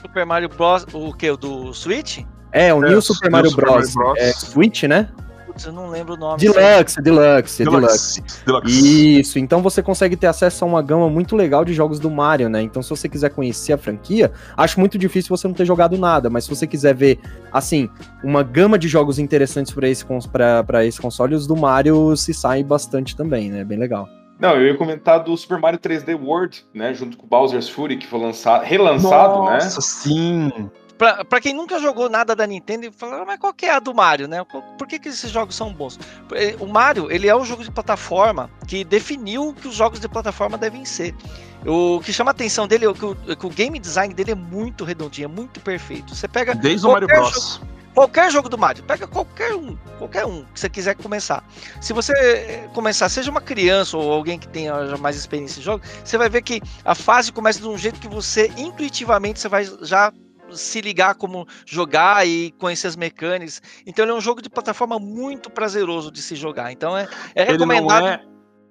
Super 0.00 0.24
Mario 0.24 0.48
Bros. 0.48 0.86
O 0.92 1.12
que? 1.12 1.30
O 1.30 1.36
do 1.36 1.74
Switch? 1.74 2.20
É, 2.50 2.72
o 2.72 2.82
É, 2.84 2.88
New 2.88 3.02
Super 3.02 3.30
Mario 3.30 3.50
Super 3.50 3.64
Bros. 3.66 3.94
Mario 3.94 4.14
Bros. 4.14 4.18
É, 4.18 4.32
Switch, 4.32 4.84
né? 4.84 5.08
Putz, 5.54 5.66
eu 5.66 5.72
não 5.72 5.88
lembro 5.88 6.14
o 6.14 6.16
nome. 6.16 6.38
Deluxe, 6.38 7.00
Deluxe, 7.00 7.64
Deluxe. 7.64 7.64
Deluxe. 7.64 8.22
Deluxe. 8.44 9.20
Isso, 9.20 9.38
então 9.38 9.62
você 9.62 9.82
consegue 9.82 10.16
ter 10.16 10.26
acesso 10.26 10.64
a 10.64 10.68
uma 10.68 10.82
gama 10.82 11.08
muito 11.08 11.36
legal 11.36 11.64
de 11.64 11.72
jogos 11.72 12.00
do 12.00 12.10
Mario, 12.10 12.48
né? 12.48 12.60
Então, 12.60 12.82
se 12.82 12.90
você 12.90 13.08
quiser 13.08 13.30
conhecer 13.30 13.72
a 13.72 13.78
franquia, 13.78 14.32
acho 14.56 14.80
muito 14.80 14.98
difícil 14.98 15.34
você 15.36 15.46
não 15.46 15.54
ter 15.54 15.64
jogado 15.64 15.96
nada, 15.96 16.28
mas 16.28 16.44
se 16.44 16.50
você 16.50 16.66
quiser 16.66 16.94
ver, 16.94 17.20
assim, 17.52 17.88
uma 18.22 18.42
gama 18.42 18.76
de 18.78 18.88
jogos 18.88 19.18
interessantes 19.18 19.72
para 19.72 19.88
esse, 19.88 20.04
pra- 20.32 20.64
pra 20.64 20.84
esse 20.84 21.00
console, 21.00 21.34
os 21.36 21.46
do 21.46 21.56
Mario 21.56 22.16
se 22.16 22.34
saem 22.34 22.64
bastante 22.64 23.16
também, 23.16 23.48
né? 23.50 23.62
Bem 23.64 23.78
legal. 23.78 24.08
Não, 24.40 24.56
eu 24.56 24.66
ia 24.66 24.76
comentar 24.76 25.22
do 25.22 25.36
Super 25.36 25.58
Mario 25.60 25.78
3D 25.78 26.14
World, 26.20 26.66
né? 26.74 26.92
Junto 26.92 27.16
com 27.16 27.24
o 27.24 27.28
Bowser's 27.28 27.68
Fury, 27.68 27.96
que 27.96 28.06
foi 28.08 28.18
lançado, 28.20 28.64
relançado, 28.64 29.44
né? 29.44 29.52
Nossa, 29.52 29.80
sim. 29.80 30.50
Pra, 30.96 31.24
pra 31.24 31.40
quem 31.40 31.52
nunca 31.52 31.78
jogou 31.80 32.08
nada 32.08 32.36
da 32.36 32.46
Nintendo 32.46 32.86
e 32.86 32.90
fala, 32.92 33.22
"Ah, 33.22 33.24
mas 33.24 33.38
qual 33.38 33.52
que 33.52 33.66
é 33.66 33.74
a 33.74 33.80
do 33.80 33.92
Mario, 33.92 34.28
né? 34.28 34.44
Por 34.78 34.86
que, 34.86 34.98
que 34.98 35.08
esses 35.08 35.30
jogos 35.30 35.54
são 35.56 35.72
bons? 35.72 35.98
Eh, 36.32 36.56
O 36.60 36.66
Mario, 36.66 37.10
ele 37.10 37.26
é 37.28 37.34
um 37.36 37.44
jogo 37.44 37.64
de 37.64 37.70
plataforma 37.70 38.48
que 38.66 38.84
definiu 38.84 39.48
o 39.48 39.54
que 39.54 39.66
os 39.66 39.74
jogos 39.74 39.98
de 39.98 40.08
plataforma 40.08 40.56
devem 40.56 40.84
ser. 40.84 41.14
O 41.66 42.00
que 42.00 42.12
chama 42.12 42.30
a 42.30 42.32
atenção 42.32 42.68
dele 42.68 42.86
é 42.86 42.92
que 42.92 43.04
o, 43.04 43.16
é 43.26 43.34
que 43.34 43.46
o 43.46 43.50
game 43.50 43.78
design 43.78 44.12
dele 44.14 44.32
é 44.32 44.34
muito 44.34 44.84
redondinho, 44.84 45.24
é 45.24 45.28
muito 45.28 45.60
perfeito. 45.60 46.14
Você 46.14 46.28
pega 46.28 46.54
Desde 46.54 46.86
o 46.86 46.92
Mario 46.92 47.08
Bros. 47.08 47.60
qualquer 47.94 48.30
jogo 48.30 48.48
do 48.48 48.58
Mario, 48.58 48.84
pega 48.84 49.06
qualquer 49.06 49.54
um, 49.54 49.76
qualquer 49.98 50.26
um 50.26 50.44
que 50.52 50.60
você 50.60 50.68
quiser 50.68 50.94
começar. 50.94 51.42
Se 51.80 51.92
você 51.92 52.12
eh, 52.12 52.68
começar, 52.74 53.08
seja 53.08 53.30
uma 53.30 53.40
criança 53.40 53.96
ou 53.96 54.12
alguém 54.12 54.38
que 54.38 54.46
tenha 54.46 54.96
mais 54.98 55.16
experiência 55.16 55.58
em 55.58 55.62
jogo, 55.62 55.82
você 56.04 56.18
vai 56.18 56.28
ver 56.28 56.42
que 56.42 56.60
a 56.84 56.94
fase 56.94 57.32
começa 57.32 57.58
de 57.60 57.66
um 57.66 57.78
jeito 57.78 57.98
que 57.98 58.08
você 58.08 58.52
intuitivamente 58.56 59.40
você 59.40 59.48
vai 59.48 59.64
já 59.82 60.12
se 60.56 60.80
ligar 60.80 61.14
como 61.14 61.46
jogar 61.66 62.26
e 62.26 62.52
conhecer 62.58 62.86
as 62.86 62.96
mecânicas. 62.96 63.60
Então 63.86 64.04
ele 64.04 64.12
é 64.12 64.14
um 64.14 64.20
jogo 64.20 64.40
de 64.42 64.48
plataforma 64.50 64.98
muito 64.98 65.50
prazeroso 65.50 66.10
de 66.10 66.20
se 66.22 66.34
jogar. 66.36 66.72
Então 66.72 66.96
é, 66.96 67.08
é 67.34 67.48
Ele 67.48 67.58
não 67.58 67.66
recomendado. 67.66 68.06
é. 68.06 68.20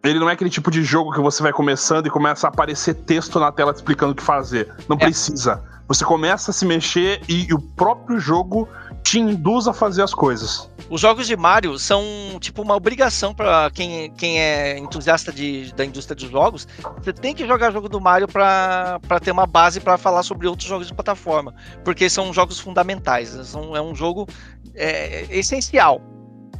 Ele 0.05 0.19
não 0.19 0.29
é 0.29 0.33
aquele 0.33 0.49
tipo 0.49 0.69
de 0.69 0.83
jogo 0.83 1.13
que 1.13 1.21
você 1.21 1.41
vai 1.41 1.53
começando 1.53 2.07
e 2.07 2.09
começa 2.09 2.45
a 2.45 2.49
aparecer 2.49 2.93
texto 2.93 3.39
na 3.39 3.53
tela 3.53 3.71
te 3.71 3.77
explicando 3.77 4.11
o 4.11 4.15
que 4.15 4.21
fazer. 4.23 4.69
Não 4.89 4.97
É. 4.97 5.05
precisa. 5.05 5.63
Você 5.87 6.03
começa 6.03 6.51
a 6.51 6.53
se 6.53 6.65
mexer 6.65 7.21
e, 7.29 7.47
e 7.49 7.53
o 7.53 7.59
próprio 7.59 8.19
jogo 8.19 8.67
te 9.03 9.19
induz 9.19 9.67
a 9.67 9.73
fazer 9.73 10.01
as 10.01 10.13
coisas. 10.13 10.69
Os 10.89 11.01
jogos 11.01 11.27
de 11.27 11.35
Mario 11.35 11.77
são 11.77 12.03
tipo 12.39 12.61
uma 12.61 12.75
obrigação 12.75 13.33
para 13.33 13.69
quem, 13.71 14.11
quem 14.13 14.39
é 14.39 14.77
entusiasta 14.77 15.31
de, 15.31 15.73
da 15.73 15.85
indústria 15.85 16.15
dos 16.15 16.29
jogos. 16.29 16.67
Você 17.01 17.13
tem 17.13 17.35
que 17.35 17.45
jogar 17.45 17.71
jogo 17.71 17.89
do 17.89 17.99
Mario 17.99 18.27
para 18.27 18.99
ter 19.21 19.31
uma 19.31 19.45
base 19.45 19.79
para 19.79 19.97
falar 19.97 20.23
sobre 20.23 20.47
outros 20.47 20.67
jogos 20.67 20.87
de 20.87 20.93
plataforma, 20.93 21.53
porque 21.83 22.09
são 22.09 22.33
jogos 22.33 22.59
fundamentais. 22.59 23.29
São, 23.43 23.75
é 23.75 23.81
um 23.81 23.93
jogo 23.93 24.27
é, 24.73 25.27
essencial, 25.29 26.01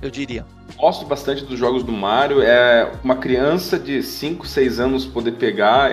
eu 0.02 0.12
diria 0.12 0.46
gosto 0.78 1.06
bastante 1.06 1.46
dos 1.46 1.58
jogos 1.58 1.84
do 1.84 1.92
Mario. 1.92 2.42
É 2.42 2.92
uma 3.04 3.16
criança 3.16 3.80
de 3.80 4.02
5, 4.02 4.46
6 4.46 4.80
anos 4.80 5.06
poder 5.06 5.34
pegar, 5.34 5.92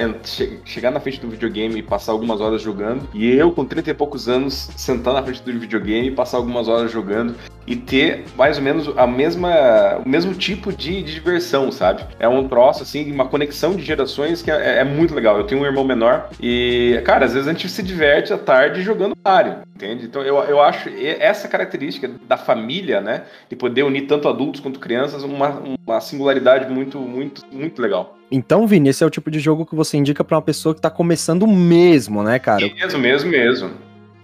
chegar 0.64 0.90
na 0.90 1.00
frente 1.00 1.20
do 1.20 1.28
videogame 1.28 1.78
e 1.78 1.82
passar 1.82 2.12
algumas 2.12 2.40
horas 2.40 2.62
jogando. 2.62 3.08
E 3.14 3.30
eu, 3.30 3.52
com 3.52 3.64
30 3.64 3.90
e 3.90 3.94
poucos 3.94 4.28
anos, 4.28 4.70
sentar 4.76 5.14
na 5.14 5.22
frente 5.22 5.42
do 5.42 5.58
videogame 5.58 6.08
e 6.08 6.12
passar 6.12 6.38
algumas 6.38 6.68
horas 6.68 6.90
jogando 6.90 7.34
e 7.66 7.76
ter 7.76 8.24
mais 8.36 8.56
ou 8.56 8.62
menos 8.62 8.92
a 8.96 9.06
mesma, 9.06 10.00
o 10.04 10.08
mesmo 10.08 10.34
tipo 10.34 10.72
de, 10.72 11.02
de 11.02 11.14
diversão, 11.14 11.70
sabe? 11.70 12.04
É 12.18 12.28
um 12.28 12.48
troço, 12.48 12.82
assim, 12.82 13.10
uma 13.12 13.26
conexão 13.26 13.74
de 13.74 13.82
gerações 13.82 14.42
que 14.42 14.50
é, 14.50 14.78
é, 14.78 14.84
muito 14.84 15.14
legal. 15.14 15.36
Eu 15.38 15.44
tenho 15.44 15.62
um 15.62 15.64
irmão 15.64 15.84
menor 15.84 16.28
e, 16.40 17.00
cara, 17.04 17.24
às 17.26 17.32
vezes 17.32 17.48
a 17.48 17.52
gente 17.52 17.68
se 17.68 17.82
diverte 17.82 18.32
à 18.32 18.38
tarde 18.38 18.82
jogando 18.82 19.16
Mario, 19.24 19.58
entende? 19.74 20.04
Então 20.04 20.22
eu, 20.22 20.36
eu 20.44 20.60
acho 20.60 20.88
essa 21.20 21.48
característica 21.48 22.10
da 22.26 22.36
família, 22.36 23.00
né, 23.00 23.22
de 23.48 23.56
poder 23.56 23.82
unir 23.82 24.02
tanto 24.02 24.28
adultos 24.28 24.60
quanto 24.60 24.69
crianças, 24.78 25.22
uma, 25.22 25.62
uma 25.86 26.00
singularidade 26.00 26.70
muito, 26.72 26.98
muito, 27.00 27.42
muito 27.50 27.80
legal. 27.80 28.16
Então, 28.30 28.66
Vini, 28.66 28.90
esse 28.90 29.02
é 29.02 29.06
o 29.06 29.10
tipo 29.10 29.30
de 29.30 29.40
jogo 29.40 29.66
que 29.66 29.74
você 29.74 29.96
indica 29.96 30.22
para 30.22 30.36
uma 30.36 30.42
pessoa 30.42 30.74
que 30.74 30.80
tá 30.80 30.90
começando 30.90 31.46
mesmo, 31.46 32.22
né, 32.22 32.38
cara? 32.38 32.60
Mesmo, 32.60 32.98
mesmo, 32.98 33.30
mesmo. 33.30 33.70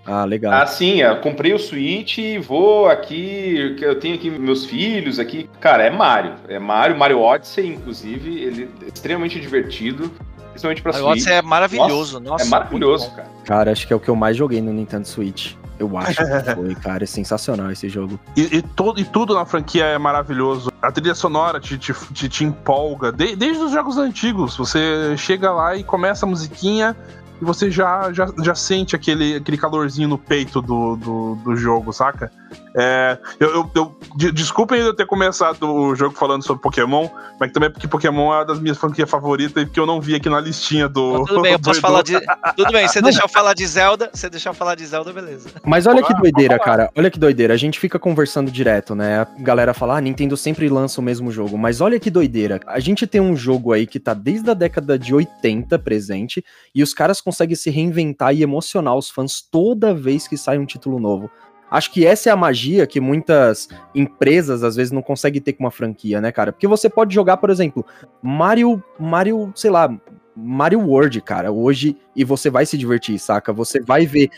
Ah, 0.07 0.25
legal. 0.25 0.53
Ah, 0.53 0.67
sim, 0.67 1.01
eu 1.01 1.17
comprei 1.17 1.53
o 1.53 1.59
Switch, 1.59 2.19
vou 2.47 2.89
aqui, 2.89 3.77
eu 3.81 3.99
tenho 3.99 4.15
aqui 4.15 4.31
meus 4.31 4.65
filhos 4.65 5.19
aqui. 5.19 5.51
Cara, 5.59 5.83
é 5.83 5.91
Mario. 5.91 6.35
É 6.49 6.61
Mario, 6.61 6.97
Mario 6.97 7.19
Odyssey, 7.19 7.67
inclusive, 7.67 8.41
ele 8.41 8.69
é 8.85 8.89
extremamente 8.95 9.41
divertido. 9.41 10.13
Principalmente 10.51 10.81
pra 10.81 10.93
Mario 10.93 11.07
Switch. 11.07 11.13
Odyssey 11.17 11.33
é 11.33 11.43
maravilhoso, 11.43 12.21
nossa. 12.21 12.31
nossa 12.31 12.45
é 12.45 12.49
maravilhoso, 12.49 13.11
cara. 13.11 13.29
Cara, 13.45 13.73
acho 13.73 13.85
que 13.85 13.93
é 13.93 13.97
o 13.97 14.01
que 14.01 14.09
eu 14.09 14.15
mais 14.15 14.37
joguei 14.37 14.63
no 14.63 14.73
Nintendo 14.73 15.09
Switch. 15.09 15.55
Eu 15.79 15.97
acho 15.99 16.17
que 16.17 16.55
foi, 16.55 16.75
cara. 16.75 17.05
É 17.05 17.07
sensacional 17.07 17.71
esse 17.71 17.89
jogo. 17.89 18.19
E, 18.37 18.59
e, 18.59 18.63
todo, 18.63 19.01
e 19.01 19.05
tudo 19.05 19.35
na 19.35 19.45
franquia 19.45 19.85
é 19.85 19.99
maravilhoso. 19.99 20.73
A 20.81 20.91
trilha 20.91 21.15
sonora 21.15 21.61
te, 21.61 21.77
te, 21.79 21.93
te, 22.13 22.29
te 22.29 22.45
empolga. 22.45 23.13
De, 23.13 23.37
desde 23.37 23.63
os 23.63 23.73
jogos 23.73 23.99
antigos. 23.99 24.57
Você 24.57 25.17
chega 25.17 25.53
lá 25.53 25.77
e 25.77 25.85
começa 25.85 26.27
a 26.27 26.29
musiquinha 26.29 26.97
e 27.41 27.45
você 27.45 27.71
já, 27.71 28.13
já, 28.13 28.27
já 28.43 28.55
sente 28.55 28.97
aquele, 28.97 29.37
aquele 29.37 29.59
calorzinho 29.59 30.09
no 30.09 30.19
peito 30.19 30.63
do, 30.63 30.97
do, 30.97 31.35
do 31.37 31.57
jogo, 31.57 31.93
saca? 31.93 32.31
É, 32.79 33.17
eu, 33.41 33.49
eu, 33.49 33.71
eu, 33.75 34.33
desculpem 34.33 34.81
eu 34.81 34.95
ter 34.95 35.07
começado 35.07 35.63
o 35.63 35.95
jogo 35.95 36.15
falando 36.15 36.45
sobre 36.45 36.63
Pokémon, 36.63 37.09
mas 37.41 37.51
também 37.51 37.71
porque 37.71 37.89
Pokémon 37.89 38.33
é 38.35 38.37
uma 38.37 38.45
das 38.45 38.61
minhas 38.61 38.77
franquias 38.77 39.09
favoritas 39.09 39.63
e 39.63 39.67
porque 39.67 39.81
eu 39.81 39.87
não 39.87 39.99
vi 39.99 40.15
aqui 40.15 40.29
na 40.29 40.39
listinha 40.41 40.87
do. 40.87 41.25
tudo 41.25 41.41
bem, 41.41 41.53
eu 41.53 41.59
posso 41.61 41.81
falar 41.81 42.03
de. 42.03 42.21
Tudo 42.55 42.73
bem, 42.73 42.87
você 42.87 43.01
deixar 43.01 43.25
eu 43.25 43.29
falar 43.29 43.55
de 43.55 43.67
Zelda, 43.67 44.11
você 44.13 44.29
deixar 44.29 44.51
eu 44.51 44.55
falar 44.55 44.75
de 44.75 44.85
Zelda, 44.85 45.11
beleza. 45.11 45.49
Mas 45.65 45.87
olha 45.87 46.03
que 46.03 46.13
doideira, 46.15 46.59
cara. 46.59 46.91
Olha 46.95 47.11
que 47.11 47.19
doideira. 47.19 47.55
A 47.55 47.57
gente 47.57 47.81
fica 47.81 47.99
conversando 47.99 48.51
direto, 48.51 48.95
né? 48.95 49.21
A 49.21 49.27
galera 49.39 49.73
fala, 49.73 49.97
ah, 49.97 50.01
Nintendo 50.01 50.37
sempre 50.37 50.69
lança 50.69 51.01
o 51.01 51.05
mesmo 51.05 51.31
jogo. 51.31 51.57
Mas 51.57 51.81
olha 51.81 51.99
que 51.99 52.11
doideira. 52.11 52.61
A 52.67 52.79
gente 52.79 53.07
tem 53.07 53.23
um 53.23 53.35
jogo 53.35 53.73
aí 53.73 53.87
que 53.87 53.99
tá 53.99 54.13
desde 54.13 54.51
a 54.51 54.55
década 54.55 54.99
de 54.99 55.15
80 55.15 55.79
presente 55.79 56.45
e 56.75 56.83
os 56.83 56.93
caras 56.93 57.23
conseguem 57.23 57.57
se 57.57 57.71
reinventar 57.71 58.35
e 58.35 58.43
emocionar 58.43 58.97
os 58.97 59.09
fãs 59.09 59.41
toda 59.41 59.95
vez 59.95 60.29
que 60.29 60.37
sai 60.37 60.59
um 60.59 60.67
título 60.67 61.01
novo. 61.01 61.31
Acho 61.71 61.93
que 61.93 62.07
essa 62.07 62.29
é 62.29 62.33
a 62.33 62.37
magia 62.37 62.87
que 62.87 63.01
muitas 63.01 63.69
empresas 63.95 64.63
às 64.63 64.77
vezes 64.77 64.93
não 64.93 65.03
conseguem 65.03 65.41
ter 65.41 65.53
com 65.53 65.65
uma 65.65 65.71
franquia, 65.71 66.21
né, 66.21 66.31
cara? 66.31 66.53
Porque 66.53 66.67
você 66.67 66.89
pode 66.89 67.15
jogar, 67.15 67.37
por 67.39 67.51
exemplo, 67.51 67.85
Mario, 68.23 68.83
Mario, 68.99 69.53
sei 69.55 69.71
lá, 69.71 69.89
Mario 70.37 70.81
World, 70.81 71.19
cara, 71.23 71.51
hoje 71.51 71.97
e 72.15 72.23
você 72.23 72.51
vai 72.51 72.67
se 72.67 72.77
divertir, 72.77 73.19
saca? 73.19 73.53
Você 73.55 73.81
vai 73.81 74.05
ver 74.05 74.29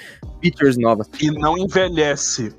features 0.41 0.79
novas. 0.79 1.09
E 1.21 1.29
não 1.31 1.59
envelhece. 1.59 2.55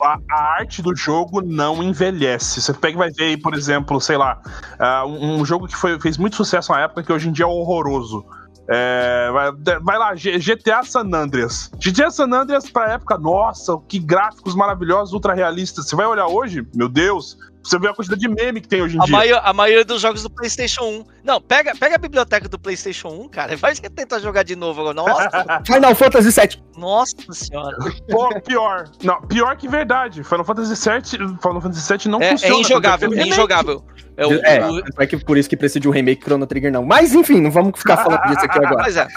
A, 0.00 0.18
arte 0.58 0.80
do 0.80 0.94
jogo 0.94 1.42
não 1.42 1.82
envelhece. 1.82 2.62
Você 2.62 2.72
pega 2.72 2.94
e 2.94 2.98
vai 2.98 3.10
ver 3.10 3.24
aí, 3.24 3.36
por 3.36 3.54
exemplo, 3.54 4.00
sei 4.00 4.16
lá, 4.16 4.40
uh, 4.78 5.08
um 5.08 5.44
jogo 5.44 5.66
que 5.66 5.74
foi, 5.74 6.00
fez 6.00 6.16
muito 6.16 6.36
sucesso 6.36 6.70
na 6.72 6.82
época 6.82 7.02
que 7.02 7.12
hoje 7.12 7.28
em 7.28 7.32
dia 7.32 7.44
é 7.44 7.48
horroroso. 7.48 8.24
É, 8.68 9.30
vai, 9.30 9.52
vai, 9.80 9.98
lá, 9.98 10.14
GTA 10.14 10.82
San 10.82 11.08
Andreas. 11.12 11.70
GTA 11.78 12.10
San 12.10 12.32
Andreas 12.32 12.70
pra 12.70 12.92
época, 12.92 13.18
nossa, 13.18 13.78
que 13.88 13.98
gráficos 13.98 14.54
maravilhosos, 14.54 15.12
ultra 15.12 15.34
realistas. 15.34 15.86
Você 15.86 15.96
vai 15.96 16.06
olhar 16.06 16.26
hoje, 16.26 16.66
meu 16.74 16.88
Deus, 16.88 17.36
você 17.64 17.78
vê 17.78 17.88
a 17.88 17.94
quantidade 17.94 18.20
de 18.20 18.28
meme 18.28 18.60
que 18.60 18.68
tem 18.68 18.82
hoje 18.82 18.96
em 18.96 19.00
a 19.00 19.04
dia. 19.04 19.16
Maior, 19.16 19.40
a 19.42 19.52
maioria 19.52 19.84
dos 19.84 20.00
jogos 20.00 20.22
do 20.22 20.28
PlayStation 20.28 20.84
1. 20.84 21.04
Não, 21.24 21.40
pega, 21.40 21.74
pega 21.74 21.94
a 21.94 21.98
biblioteca 21.98 22.48
do 22.48 22.58
PlayStation 22.58 23.08
1, 23.08 23.28
cara, 23.28 23.54
e 23.54 23.56
vai 23.56 23.74
tentar 23.74 24.18
jogar 24.18 24.42
de 24.42 24.54
novo 24.54 24.82
agora. 24.82 24.94
Nossa. 24.94 25.62
Final 25.64 25.94
Fantasy 25.94 26.30
VII. 26.30 26.62
Nossa 26.76 27.14
senhora. 27.32 27.76
Pô, 28.10 28.28
pior. 28.42 28.90
Não, 29.02 29.22
pior 29.22 29.56
que 29.56 29.66
verdade. 29.66 30.22
Final 30.22 30.44
Fantasy 30.44 30.74
VII, 30.74 31.18
Final 31.40 31.60
Fantasy 31.60 31.92
VII 31.92 32.10
não 32.10 32.20
é, 32.20 32.26
é 32.26 32.30
funciona. 32.32 32.54
É 32.54 32.60
injogável, 32.60 33.14
é 33.14 33.22
injogável. 33.22 33.84
É, 34.16 34.26
o, 34.26 34.32
é, 34.44 34.70
o... 34.70 34.82
é 35.02 35.06
que 35.06 35.16
por 35.16 35.38
isso 35.38 35.48
que 35.48 35.56
precisa 35.56 35.80
de 35.80 35.88
um 35.88 35.90
remake 35.90 36.22
Chrono 36.22 36.46
Trigger, 36.46 36.70
não. 36.70 36.84
Mas 36.84 37.14
enfim, 37.14 37.40
não 37.40 37.50
vamos 37.50 37.78
ficar 37.78 37.96
falando 37.96 38.22
disso 38.28 38.44
aqui 38.44 38.58
agora. 38.58 38.82
Mas 38.82 38.96
é. 38.96 39.08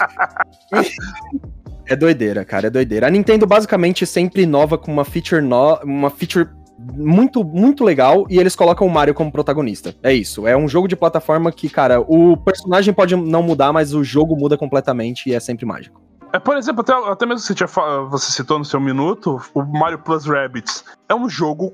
É 1.90 1.96
doideira, 1.96 2.44
cara, 2.44 2.66
é 2.66 2.70
doideira. 2.70 3.06
A 3.06 3.10
Nintendo 3.10 3.46
basicamente 3.46 4.04
sempre 4.04 4.42
inova 4.42 4.76
com 4.76 4.92
uma 4.92 5.06
feature 5.06 5.40
no... 5.40 5.76
uma 5.82 6.10
feature 6.10 6.46
muito, 6.94 7.44
muito 7.44 7.84
legal 7.84 8.26
e 8.28 8.38
eles 8.38 8.56
colocam 8.56 8.86
o 8.86 8.90
Mario 8.90 9.14
como 9.14 9.32
protagonista. 9.32 9.94
É 10.02 10.12
isso. 10.12 10.46
É 10.46 10.56
um 10.56 10.68
jogo 10.68 10.88
de 10.88 10.96
plataforma 10.96 11.52
que, 11.52 11.68
cara, 11.68 12.00
o 12.00 12.36
personagem 12.36 12.92
pode 12.94 13.16
não 13.16 13.42
mudar, 13.42 13.72
mas 13.72 13.94
o 13.94 14.02
jogo 14.02 14.36
muda 14.36 14.56
completamente 14.56 15.28
e 15.28 15.34
é 15.34 15.40
sempre 15.40 15.66
mágico. 15.66 16.00
É, 16.32 16.38
por 16.38 16.56
exemplo, 16.56 16.82
até, 16.82 16.92
até 16.92 17.24
mesmo 17.24 17.40
você, 17.40 17.54
tinha, 17.54 17.68
você 18.10 18.30
citou 18.30 18.58
no 18.58 18.64
seu 18.64 18.78
minuto, 18.78 19.40
o 19.54 19.62
Mario 19.62 19.98
Plus 19.98 20.26
Rabbids 20.26 20.84
é 21.08 21.14
um 21.14 21.28
jogo 21.28 21.72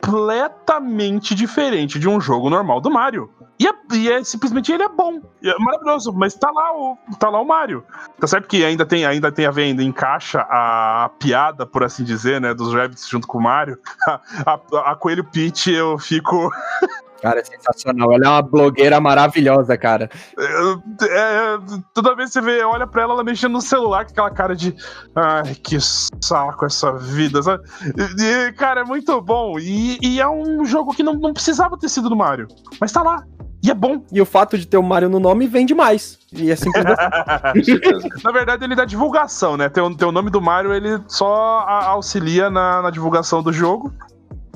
completamente 0.00 1.34
diferente 1.34 1.98
de 1.98 2.08
um 2.08 2.20
jogo 2.20 2.50
normal 2.50 2.80
do 2.80 2.90
Mario. 2.90 3.30
E 3.58 3.66
é, 3.66 3.72
e 3.92 4.10
é 4.10 4.24
simplesmente 4.24 4.72
ele 4.72 4.82
é 4.82 4.88
bom. 4.88 5.20
É 5.44 5.54
maravilhoso, 5.58 6.12
mas 6.14 6.34
tá 6.34 6.50
lá 6.50 6.72
o, 6.74 6.96
tá 7.18 7.28
lá 7.28 7.40
o 7.40 7.44
Mario. 7.44 7.84
Tá 8.18 8.26
certo 8.26 8.48
que 8.48 8.64
ainda 8.64 8.86
tem, 8.86 9.04
ainda 9.04 9.30
tem 9.30 9.44
a 9.44 9.50
venda, 9.50 9.82
encaixa 9.82 10.40
a, 10.48 11.04
a 11.04 11.08
piada, 11.10 11.66
por 11.66 11.84
assim 11.84 12.02
dizer, 12.02 12.40
né, 12.40 12.54
dos 12.54 12.72
Rabbits 12.72 13.06
junto 13.06 13.26
com 13.26 13.36
o 13.36 13.42
Mario. 13.42 13.78
A, 14.46 14.58
a, 14.72 14.92
a 14.92 14.96
Coelho 14.96 15.24
Peach 15.24 15.70
eu 15.70 15.98
fico. 15.98 16.50
Cara, 17.20 17.40
é 17.40 17.44
sensacional. 17.44 18.12
Ela 18.12 18.26
é 18.26 18.28
uma 18.28 18.42
blogueira 18.42 19.00
maravilhosa, 19.00 19.76
cara. 19.76 20.08
É, 20.38 21.04
é, 21.04 21.58
toda 21.94 22.16
vez 22.16 22.30
que 22.30 22.34
você 22.34 22.40
vê, 22.40 22.64
olha 22.64 22.86
pra 22.86 23.02
ela, 23.02 23.14
ela 23.14 23.24
mexendo 23.24 23.52
no 23.52 23.60
celular 23.60 24.04
com 24.04 24.12
aquela 24.12 24.30
cara 24.30 24.56
de. 24.56 24.74
Ai, 25.14 25.54
que 25.54 25.78
saco 25.80 26.64
essa 26.64 26.92
vida, 26.92 27.42
sabe? 27.42 27.62
E, 28.18 28.52
cara, 28.52 28.80
é 28.80 28.84
muito 28.84 29.20
bom. 29.20 29.58
E, 29.58 29.98
e, 30.02 30.20
é 30.20 30.28
um 30.28 30.64
jogo 30.64 30.94
que 30.94 31.02
não, 31.02 31.14
não 31.14 31.32
precisava 31.32 31.78
ter 31.78 31.88
sido 31.88 32.08
do 32.08 32.16
Mario. 32.16 32.48
Mas 32.80 32.92
tá 32.92 33.02
lá. 33.02 33.22
E 33.62 33.70
é 33.70 33.74
bom. 33.74 34.02
E 34.10 34.20
o 34.20 34.26
fato 34.26 34.56
de 34.56 34.66
ter 34.66 34.78
o 34.78 34.82
Mario 34.82 35.10
no 35.10 35.20
nome 35.20 35.46
vende 35.46 35.74
mais. 35.74 36.18
E 36.32 36.50
é 36.50 36.56
simples 36.56 36.84
assim. 36.86 37.78
Na 38.24 38.32
verdade, 38.32 38.64
ele 38.64 38.74
dá 38.74 38.86
divulgação, 38.86 39.56
né? 39.56 39.68
Ter, 39.68 39.82
ter 39.96 40.04
o 40.06 40.12
nome 40.12 40.30
do 40.30 40.40
Mario, 40.40 40.72
ele 40.72 40.98
só 41.06 41.66
auxilia 41.68 42.48
na, 42.48 42.80
na 42.80 42.90
divulgação 42.90 43.42
do 43.42 43.52
jogo. 43.52 43.92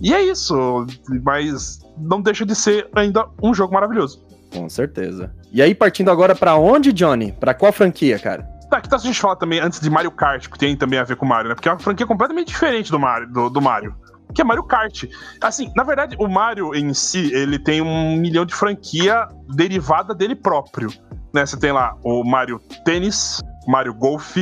E 0.00 0.14
é 0.14 0.22
isso. 0.22 0.86
Mas 1.22 1.83
não 1.96 2.20
deixa 2.20 2.44
de 2.44 2.54
ser 2.54 2.88
ainda 2.94 3.26
um 3.42 3.54
jogo 3.54 3.74
maravilhoso. 3.74 4.24
Com 4.52 4.68
certeza. 4.68 5.34
E 5.52 5.60
aí, 5.60 5.74
partindo 5.74 6.10
agora 6.10 6.34
para 6.34 6.56
onde, 6.56 6.92
Johnny? 6.92 7.32
Para 7.32 7.54
qual 7.54 7.72
franquia, 7.72 8.18
cara? 8.18 8.42
Tá, 8.70 8.80
que 8.80 8.88
tal 8.88 8.98
se 8.98 9.06
a 9.06 9.10
gente 9.10 9.20
falar 9.20 9.36
também 9.36 9.60
antes 9.60 9.80
de 9.80 9.90
Mario 9.90 10.10
Kart, 10.10 10.48
que 10.48 10.58
tem 10.58 10.76
também 10.76 10.98
a 10.98 11.04
ver 11.04 11.16
com 11.16 11.26
Mario, 11.26 11.48
né? 11.48 11.54
Porque 11.54 11.68
é 11.68 11.72
uma 11.72 11.78
franquia 11.78 12.06
completamente 12.06 12.48
diferente 12.48 12.90
do 12.90 12.98
Mario, 12.98 13.28
do, 13.30 13.50
do 13.50 13.60
Mario 13.60 13.94
que 14.34 14.40
é 14.40 14.44
Mario 14.44 14.64
Kart. 14.64 15.04
Assim, 15.40 15.72
na 15.76 15.84
verdade, 15.84 16.16
o 16.18 16.26
Mario 16.26 16.74
em 16.74 16.92
si, 16.92 17.32
ele 17.32 17.58
tem 17.58 17.80
um 17.80 18.16
milhão 18.16 18.44
de 18.44 18.54
franquia 18.54 19.28
derivada 19.54 20.14
dele 20.14 20.34
próprio. 20.34 20.90
Né? 21.32 21.46
Você 21.46 21.56
tem 21.56 21.72
lá 21.72 21.96
o 22.02 22.24
Mario 22.24 22.60
Tênis, 22.84 23.40
Mario 23.66 23.94
Golf, 23.94 24.36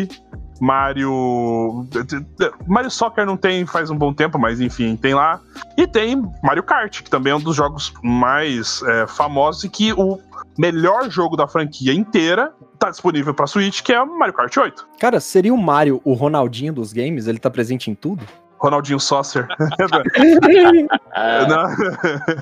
Mario. 0.63 1.85
Mario 2.69 2.89
Soccer 2.89 3.27
não 3.27 3.37
tem 3.37 3.67
faz 3.67 3.91
um 3.91 3.97
bom 3.97 4.15
tempo, 4.15 4.39
mas 4.39 4.61
enfim, 4.61 4.95
tem 4.95 5.13
lá. 5.13 5.41
E 5.77 5.89
tem 5.89 6.23
Mario 6.41 6.63
Kart, 6.63 7.03
que 7.03 7.11
também 7.11 7.33
é 7.33 7.37
um 7.37 7.41
dos 7.41 7.57
jogos 7.57 7.93
mais 8.01 8.81
é, 8.85 9.09
famosos 9.09 9.65
e 9.65 9.69
que 9.69 9.93
o 9.93 10.21
melhor 10.57 11.11
jogo 11.11 11.37
da 11.37 11.49
franquia 11.49 11.93
inteira 11.93 12.53
tá 12.79 12.91
disponível 12.91 13.35
pra 13.35 13.49
Switch, 13.49 13.83
que 13.83 13.93
é 13.93 14.01
o 14.01 14.07
Mario 14.17 14.35
Kart 14.35 14.57
8. 14.57 14.87
Cara, 15.01 15.19
seria 15.19 15.53
o 15.53 15.59
Mario 15.59 16.01
o 16.05 16.13
Ronaldinho 16.13 16.73
dos 16.73 16.93
games? 16.93 17.27
Ele 17.27 17.41
tá 17.41 17.51
presente 17.51 17.91
em 17.91 17.95
tudo? 17.97 18.25
Ronaldinho 18.57 19.01
Saucer. 19.01 19.49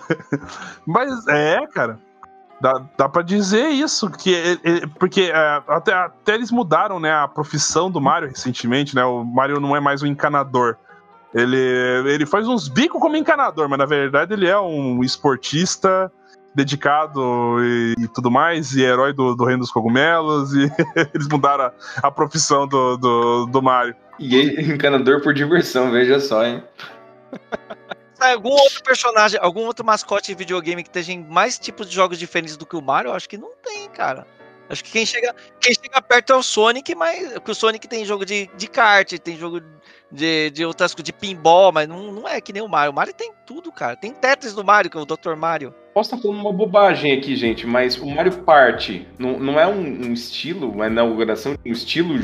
Mas 0.87 1.27
é, 1.27 1.67
cara. 1.69 1.99
Dá, 2.61 2.83
dá 2.97 3.09
pra 3.09 3.23
dizer 3.23 3.69
isso, 3.69 4.11
que 4.11 4.35
porque 4.99 5.33
é, 5.35 5.63
até, 5.67 5.95
até 5.95 6.35
eles 6.35 6.51
mudaram 6.51 7.01
né, 7.01 7.11
a 7.11 7.27
profissão 7.27 7.91
do 7.91 8.01
Mario 8.01 8.29
recentemente, 8.29 8.95
né? 8.95 9.03
O 9.03 9.25
Mario 9.25 9.59
não 9.59 9.75
é 9.75 9.81
mais 9.81 10.03
um 10.03 10.07
encanador. 10.07 10.77
Ele, 11.35 11.57
ele 12.07 12.27
faz 12.27 12.47
uns 12.47 12.69
bicos 12.69 13.01
como 13.01 13.17
encanador, 13.17 13.69
mas 13.69 13.79
na 13.79 13.87
verdade 13.87 14.35
ele 14.35 14.47
é 14.47 14.59
um 14.59 15.03
esportista 15.03 16.13
dedicado 16.55 17.65
e, 17.65 17.95
e 17.99 18.09
tudo 18.09 18.31
mais, 18.31 18.75
e 18.75 18.83
herói 18.83 19.13
do, 19.13 19.35
do 19.35 19.45
Reino 19.45 19.61
dos 19.61 19.71
Cogumelos, 19.71 20.53
e 20.53 20.71
eles 21.15 21.29
mudaram 21.29 21.65
a, 21.65 21.73
a 22.03 22.11
profissão 22.11 22.67
do, 22.67 22.97
do, 22.97 23.47
do 23.47 23.63
Mario. 23.63 23.95
E 24.19 24.61
encanador 24.61 25.23
por 25.23 25.33
diversão, 25.33 25.91
veja 25.91 26.21
só, 26.21 26.45
hein? 26.45 26.63
Sai 28.21 28.35
algum 28.35 28.51
outro 28.51 28.83
personagem, 28.83 29.39
algum 29.43 29.65
outro 29.65 29.85
mascote 29.85 30.29
de 30.29 30.35
videogame 30.35 30.83
que 30.83 30.89
esteja 30.91 31.13
em 31.13 31.25
mais 31.25 31.59
tipos 31.59 31.89
de 31.89 31.95
jogos 31.95 32.19
diferentes 32.19 32.57
do 32.57 32.67
que 32.67 32.77
o 32.77 32.83
Mario? 32.83 33.11
Eu 33.11 33.15
acho 33.15 33.29
que 33.29 33.39
não 33.39 33.53
tem, 33.63 33.89
cara. 33.89 34.27
Acho 34.69 34.85
que 34.85 34.93
quem 34.93 35.05
chega, 35.05 35.35
quem 35.59 35.75
chega 35.75 36.01
perto 36.01 36.33
é 36.33 36.37
o 36.37 36.43
Sonic, 36.43 36.95
mas 36.95 37.33
porque 37.33 37.51
o 37.51 37.55
Sonic 37.55 37.89
tem 37.89 38.05
jogo 38.05 38.25
de, 38.25 38.49
de 38.57 38.69
kart, 38.69 39.11
tem 39.19 39.37
jogo 39.37 39.61
de, 40.13 40.51
de 40.51 40.65
outras 40.65 40.93
coisas, 40.95 41.05
de 41.07 41.13
pinball, 41.13 41.73
mas 41.73 41.89
não, 41.89 42.13
não 42.13 42.29
é 42.29 42.41
que 42.41 42.53
nem 42.53 42.63
o 42.63 42.69
Mario. 42.69 42.93
O 42.93 42.95
Mario 42.95 43.13
tem 43.13 43.33
tudo, 43.45 43.73
cara. 43.73 43.97
Tem 43.97 44.13
Tetris 44.13 44.55
do 44.55 44.63
Mario, 44.63 44.89
que 44.91 44.97
é 44.97 45.01
o 45.01 45.05
Dr. 45.05 45.35
Mario. 45.37 45.75
Posso 45.93 46.15
estar 46.15 46.23
falando 46.23 46.41
uma 46.41 46.53
bobagem 46.53 47.13
aqui, 47.19 47.35
gente, 47.35 47.67
mas 47.67 47.97
o 47.99 48.07
Mario 48.07 48.33
Party 48.45 49.09
não, 49.19 49.41
não 49.41 49.59
é 49.59 49.67
um, 49.67 49.81
um 49.81 50.13
estilo, 50.13 50.71
uma 50.71 50.87
inauguração 50.87 51.55
de 51.55 51.69
um 51.69 51.73
estilo 51.73 52.15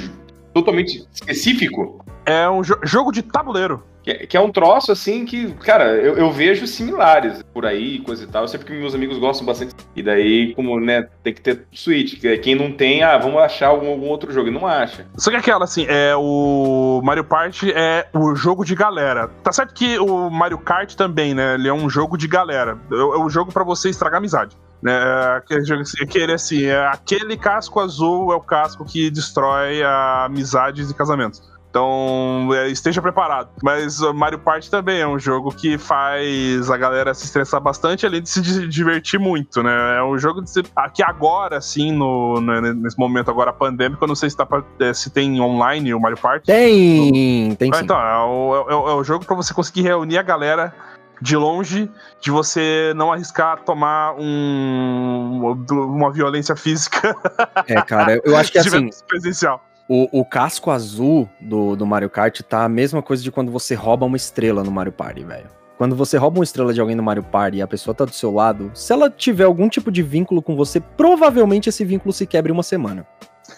totalmente 0.54 1.04
específico? 1.12 2.04
É 2.24 2.48
um 2.48 2.62
jo- 2.62 2.78
jogo 2.84 3.10
de 3.10 3.22
tabuleiro. 3.22 3.82
Que 4.06 4.12
é, 4.12 4.26
que 4.26 4.36
é 4.36 4.40
um 4.40 4.52
troço 4.52 4.92
assim 4.92 5.24
que, 5.24 5.52
cara, 5.54 5.96
eu, 5.96 6.16
eu 6.16 6.30
vejo 6.30 6.64
similares 6.64 7.42
por 7.52 7.66
aí, 7.66 7.98
coisa 7.98 8.22
e 8.22 8.26
tal. 8.28 8.42
Eu 8.44 8.48
sei 8.48 8.56
porque 8.56 8.72
meus 8.72 8.94
amigos 8.94 9.18
gostam 9.18 9.44
bastante. 9.44 9.74
E 9.96 10.02
daí, 10.02 10.54
como, 10.54 10.78
né, 10.78 11.08
tem 11.24 11.34
que 11.34 11.40
ter 11.40 11.66
Switch. 11.72 12.20
que 12.20 12.38
Quem 12.38 12.54
não 12.54 12.70
tem, 12.70 13.02
ah, 13.02 13.18
vamos 13.18 13.42
achar 13.42 13.66
algum, 13.66 13.90
algum 13.90 14.06
outro 14.06 14.32
jogo. 14.32 14.46
E 14.48 14.52
não 14.52 14.64
acha. 14.64 15.04
Só 15.16 15.28
que 15.28 15.36
aquela, 15.36 15.64
assim, 15.64 15.86
é 15.88 16.14
o 16.14 17.00
Mario 17.02 17.24
Party 17.24 17.72
é 17.72 18.06
o 18.14 18.36
jogo 18.36 18.64
de 18.64 18.76
galera. 18.76 19.28
Tá 19.42 19.50
certo 19.50 19.74
que 19.74 19.98
o 19.98 20.30
Mario 20.30 20.58
Kart 20.58 20.94
também, 20.94 21.34
né? 21.34 21.54
Ele 21.54 21.66
é 21.66 21.74
um 21.74 21.90
jogo 21.90 22.16
de 22.16 22.28
galera. 22.28 22.78
É 22.92 22.94
é 22.94 23.18
um 23.18 23.28
jogo 23.28 23.50
pra 23.50 23.64
você 23.64 23.90
estragar 23.90 24.18
amizade. 24.18 24.56
Né? 24.80 24.92
É 24.92 25.56
assim, 25.80 26.02
aquele, 26.02 26.32
assim, 26.32 26.64
é 26.64 26.86
aquele 26.86 27.36
casco 27.36 27.80
azul 27.80 28.32
é 28.32 28.36
o 28.36 28.40
casco 28.40 28.84
que 28.84 29.10
destrói 29.10 29.82
amizades 29.82 30.90
e 30.90 30.94
casamentos. 30.94 31.42
Então, 31.80 32.48
é, 32.54 32.68
esteja 32.70 33.02
preparado. 33.02 33.50
Mas 33.62 34.00
o 34.00 34.14
Mario 34.14 34.38
Party 34.38 34.70
também 34.70 35.00
é 35.00 35.06
um 35.06 35.18
jogo 35.18 35.50
que 35.54 35.76
faz 35.76 36.70
a 36.70 36.76
galera 36.78 37.12
se 37.12 37.26
estressar 37.26 37.60
bastante, 37.60 38.06
além 38.06 38.22
de 38.22 38.30
se 38.30 38.40
di- 38.40 38.66
divertir 38.66 39.20
muito, 39.20 39.62
né? 39.62 39.98
É 39.98 40.02
um 40.02 40.16
jogo 40.18 40.40
de 40.40 40.48
se... 40.50 40.62
aqui 40.74 41.02
agora, 41.02 41.58
assim, 41.58 41.92
no, 41.92 42.40
no- 42.40 42.72
nesse 42.72 42.98
momento 42.98 43.30
agora 43.30 43.52
pandêmico, 43.52 44.02
eu 44.02 44.08
não 44.08 44.14
sei 44.14 44.30
se, 44.30 44.36
tá 44.38 44.46
pra- 44.46 44.62
é, 44.80 44.94
se 44.94 45.10
tem 45.10 45.38
online 45.38 45.92
o 45.92 46.00
Mario 46.00 46.16
Party. 46.16 46.46
Tem, 46.46 47.54
tem 47.56 47.70
Ah, 47.70 47.76
sim. 47.76 47.84
então, 47.84 48.00
é 48.00 48.24
o, 48.24 48.66
é 48.70 48.72
é 48.92 48.94
o 48.94 49.04
jogo 49.04 49.26
pra 49.26 49.36
você 49.36 49.52
conseguir 49.52 49.82
reunir 49.82 50.16
a 50.16 50.22
galera 50.22 50.74
de 51.20 51.36
longe, 51.36 51.90
de 52.22 52.30
você 52.30 52.94
não 52.96 53.12
arriscar 53.12 53.58
tomar 53.64 54.14
um, 54.18 55.54
uma 55.70 56.10
violência 56.10 56.56
física 56.56 57.14
É, 57.68 57.82
cara, 57.82 58.18
eu 58.24 58.34
acho 58.34 58.50
que 58.50 58.60
tiver 58.62 58.78
assim, 58.78 58.90
presencial. 59.06 59.62
O, 59.88 60.20
o 60.20 60.24
casco 60.24 60.70
azul 60.70 61.28
do, 61.40 61.76
do 61.76 61.86
Mario 61.86 62.10
Kart 62.10 62.40
tá 62.42 62.64
a 62.64 62.68
mesma 62.68 63.02
coisa 63.02 63.22
de 63.22 63.30
quando 63.30 63.52
você 63.52 63.74
rouba 63.74 64.06
uma 64.06 64.16
estrela 64.16 64.64
no 64.64 64.70
Mario 64.70 64.92
Party, 64.92 65.24
velho. 65.24 65.46
Quando 65.78 65.94
você 65.94 66.16
rouba 66.16 66.38
uma 66.38 66.44
estrela 66.44 66.72
de 66.72 66.80
alguém 66.80 66.96
no 66.96 67.02
Mario 67.02 67.22
Party 67.22 67.58
e 67.58 67.62
a 67.62 67.66
pessoa 67.66 67.94
tá 67.94 68.04
do 68.04 68.12
seu 68.12 68.32
lado, 68.32 68.70
se 68.74 68.92
ela 68.92 69.10
tiver 69.10 69.44
algum 69.44 69.68
tipo 69.68 69.92
de 69.92 70.02
vínculo 70.02 70.40
com 70.40 70.56
você, 70.56 70.80
provavelmente 70.80 71.68
esse 71.68 71.84
vínculo 71.84 72.12
se 72.12 72.26
quebre 72.26 72.50
em 72.50 72.54
uma 72.54 72.62
semana. 72.62 73.06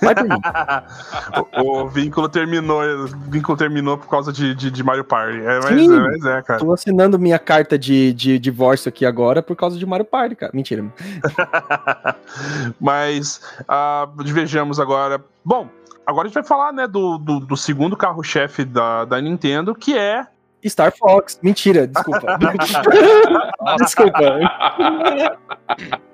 Vai 0.02 0.14
por 0.14 0.24
mim. 0.24 0.36
o, 1.64 1.82
o 1.82 1.88
vínculo 1.88 2.28
terminou, 2.28 2.82
o 2.82 3.06
vínculo 3.30 3.56
terminou 3.56 3.96
por 3.96 4.08
causa 4.08 4.32
de, 4.32 4.54
de, 4.54 4.70
de 4.70 4.82
Mario 4.82 5.04
Party. 5.04 5.38
É, 5.38 5.60
mas, 5.62 5.80
Sim. 5.80 5.94
é, 5.94 6.00
mas 6.00 6.24
é, 6.24 6.42
cara. 6.42 6.60
Tô 6.60 6.72
assinando 6.72 7.18
minha 7.18 7.38
carta 7.38 7.78
de, 7.78 8.12
de 8.12 8.38
divórcio 8.38 8.88
aqui 8.88 9.06
agora 9.06 9.42
por 9.42 9.56
causa 9.56 9.78
de 9.78 9.86
Mario 9.86 10.04
Party, 10.04 10.36
cara. 10.36 10.52
Mentira. 10.54 10.84
Mas 12.78 13.40
ah, 13.66 14.08
vejamos 14.16 14.78
agora. 14.78 15.22
Bom, 15.44 15.68
agora 16.08 16.26
a 16.26 16.28
gente 16.28 16.34
vai 16.34 16.44
falar 16.44 16.72
né, 16.72 16.86
do, 16.86 17.18
do, 17.18 17.40
do 17.40 17.56
segundo 17.56 17.94
carro-chefe 17.94 18.64
da, 18.64 19.04
da 19.04 19.20
Nintendo, 19.20 19.74
que 19.74 19.96
é. 19.96 20.26
Star 20.64 20.90
Fox. 20.96 21.38
Mentira, 21.42 21.86
desculpa. 21.86 22.38
desculpa. 23.78 24.38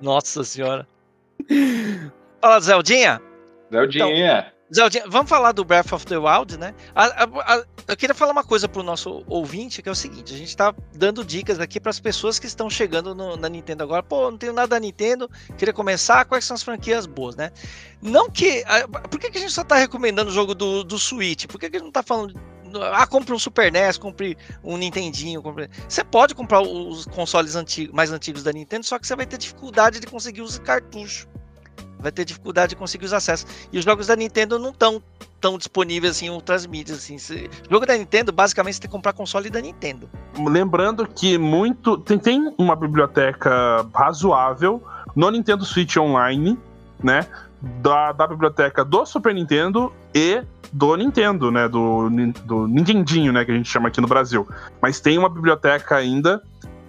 Nossa 0.02 0.42
senhora. 0.42 0.86
Fala, 2.40 2.60
Zeldinha. 2.60 3.22
Zeldinha. 3.70 4.52
Zeldinha, 4.72 5.04
vamos 5.08 5.28
falar 5.28 5.52
do 5.52 5.64
Breath 5.64 5.92
of 5.92 6.06
the 6.06 6.16
Wild, 6.16 6.56
né? 6.58 6.74
A- 6.94 7.24
a- 7.24 7.54
a- 7.54 7.64
eu 7.86 7.96
queria 7.96 8.14
falar 8.14 8.32
uma 8.32 8.42
coisa 8.42 8.66
pro 8.66 8.82
nosso 8.82 9.22
ouvinte, 9.28 9.82
que 9.82 9.88
é 9.88 9.92
o 9.92 9.94
seguinte: 9.94 10.32
a 10.34 10.36
gente 10.36 10.56
tá 10.56 10.74
dando 10.94 11.22
dicas 11.24 11.60
aqui 11.60 11.78
para 11.78 11.90
as 11.90 12.00
pessoas 12.00 12.38
que 12.38 12.46
estão 12.46 12.70
chegando 12.70 13.14
no- 13.14 13.36
na 13.36 13.48
Nintendo 13.48 13.82
agora. 13.82 14.02
Pô, 14.02 14.30
não 14.30 14.38
tenho 14.38 14.54
nada 14.54 14.68
da 14.68 14.80
Nintendo, 14.80 15.30
queria 15.58 15.72
começar. 15.74 16.24
Quais 16.24 16.44
são 16.46 16.54
as 16.54 16.62
franquias 16.62 17.04
boas, 17.06 17.36
né? 17.36 17.50
Não 18.00 18.30
que. 18.30 18.64
Por 19.10 19.20
que, 19.20 19.30
que 19.30 19.38
a 19.38 19.40
gente 19.40 19.52
só 19.52 19.62
tá 19.62 19.76
recomendando 19.76 20.30
o 20.30 20.34
jogo 20.34 20.54
do, 20.54 20.82
do 20.82 20.98
Switch? 20.98 21.46
Por 21.46 21.60
que, 21.60 21.68
que 21.68 21.76
a 21.76 21.78
gente 21.78 21.86
não 21.86 21.92
tá 21.92 22.02
falando. 22.02 22.34
Ah, 22.92 23.06
compre 23.06 23.32
um 23.32 23.38
Super 23.38 23.70
NES, 23.70 23.98
compre 23.98 24.36
um 24.62 24.76
Nintendinho. 24.76 25.42
Compre... 25.42 25.68
Você 25.88 26.02
pode 26.02 26.34
comprar 26.34 26.60
os 26.62 27.04
consoles 27.06 27.54
antigos, 27.54 27.94
mais 27.94 28.10
antigos 28.10 28.42
da 28.42 28.50
Nintendo, 28.52 28.84
só 28.84 28.98
que 28.98 29.06
você 29.06 29.14
vai 29.14 29.26
ter 29.26 29.38
dificuldade 29.38 30.00
de 30.00 30.06
conseguir 30.06 30.40
os 30.42 30.58
cartuchos. 30.58 31.28
Vai 32.04 32.12
ter 32.12 32.26
dificuldade 32.26 32.70
de 32.70 32.76
conseguir 32.76 33.06
os 33.06 33.14
acessos. 33.14 33.46
E 33.72 33.78
os 33.78 33.84
jogos 33.84 34.08
da 34.08 34.14
Nintendo 34.14 34.58
não 34.58 34.68
estão 34.68 35.02
tão 35.40 35.56
disponíveis 35.56 36.14
assim 36.14 36.26
em 36.26 36.30
outras 36.30 36.66
mídias. 36.66 36.98
Assim. 36.98 37.16
Jogo 37.70 37.86
da 37.86 37.96
Nintendo, 37.96 38.30
basicamente, 38.30 38.74
você 38.74 38.82
tem 38.82 38.90
que 38.90 38.92
comprar 38.94 39.14
console 39.14 39.48
da 39.48 39.58
Nintendo. 39.58 40.06
Lembrando 40.38 41.06
que 41.06 41.38
muito. 41.38 41.96
Tem, 41.96 42.18
tem 42.18 42.54
uma 42.58 42.76
biblioteca 42.76 43.86
razoável 43.94 44.82
no 45.16 45.30
Nintendo 45.30 45.64
Switch 45.64 45.96
Online, 45.96 46.58
né? 47.02 47.26
Da, 47.80 48.12
da 48.12 48.26
biblioteca 48.26 48.84
do 48.84 49.06
Super 49.06 49.34
Nintendo 49.34 49.90
e 50.14 50.42
do 50.70 50.94
Nintendo, 50.96 51.50
né? 51.50 51.66
Do, 51.70 52.10
do 52.44 52.68
Nintendinho, 52.68 53.32
né? 53.32 53.46
Que 53.46 53.50
a 53.50 53.54
gente 53.54 53.70
chama 53.70 53.88
aqui 53.88 54.02
no 54.02 54.06
Brasil. 54.06 54.46
Mas 54.82 55.00
tem 55.00 55.16
uma 55.16 55.30
biblioteca 55.30 55.96
ainda 55.96 56.42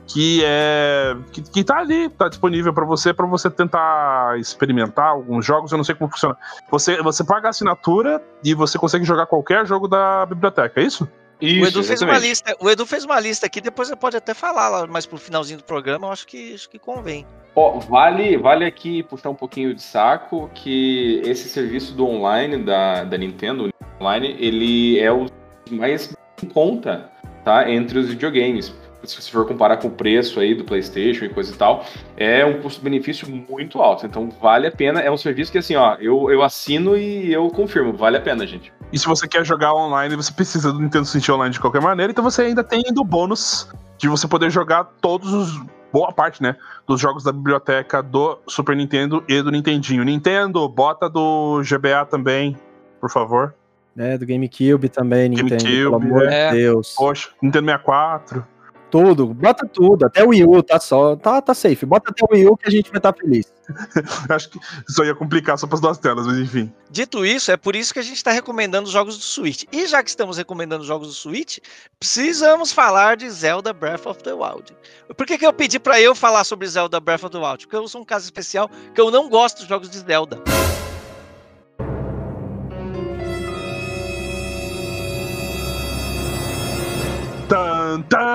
que 0.08 0.41
é. 0.46 1.15
que, 1.32 1.41
que 1.41 1.63
tá 1.63 1.80
ali, 1.80 2.10
tá 2.10 2.28
disponível 2.28 2.74
pra 2.74 2.86
você, 2.86 3.13
pra 3.13 3.26
você 3.26 3.50
tentar 3.50 4.39
experimentar 4.39 5.08
alguns 5.08 5.46
jogos. 5.46 5.72
Eu 5.72 5.78
não 5.78 5.84
sei 5.84 5.96
como 5.96 6.12
funciona. 6.12 6.38
Você, 6.70 7.02
você 7.02 7.24
paga 7.24 7.48
a 7.48 7.50
assinatura 7.50 8.22
e 8.44 8.54
você 8.54 8.78
consegue 8.78 9.06
jogar 9.06 9.26
qualquer 9.26 9.65
jogo 9.65 9.88
da 9.88 10.26
biblioteca, 10.26 10.80
é 10.80 10.84
isso? 10.84 11.08
Isso, 11.41 11.65
o, 11.65 11.68
Edu 11.68 11.84
fez 11.84 12.02
uma 12.02 12.18
lista, 12.18 12.56
o 12.62 12.70
Edu 12.70 12.86
fez 12.86 13.04
uma 13.04 13.20
lista 13.20 13.46
aqui, 13.46 13.60
depois 13.60 13.89
você 13.89 13.96
pode 13.96 14.15
até 14.15 14.34
falar 14.34 14.70
lá 14.70 14.88
mais 14.88 15.06
pro 15.06 15.18
finalzinho 15.18 15.58
do 15.58 15.65
programa, 15.65 16.08
eu 16.08 16.12
acho 16.12 16.26
que, 16.26 16.54
acho 16.54 16.70
que 16.70 16.80
convém. 16.80 17.26
Ó, 17.54 17.80
vale, 17.80 18.38
vale 18.38 18.65
aqui 18.65 19.04
puxar 19.04 19.32
um 19.32 19.36
pouquinho 19.36 19.74
de 19.74 19.82
saco 19.82 20.50
que 20.54 21.22
esse 21.26 21.50
serviço 21.50 21.94
do 21.94 22.08
online 22.08 22.63
da, 22.63 23.04
da 23.04 23.18
Nintendo 23.18 23.70
Online, 24.00 24.36
ele 24.39 25.00
é 25.00 25.12
o 25.12 25.26
mais 25.72 26.15
em 26.41 26.48
conta, 26.48 27.10
tá? 27.44 27.70
Entre 27.70 27.98
os 27.98 28.10
videogames. 28.10 28.74
Se 29.06 29.22
você 29.22 29.32
for 29.32 29.48
comparar 29.48 29.78
com 29.78 29.88
o 29.88 29.91
preço 29.91 30.39
aí 30.39 30.56
do 30.56 30.63
PlayStation 30.63 31.26
e 31.26 31.30
coisa 31.30 31.54
e 31.54 31.56
tal, 31.56 31.86
é 32.18 32.46
um 32.46 32.62
custo-benefício 32.62 33.28
muito 33.30 33.82
alto. 33.82 34.06
Então 34.06 34.30
vale 34.41 34.68
a 34.68 34.72
pena. 34.72 35.00
É 35.00 35.12
um 35.12 35.18
serviço 35.18 35.52
que 35.52 35.58
assim, 35.58 35.76
ó, 35.76 35.96
eu, 35.96 36.30
eu 36.30 36.41
assino 36.41 36.98
e 36.98 37.32
eu 37.32 37.48
confirmo, 37.50 37.94
vale 37.94 38.18
a 38.18 38.22
pena, 38.22 38.46
gente. 38.46 38.72
E 38.91 39.00
se 39.00 39.06
você 39.06 39.28
quer 39.28 39.46
jogar 39.46 39.74
online, 39.74 40.15
você 40.15 40.32
precisa 40.32 40.72
do 40.72 40.80
Nintendo 40.80 41.06
Switch 41.06 41.28
Online 41.30 41.54
de 41.54 41.60
qualquer 41.60 41.82
maneira, 41.82 42.12
então 42.12 42.24
você 42.24 42.44
ainda 42.44 42.63
tem 42.63 42.84
ainda 42.86 43.02
o 43.02 43.04
bônus 43.04 43.70
de 43.98 44.08
você 44.08 44.28
poder 44.28 44.50
jogar 44.50 44.86
todos 45.02 45.34
os. 45.34 45.76
Boa 45.91 46.12
parte, 46.12 46.44
né? 46.44 46.58
Dos 46.86 47.00
jogos 47.00 47.24
da 47.24 47.32
biblioteca 47.32 48.04
do 48.04 48.38
Super 48.48 48.76
Nintendo 48.76 49.24
e 49.30 49.41
do 49.41 49.50
Nintendinho. 49.50 50.04
Nintendo, 50.04 50.68
bota 50.68 51.10
do 51.10 51.62
GBA 51.62 52.06
também, 52.06 52.58
por 53.00 53.10
favor. 53.10 53.54
É, 53.98 54.18
do 54.18 54.26
GameCube 54.26 54.89
também, 54.89 55.30
Nintendo. 55.30 55.50
GameCube, 55.52 55.76
pelo 55.76 55.96
amor 55.96 56.24
é. 56.28 56.50
de 56.50 56.58
Deus. 56.58 56.96
Poxa, 56.98 57.30
Nintendo 57.41 57.68
64. 57.68 58.46
Tudo, 58.89 59.34
bota 59.34 59.67
tudo. 59.67 60.06
Até 60.06 60.24
o 60.24 60.30
Wii 60.30 60.45
U, 60.45 60.63
tá 60.63 60.80
só. 60.80 61.15
Tá, 61.15 61.41
tá 61.41 61.54
safe. 61.54 61.86
Bota 61.86 62.12
até 62.12 62.24
o 62.24 62.34
Wii 62.34 62.48
U 62.48 62.58
que 62.58 62.67
a 62.67 62.71
gente 62.71 62.89
vai 62.89 63.00
estar 63.00 63.13
feliz. 63.13 63.52
Acho 64.30 64.50
que 64.50 64.60
isso 64.88 65.04
ia 65.04 65.15
complicar 65.15 65.58
só 65.58 65.67
para 65.67 65.76
as 65.76 65.82
duas 65.82 65.98
telas, 65.98 66.28
mas 66.28 66.38
enfim. 66.38 66.71
Dito 66.89 67.26
isso, 67.26 67.52
é 67.52 67.58
por 67.58 67.76
isso 67.76 67.93
que 67.93 68.00
a 68.00 68.04
gente 68.04 68.15
está 68.15 68.32
recomendando 68.32 68.88
os 68.88 68.93
jogos 68.93 69.17
do 69.17 69.24
Switch. 69.24 69.63
E 69.71 69.88
já 69.88 70.04
que 70.04 70.10
estamos 70.10 70.38
recomendando 70.38 70.82
os 70.82 70.88
jogos 70.88 71.08
do 71.08 71.13
Switch, 71.13 71.58
precisamos 72.00 72.71
falar 72.71 73.17
de 73.17 73.30
Zelda 73.30 73.74
Breath 73.74 74.06
of 74.06 74.24
the 74.24 74.34
Wild. 74.34 74.76
Por 75.15 75.26
que, 75.26 75.38
que 75.38 75.45
eu 75.45 75.54
pedi 75.54 75.80
para 75.80 76.00
eu 76.00 76.13
falar 76.15 76.43
sobre 76.43 76.67
Zelda 76.67 77.00
Breath 77.00 77.24
of 77.24 77.32
the 77.32 77.38
Wild? 77.38 77.65
Porque 77.65 77.76
eu 77.76 77.88
sou 77.88 78.02
um 78.02 78.06
caso 78.06 78.26
especial 78.26 78.69
que 78.93 79.02
eu 79.02 79.10
não 79.10 79.30
gosto 79.30 79.60
dos 79.60 79.67
jogos 79.67 79.89
de 79.89 80.00
Zelda. 80.00 80.41
Tan, 87.48 88.02
tan, 88.10 88.35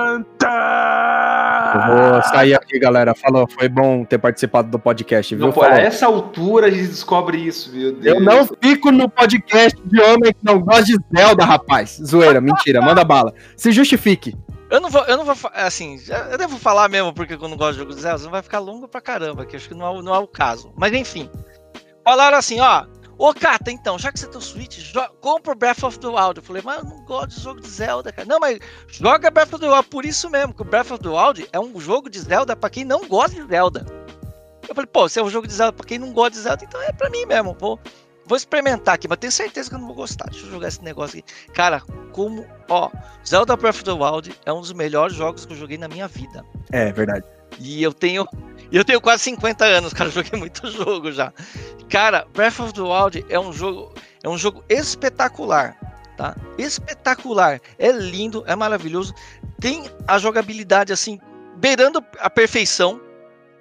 vou 2.21 2.29
sair 2.31 2.53
aqui, 2.53 2.79
galera. 2.79 3.13
Falou, 3.15 3.47
foi 3.47 3.67
bom 3.69 4.03
ter 4.05 4.17
participado 4.17 4.69
do 4.69 4.79
podcast, 4.79 5.35
viu? 5.35 5.45
Não, 5.47 5.53
pô, 5.53 5.63
a 5.63 5.77
essa 5.79 6.05
altura 6.05 6.67
a 6.67 6.69
gente 6.69 6.87
descobre 6.87 7.37
isso, 7.37 7.71
meu 7.75 7.91
Deus. 7.93 8.15
Eu 8.17 8.21
não 8.21 8.47
fico 8.61 8.91
no 8.91 9.09
podcast 9.09 9.79
de 9.83 10.01
homem 10.01 10.33
que 10.33 10.43
não 10.43 10.59
gosta 10.59 10.83
de 10.85 10.97
Zelda, 11.15 11.43
rapaz. 11.45 11.99
Zoeira, 12.03 12.39
mentira, 12.41 12.81
manda 12.81 13.03
bala. 13.03 13.33
Se 13.55 13.71
justifique. 13.71 14.35
Eu 14.69 14.79
não 14.79 14.89
vou, 14.89 15.03
eu 15.03 15.17
não 15.17 15.25
vou, 15.25 15.35
assim, 15.53 15.99
eu 16.31 16.37
devo 16.37 16.57
falar 16.57 16.87
mesmo 16.87 17.13
porque 17.13 17.33
eu 17.33 17.39
não 17.49 17.57
gosto 17.57 17.73
de 17.73 17.79
jogo 17.79 17.93
de 17.93 17.99
Zelda, 18.01 18.23
não 18.23 18.31
vai 18.31 18.41
ficar 18.41 18.59
longo 18.59 18.87
pra 18.87 19.01
caramba, 19.01 19.45
que 19.45 19.57
acho 19.57 19.67
que 19.67 19.75
não 19.75 19.85
é, 19.85 19.89
o- 19.89 20.01
não 20.01 20.15
é 20.15 20.19
o 20.19 20.25
caso. 20.27 20.71
Mas 20.77 20.93
enfim, 20.93 21.29
falaram 22.05 22.37
assim, 22.37 22.59
ó, 22.61 22.85
ô 23.21 23.33
Kata, 23.35 23.71
então, 23.71 23.99
já 23.99 24.11
que 24.11 24.19
você 24.19 24.25
tem 24.25 24.39
o 24.39 24.41
Switch, 24.41 24.79
compra 25.19 25.51
o 25.51 25.55
Breath 25.55 25.83
of 25.83 25.99
the 25.99 26.07
Wild. 26.07 26.37
Eu 26.37 26.43
falei, 26.43 26.61
mas 26.65 26.79
eu 26.79 26.85
não 26.85 27.05
gosto 27.05 27.29
de 27.29 27.41
jogo 27.41 27.61
de 27.61 27.67
Zelda, 27.69 28.11
cara. 28.11 28.27
Não, 28.27 28.39
mas 28.39 28.59
joga 28.87 29.29
Breath 29.29 29.53
of 29.53 29.59
the 29.59 29.69
Wild, 29.69 29.87
por 29.89 30.05
isso 30.05 30.27
mesmo, 30.29 30.53
que 30.53 30.63
o 30.63 30.65
Breath 30.65 30.89
of 30.89 31.03
the 31.03 31.09
Wild 31.09 31.47
é 31.53 31.59
um 31.59 31.79
jogo 31.79 32.09
de 32.09 32.19
Zelda 32.19 32.55
pra 32.55 32.69
quem 32.69 32.83
não 32.83 33.07
gosta 33.07 33.39
de 33.39 33.47
Zelda. 33.47 33.85
Eu 34.67 34.73
falei, 34.73 34.89
pô, 34.91 35.07
se 35.07 35.19
é 35.19 35.23
um 35.23 35.29
jogo 35.29 35.45
de 35.45 35.53
Zelda 35.53 35.73
pra 35.73 35.85
quem 35.85 35.99
não 35.99 36.11
gosta 36.11 36.31
de 36.31 36.39
Zelda, 36.39 36.65
então 36.65 36.81
é 36.81 36.91
pra 36.91 37.09
mim 37.09 37.25
mesmo, 37.25 37.55
vou... 37.59 37.79
Vou 38.23 38.37
experimentar 38.37 38.95
aqui, 38.95 39.07
mas 39.09 39.17
tenho 39.17 39.31
certeza 39.31 39.67
que 39.67 39.75
eu 39.75 39.79
não 39.79 39.87
vou 39.87 39.95
gostar. 39.95 40.29
Deixa 40.29 40.45
eu 40.45 40.51
jogar 40.51 40.67
esse 40.67 40.81
negócio 40.81 41.19
aqui. 41.19 41.51
Cara, 41.53 41.81
como. 42.13 42.45
Ó, 42.69 42.89
Zelda 43.27 43.57
Breath 43.57 43.77
of 43.77 43.83
the 43.83 43.91
Wild 43.91 44.33
é 44.45 44.53
um 44.53 44.61
dos 44.61 44.71
melhores 44.71 45.15
jogos 45.15 45.45
que 45.45 45.51
eu 45.51 45.57
joguei 45.57 45.77
na 45.77 45.89
minha 45.89 46.07
vida. 46.07 46.45
É, 46.71 46.93
verdade. 46.93 47.25
E 47.59 47.83
eu 47.83 47.91
tenho. 47.91 48.25
E 48.71 48.77
Eu 48.77 48.85
tenho 48.85 49.01
quase 49.01 49.23
50 49.23 49.65
anos, 49.65 49.93
cara. 49.93 50.09
Joguei 50.11 50.39
muito 50.39 50.69
jogo 50.71 51.11
já. 51.11 51.33
Cara, 51.89 52.25
Breath 52.33 52.59
of 52.59 52.73
the 52.73 52.81
Wild 52.81 53.25
é 53.27 53.39
um 53.39 53.51
jogo. 53.51 53.93
É 54.23 54.29
um 54.29 54.37
jogo 54.37 54.63
espetacular. 54.69 55.77
Tá? 56.17 56.35
Espetacular. 56.57 57.59
É 57.77 57.91
lindo, 57.91 58.43
é 58.47 58.55
maravilhoso. 58.55 59.13
Tem 59.59 59.83
a 60.07 60.17
jogabilidade 60.17 60.93
assim, 60.93 61.19
beirando 61.57 62.03
a 62.19 62.29
perfeição. 62.29 63.01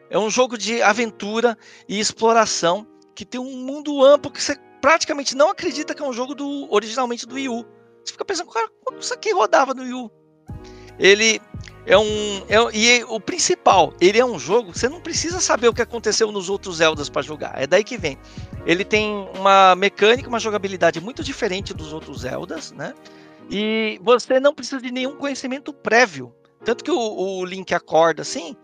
É 0.08 0.18
um 0.18 0.30
jogo 0.30 0.56
de 0.56 0.82
aventura 0.82 1.56
e 1.88 1.98
exploração 1.98 2.86
que 3.14 3.24
tem 3.24 3.40
um 3.40 3.64
mundo 3.64 4.04
amplo 4.04 4.30
que 4.30 4.42
você 4.42 4.56
praticamente 4.80 5.36
não 5.36 5.50
acredita 5.50 5.94
que 5.94 6.02
é 6.02 6.04
um 6.04 6.12
jogo 6.12 6.34
do 6.34 6.66
originalmente 6.72 7.26
do 7.26 7.34
Wii 7.34 7.48
U. 7.48 7.66
Você 8.04 8.12
fica 8.12 8.24
pensando, 8.24 8.50
cara, 8.50 8.68
como 8.84 8.98
isso 8.98 9.12
aqui 9.12 9.32
rodava 9.32 9.74
no 9.74 9.82
Wii 9.82 9.94
U? 9.94 10.10
Ele 10.98 11.40
é 11.86 11.96
um. 11.96 12.44
É, 12.48 12.76
e 12.76 13.04
o 13.04 13.20
principal, 13.20 13.94
ele 14.00 14.18
é 14.18 14.24
um 14.24 14.38
jogo. 14.38 14.72
Você 14.72 14.88
não 14.88 15.00
precisa 15.00 15.40
saber 15.40 15.68
o 15.68 15.74
que 15.74 15.82
aconteceu 15.82 16.30
nos 16.30 16.48
outros 16.48 16.76
Zeldas 16.76 17.08
para 17.08 17.22
jogar. 17.22 17.60
É 17.60 17.66
daí 17.66 17.82
que 17.82 17.96
vem. 17.96 18.18
Ele 18.66 18.84
tem 18.84 19.28
uma 19.38 19.74
mecânica, 19.74 20.28
uma 20.28 20.40
jogabilidade 20.40 21.00
muito 21.00 21.24
diferente 21.24 21.72
dos 21.72 21.92
outros 21.92 22.20
Zeldas, 22.20 22.72
né? 22.72 22.94
E 23.50 23.98
você 24.02 24.38
não 24.38 24.54
precisa 24.54 24.80
de 24.80 24.92
nenhum 24.92 25.16
conhecimento 25.16 25.72
prévio. 25.72 26.32
Tanto 26.64 26.84
que 26.84 26.90
o, 26.90 26.98
o 26.98 27.44
Link 27.44 27.74
acorda 27.74 28.22
assim. 28.22 28.56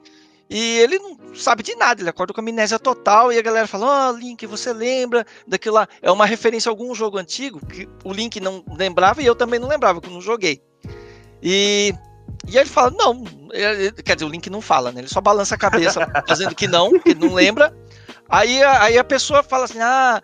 E 0.48 0.78
ele 0.78 0.98
não 0.98 1.34
sabe 1.34 1.62
de 1.62 1.74
nada, 1.74 2.00
ele 2.00 2.08
acorda 2.08 2.32
com 2.32 2.40
amnésia 2.40 2.78
total 2.78 3.32
e 3.32 3.38
a 3.38 3.42
galera 3.42 3.66
fala: 3.66 4.10
Ó, 4.10 4.16
Link, 4.16 4.46
você 4.46 4.72
lembra 4.72 5.26
daquilo 5.46 5.74
lá? 5.74 5.88
É 6.00 6.10
uma 6.10 6.24
referência 6.24 6.68
a 6.68 6.72
algum 6.72 6.94
jogo 6.94 7.18
antigo 7.18 7.64
que 7.66 7.88
o 8.04 8.12
Link 8.12 8.38
não 8.38 8.64
lembrava 8.76 9.20
e 9.20 9.26
eu 9.26 9.34
também 9.34 9.58
não 9.58 9.68
lembrava, 9.68 10.00
que 10.00 10.06
eu 10.06 10.12
não 10.12 10.20
joguei. 10.20 10.62
E, 11.42 11.92
e 12.46 12.56
aí 12.56 12.62
ele 12.64 12.70
fala: 12.70 12.90
Não, 12.90 13.24
quer 14.04 14.14
dizer, 14.16 14.24
o 14.24 14.28
Link 14.28 14.48
não 14.50 14.60
fala, 14.60 14.92
né? 14.92 15.00
Ele 15.00 15.08
só 15.08 15.20
balança 15.20 15.54
a 15.54 15.58
cabeça 15.58 16.00
fazendo 16.26 16.54
que 16.54 16.66
não, 16.66 16.98
que 16.98 17.14
não 17.14 17.32
lembra. 17.34 17.74
Aí, 18.28 18.60
aí 18.62 18.98
a 18.98 19.04
pessoa 19.04 19.42
fala 19.42 19.64
assim: 19.64 19.78
Ah, 19.80 20.20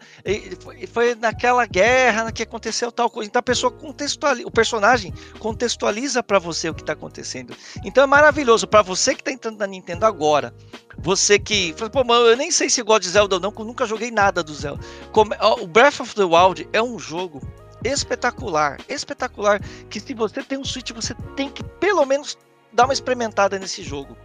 foi, 0.92 1.14
naquela 1.14 1.64
guerra 1.66 2.32
que 2.32 2.42
aconteceu 2.42 2.90
tal 2.90 3.08
coisa. 3.08 3.28
Então 3.28 3.40
a 3.40 3.42
pessoa 3.42 3.70
contextualiza, 3.70 4.46
o 4.46 4.50
personagem 4.50 5.14
contextualiza 5.38 6.22
pra 6.22 6.38
você 6.38 6.68
o 6.68 6.74
que 6.74 6.84
tá 6.84 6.94
acontecendo. 6.94 7.54
Então 7.84 8.02
é 8.02 8.06
maravilhoso 8.06 8.66
para 8.66 8.82
você 8.82 9.14
que 9.14 9.22
tá 9.22 9.30
entrando 9.30 9.58
na 9.58 9.66
Nintendo 9.66 10.04
agora. 10.04 10.52
Você 10.98 11.38
que 11.38 11.74
pô, 11.92 12.04
mano, 12.04 12.26
eu 12.26 12.36
nem 12.36 12.50
sei 12.50 12.68
se 12.68 12.82
gosto 12.82 13.02
de 13.02 13.10
Zelda 13.10 13.36
ou 13.36 13.40
não, 13.40 13.50
porque 13.50 13.62
eu 13.62 13.66
nunca 13.66 13.86
joguei 13.86 14.10
nada 14.10 14.42
do 14.42 14.52
Zelda. 14.54 14.84
Como- 15.12 15.34
o 15.60 15.66
Breath 15.66 16.00
of 16.00 16.14
the 16.14 16.24
Wild 16.24 16.68
é 16.72 16.82
um 16.82 16.98
jogo 16.98 17.40
espetacular, 17.84 18.78
espetacular, 18.88 19.60
que 19.88 20.00
se 20.00 20.14
você 20.14 20.42
tem 20.42 20.58
um 20.58 20.64
Switch, 20.64 20.90
você 20.92 21.14
tem 21.36 21.48
que 21.50 21.62
pelo 21.64 22.04
menos 22.04 22.36
dar 22.72 22.84
uma 22.84 22.92
experimentada 22.92 23.58
nesse 23.58 23.82
jogo. 23.82 24.16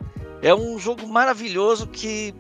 É 0.42 0.54
um 0.54 0.78
jogo 0.78 1.08
maravilhoso 1.08 1.88
que 1.88 2.34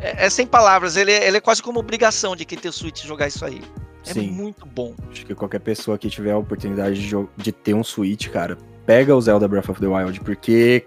é, 0.00 0.26
é 0.26 0.30
sem 0.30 0.46
palavras, 0.46 0.96
ele, 0.96 1.12
é- 1.12 1.26
ele 1.26 1.36
é 1.36 1.40
quase 1.40 1.62
como 1.62 1.78
obrigação 1.78 2.34
de 2.34 2.44
quem 2.44 2.58
tem 2.58 2.68
o 2.68 2.72
Switch 2.72 3.04
jogar 3.04 3.28
isso 3.28 3.44
aí. 3.44 3.62
É 4.06 4.14
Sim. 4.14 4.30
muito 4.32 4.66
bom. 4.66 4.94
Acho 5.10 5.24
que 5.24 5.34
qualquer 5.34 5.60
pessoa 5.60 5.96
que 5.96 6.10
tiver 6.10 6.32
a 6.32 6.38
oportunidade 6.38 7.06
de, 7.08 7.14
de 7.36 7.52
ter 7.52 7.74
um 7.74 7.84
Switch, 7.84 8.28
cara, 8.30 8.58
pega 8.84 9.14
o 9.14 9.20
Zelda 9.20 9.46
Breath 9.46 9.68
of 9.68 9.80
the 9.80 9.86
Wild, 9.86 10.20
porque 10.20 10.84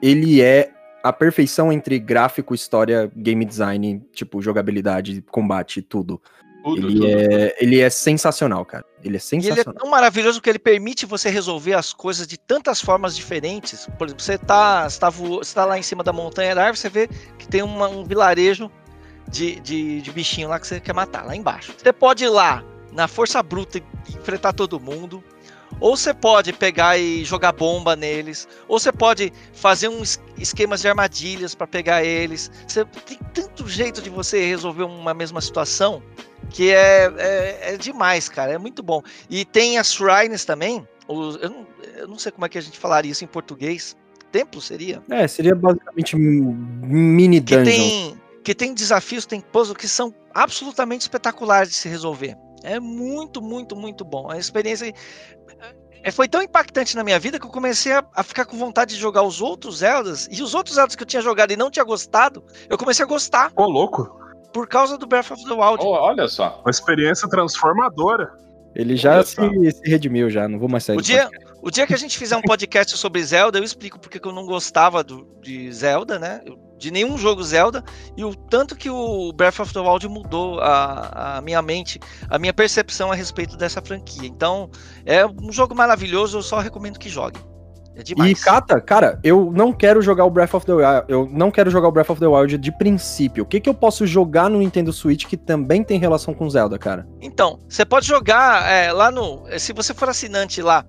ele 0.00 0.40
é 0.40 0.70
a 1.02 1.12
perfeição 1.12 1.72
entre 1.72 1.98
gráfico, 1.98 2.54
história, 2.54 3.10
game 3.16 3.44
design, 3.44 4.02
tipo, 4.12 4.40
jogabilidade, 4.40 5.22
combate, 5.30 5.82
tudo. 5.82 6.20
Tudo, 6.64 6.88
ele, 6.88 6.94
tudo. 7.00 7.06
É, 7.06 7.56
ele 7.60 7.80
é 7.80 7.90
sensacional, 7.90 8.64
cara. 8.64 8.84
Ele 9.04 9.16
é 9.16 9.20
E 9.20 9.36
ele 9.36 9.46
é 9.48 9.50
sensacional. 9.50 9.74
tão 9.74 9.90
maravilhoso 9.90 10.40
que 10.40 10.48
ele 10.48 10.58
permite 10.58 11.04
você 11.04 11.28
resolver 11.28 11.74
as 11.74 11.92
coisas 11.92 12.26
de 12.26 12.38
tantas 12.38 12.80
formas 12.80 13.14
diferentes. 13.14 13.86
Por 13.98 14.06
exemplo, 14.06 14.22
você 14.22 14.38
tá, 14.38 14.88
você 14.88 14.98
tá, 14.98 15.10
você 15.10 15.54
tá 15.54 15.64
lá 15.66 15.78
em 15.78 15.82
cima 15.82 16.02
da 16.02 16.12
montanha 16.12 16.54
da 16.54 16.62
árvore, 16.62 16.78
você 16.78 16.88
vê 16.88 17.08
que 17.38 17.46
tem 17.46 17.62
uma- 17.62 17.88
um 17.88 18.04
vilarejo 18.04 18.70
de, 19.28 19.60
de, 19.60 20.00
de 20.00 20.10
bichinho 20.10 20.48
lá 20.48 20.58
que 20.58 20.66
você 20.66 20.80
quer 20.80 20.94
matar, 20.94 21.24
lá 21.26 21.36
embaixo. 21.36 21.74
Você 21.76 21.92
pode 21.92 22.24
ir 22.24 22.28
lá 22.28 22.64
na 22.92 23.06
força 23.06 23.42
bruta 23.42 23.78
e 23.78 23.82
enfrentar 24.16 24.52
todo 24.54 24.80
mundo. 24.80 25.22
Ou 25.80 25.96
você 25.96 26.14
pode 26.14 26.52
pegar 26.52 26.96
e 26.96 27.24
jogar 27.24 27.50
bomba 27.52 27.96
neles, 27.96 28.46
ou 28.68 28.78
você 28.78 28.92
pode 28.92 29.32
fazer 29.52 29.88
uns 29.88 30.20
esquemas 30.38 30.80
de 30.80 30.88
armadilhas 30.88 31.54
para 31.54 31.66
pegar 31.66 32.04
eles. 32.04 32.50
Você 32.66 32.84
tem 32.84 33.18
tanto 33.32 33.68
jeito 33.68 34.02
de 34.02 34.10
você 34.10 34.44
resolver 34.46 34.84
uma 34.84 35.14
mesma 35.14 35.40
situação 35.40 36.02
que 36.50 36.70
é, 36.70 37.12
é, 37.16 37.74
é 37.74 37.76
demais, 37.76 38.28
cara. 38.28 38.52
É 38.52 38.58
muito 38.58 38.82
bom. 38.82 39.02
E 39.28 39.44
tem 39.44 39.78
as 39.78 39.92
shrines 39.92 40.44
também. 40.44 40.86
Os, 41.08 41.36
eu, 41.42 41.50
não, 41.50 41.66
eu 41.96 42.08
não 42.08 42.18
sei 42.18 42.32
como 42.32 42.46
é 42.46 42.48
que 42.48 42.58
a 42.58 42.60
gente 42.60 42.78
falaria 42.78 43.10
isso 43.10 43.24
em 43.24 43.28
português. 43.28 43.96
Templo 44.30 44.60
seria? 44.60 45.02
É, 45.08 45.28
seria 45.28 45.54
basicamente 45.54 46.16
mini 46.16 47.40
Que 47.40 47.56
dungeon. 47.56 47.64
tem, 47.64 48.20
que 48.42 48.54
tem 48.54 48.74
desafios, 48.74 49.26
tem 49.26 49.40
puzzles 49.40 49.76
que 49.76 49.86
são 49.86 50.12
absolutamente 50.34 51.02
espetaculares 51.02 51.70
de 51.70 51.76
se 51.76 51.88
resolver. 51.88 52.36
É 52.64 52.80
muito, 52.80 53.40
muito, 53.42 53.76
muito 53.76 54.04
bom. 54.04 54.30
A 54.30 54.38
experiência 54.38 54.92
é, 56.04 56.10
foi 56.10 56.28
tão 56.28 56.42
impactante 56.42 56.94
na 56.94 57.02
minha 57.02 57.18
vida 57.18 57.40
que 57.40 57.46
eu 57.46 57.50
comecei 57.50 57.92
a, 57.92 58.04
a 58.14 58.22
ficar 58.22 58.44
com 58.44 58.58
vontade 58.58 58.94
de 58.94 59.00
jogar 59.00 59.22
os 59.22 59.40
outros 59.40 59.78
Zeldas. 59.78 60.28
E 60.30 60.42
os 60.42 60.54
outros 60.54 60.76
Zeldas 60.76 60.94
que 60.94 61.02
eu 61.02 61.06
tinha 61.06 61.22
jogado 61.22 61.50
e 61.52 61.56
não 61.56 61.70
tinha 61.70 61.84
gostado, 61.84 62.44
eu 62.68 62.76
comecei 62.76 63.02
a 63.02 63.08
gostar 63.08 63.50
Ô, 63.56 63.64
louco. 63.64 64.20
por 64.52 64.68
causa 64.68 64.98
do 64.98 65.06
Breath 65.06 65.30
of 65.30 65.42
the 65.42 65.54
Wild. 65.54 65.78
Oh, 65.80 65.92
olha 65.92 66.28
só. 66.28 66.60
Uma 66.62 66.70
experiência 66.70 67.26
transformadora. 67.26 68.30
Ele 68.74 68.96
já 68.96 69.22
se, 69.24 69.36
se 69.36 69.88
redimiu, 69.88 70.28
já. 70.28 70.46
Não 70.46 70.58
vou 70.58 70.68
mais 70.68 70.84
sair 70.84 70.98
O 70.98 71.00
dia, 71.00 71.24
podcast. 71.24 71.56
o 71.62 71.70
dia 71.70 71.86
que 71.86 71.94
a 71.94 71.98
gente 71.98 72.18
fizer 72.18 72.36
um 72.36 72.42
podcast 72.42 72.98
sobre 72.98 73.22
Zelda, 73.24 73.58
eu 73.58 73.64
explico 73.64 73.98
porque 73.98 74.20
que 74.20 74.28
eu 74.28 74.32
não 74.32 74.44
gostava 74.44 75.02
do, 75.02 75.26
de 75.40 75.72
Zelda, 75.72 76.18
né? 76.18 76.42
De 76.78 76.90
nenhum 76.90 77.16
jogo 77.16 77.42
Zelda, 77.42 77.82
e 78.16 78.24
o 78.24 78.34
tanto 78.34 78.76
que 78.76 78.90
o 78.90 79.32
Breath 79.32 79.60
of 79.60 79.72
the 79.72 79.80
Wild 79.80 80.08
mudou 80.08 80.60
a, 80.60 81.36
a 81.36 81.40
minha 81.40 81.62
mente, 81.62 82.00
a 82.28 82.38
minha 82.38 82.52
percepção 82.52 83.12
a 83.12 83.14
respeito 83.14 83.56
dessa 83.56 83.80
franquia. 83.80 84.26
Então, 84.28 84.70
é 85.06 85.24
um 85.26 85.52
jogo 85.52 85.74
maravilhoso, 85.74 86.38
eu 86.38 86.42
só 86.42 86.58
recomendo 86.58 86.98
que 86.98 87.08
jogue. 87.08 87.38
É 87.96 88.00
E 88.00 88.04
demais. 88.04 88.42
Kata, 88.42 88.80
cara, 88.80 89.18
eu 89.22 89.52
não 89.54 89.72
quero 89.72 90.02
jogar 90.02 90.24
o 90.24 90.30
Breath 90.30 90.54
of 90.54 90.66
the 90.66 90.72
Wild. 90.72 91.04
Eu 91.08 91.28
não 91.30 91.50
quero 91.50 91.70
jogar 91.70 91.88
o 91.88 91.92
Breath 91.92 92.10
of 92.10 92.20
the 92.20 92.26
Wild 92.26 92.58
de 92.58 92.72
princípio. 92.72 93.44
O 93.44 93.46
que, 93.46 93.60
que 93.60 93.68
eu 93.68 93.74
posso 93.74 94.06
jogar 94.06 94.50
no 94.50 94.58
Nintendo 94.58 94.92
Switch 94.92 95.26
que 95.26 95.36
também 95.36 95.84
tem 95.84 95.98
relação 95.98 96.34
com 96.34 96.50
Zelda, 96.50 96.78
cara? 96.78 97.06
Então, 97.20 97.58
você 97.68 97.84
pode 97.84 98.06
jogar 98.06 98.68
é, 98.68 98.92
lá 98.92 99.10
no. 99.10 99.44
Se 99.58 99.72
você 99.72 99.94
for 99.94 100.08
assinante 100.08 100.60
lá 100.60 100.84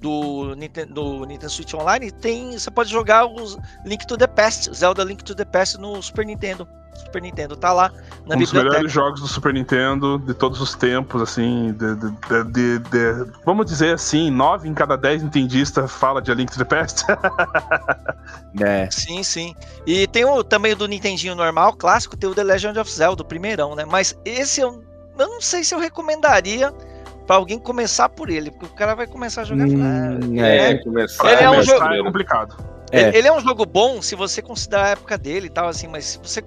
do 0.00 0.54
Nintendo, 0.56 0.94
do 0.94 1.24
Nintendo 1.26 1.52
Switch 1.52 1.74
Online, 1.74 2.10
tem, 2.10 2.52
você 2.58 2.70
pode 2.70 2.90
jogar 2.90 3.26
os 3.26 3.56
Link 3.84 4.06
to 4.06 4.16
the 4.16 4.26
Past, 4.26 4.74
Zelda 4.74 5.04
Link 5.04 5.22
to 5.22 5.34
the 5.34 5.44
Past 5.44 5.78
no 5.78 6.02
Super 6.02 6.24
Nintendo. 6.26 6.66
Super 6.94 7.22
Nintendo 7.22 7.56
tá 7.56 7.72
lá 7.72 7.90
na 8.26 8.34
um 8.34 8.38
dos 8.38 8.48
biblioteca. 8.50 8.62
melhores 8.64 8.92
jogos 8.92 9.20
do 9.20 9.26
Super 9.28 9.54
Nintendo 9.54 10.18
de 10.18 10.34
todos 10.34 10.60
os 10.60 10.74
tempos, 10.74 11.22
assim, 11.22 11.72
de, 11.72 11.94
de- 11.94 12.10
de- 12.10 12.44
de- 12.44 12.78
de- 13.24 13.32
vamos 13.44 13.64
dizer 13.64 13.94
assim, 13.94 14.30
nove 14.30 14.68
em 14.68 14.74
cada 14.74 14.96
dez 14.96 15.22
nintendistas 15.22 15.90
fala 15.90 16.20
de 16.20 16.30
A 16.30 16.34
Link 16.34 16.52
to 16.52 16.58
the 16.58 16.64
Past. 16.64 17.04
É. 18.60 18.90
Sim, 18.90 19.22
sim. 19.22 19.54
E 19.86 20.06
tem 20.08 20.24
o, 20.24 20.42
também 20.42 20.72
o 20.72 20.76
do 20.76 20.88
Nintendinho 20.88 21.34
normal, 21.34 21.72
clássico, 21.74 22.16
tem 22.16 22.28
o 22.28 22.34
The 22.34 22.42
Legend 22.42 22.78
of 22.78 22.90
Zelda, 22.90 23.22
o 23.22 23.24
primeirão, 23.24 23.74
né? 23.74 23.84
Mas 23.84 24.16
esse 24.24 24.60
eu, 24.60 24.82
eu 25.18 25.28
não 25.28 25.40
sei 25.40 25.62
se 25.62 25.74
eu 25.74 25.78
recomendaria 25.78 26.72
pra 27.26 27.36
alguém 27.36 27.58
começar 27.58 28.08
por 28.08 28.28
ele, 28.30 28.50
porque 28.50 28.66
o 28.66 28.76
cara 28.76 28.94
vai 28.94 29.06
começar 29.06 29.42
a 29.42 29.44
jogar 29.44 29.66
Hum, 29.66 30.36
"Ah, 30.40 30.46
é. 30.46 30.70
é, 30.72 30.78
começar. 30.82 31.32
Ele 31.32 31.42
é 31.42 31.48
um 31.50 31.52
Começar 31.54 31.78
jogo- 31.78 31.94
é 31.94 32.02
complicado. 32.02 32.56
É. 32.92 33.00
Ele, 33.08 33.18
ele 33.18 33.28
é 33.28 33.32
um 33.32 33.40
jogo 33.40 33.64
bom 33.64 34.02
se 34.02 34.14
você 34.16 34.42
considerar 34.42 34.84
a 34.86 34.88
época 34.90 35.16
dele 35.16 35.46
e 35.46 35.50
tal, 35.50 35.68
assim, 35.68 35.86
mas 35.86 36.04
se 36.04 36.18
você 36.18 36.42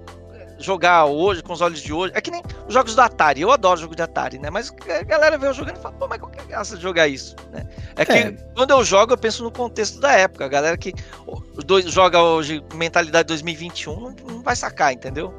jogar 0.58 1.04
hoje, 1.06 1.42
com 1.42 1.52
os 1.52 1.60
olhos 1.60 1.80
de 1.80 1.92
hoje. 1.92 2.12
É 2.14 2.20
que 2.20 2.30
nem 2.30 2.40
os 2.66 2.72
jogos 2.72 2.94
do 2.94 3.00
Atari. 3.02 3.40
Eu 3.40 3.50
adoro 3.50 3.78
jogo 3.80 3.94
de 3.94 4.02
Atari, 4.02 4.38
né? 4.38 4.50
Mas 4.50 4.72
a 4.88 5.02
galera 5.02 5.36
vê 5.36 5.48
eu 5.48 5.52
jogando 5.52 5.76
e 5.76 5.80
fala, 5.80 5.94
pô, 5.96 6.06
mas 6.06 6.18
qual 6.20 6.30
que 6.30 6.38
é 6.38 6.42
a 6.42 6.46
graça 6.46 6.76
de 6.76 6.82
jogar 6.82 7.08
isso? 7.08 7.34
Né? 7.52 7.66
É 7.96 8.04
que 8.04 8.12
É. 8.12 8.32
quando 8.54 8.70
eu 8.70 8.84
jogo, 8.84 9.12
eu 9.12 9.18
penso 9.18 9.42
no 9.42 9.50
contexto 9.50 10.00
da 10.00 10.12
época. 10.12 10.44
A 10.44 10.48
galera 10.48 10.76
que 10.78 10.94
dois 11.66 11.84
joga 11.86 12.22
hoje 12.22 12.62
mentalidade 12.72 13.26
2021 13.26 14.00
não, 14.00 14.14
não 14.28 14.42
vai 14.42 14.54
sacar, 14.54 14.92
entendeu? 14.92 15.34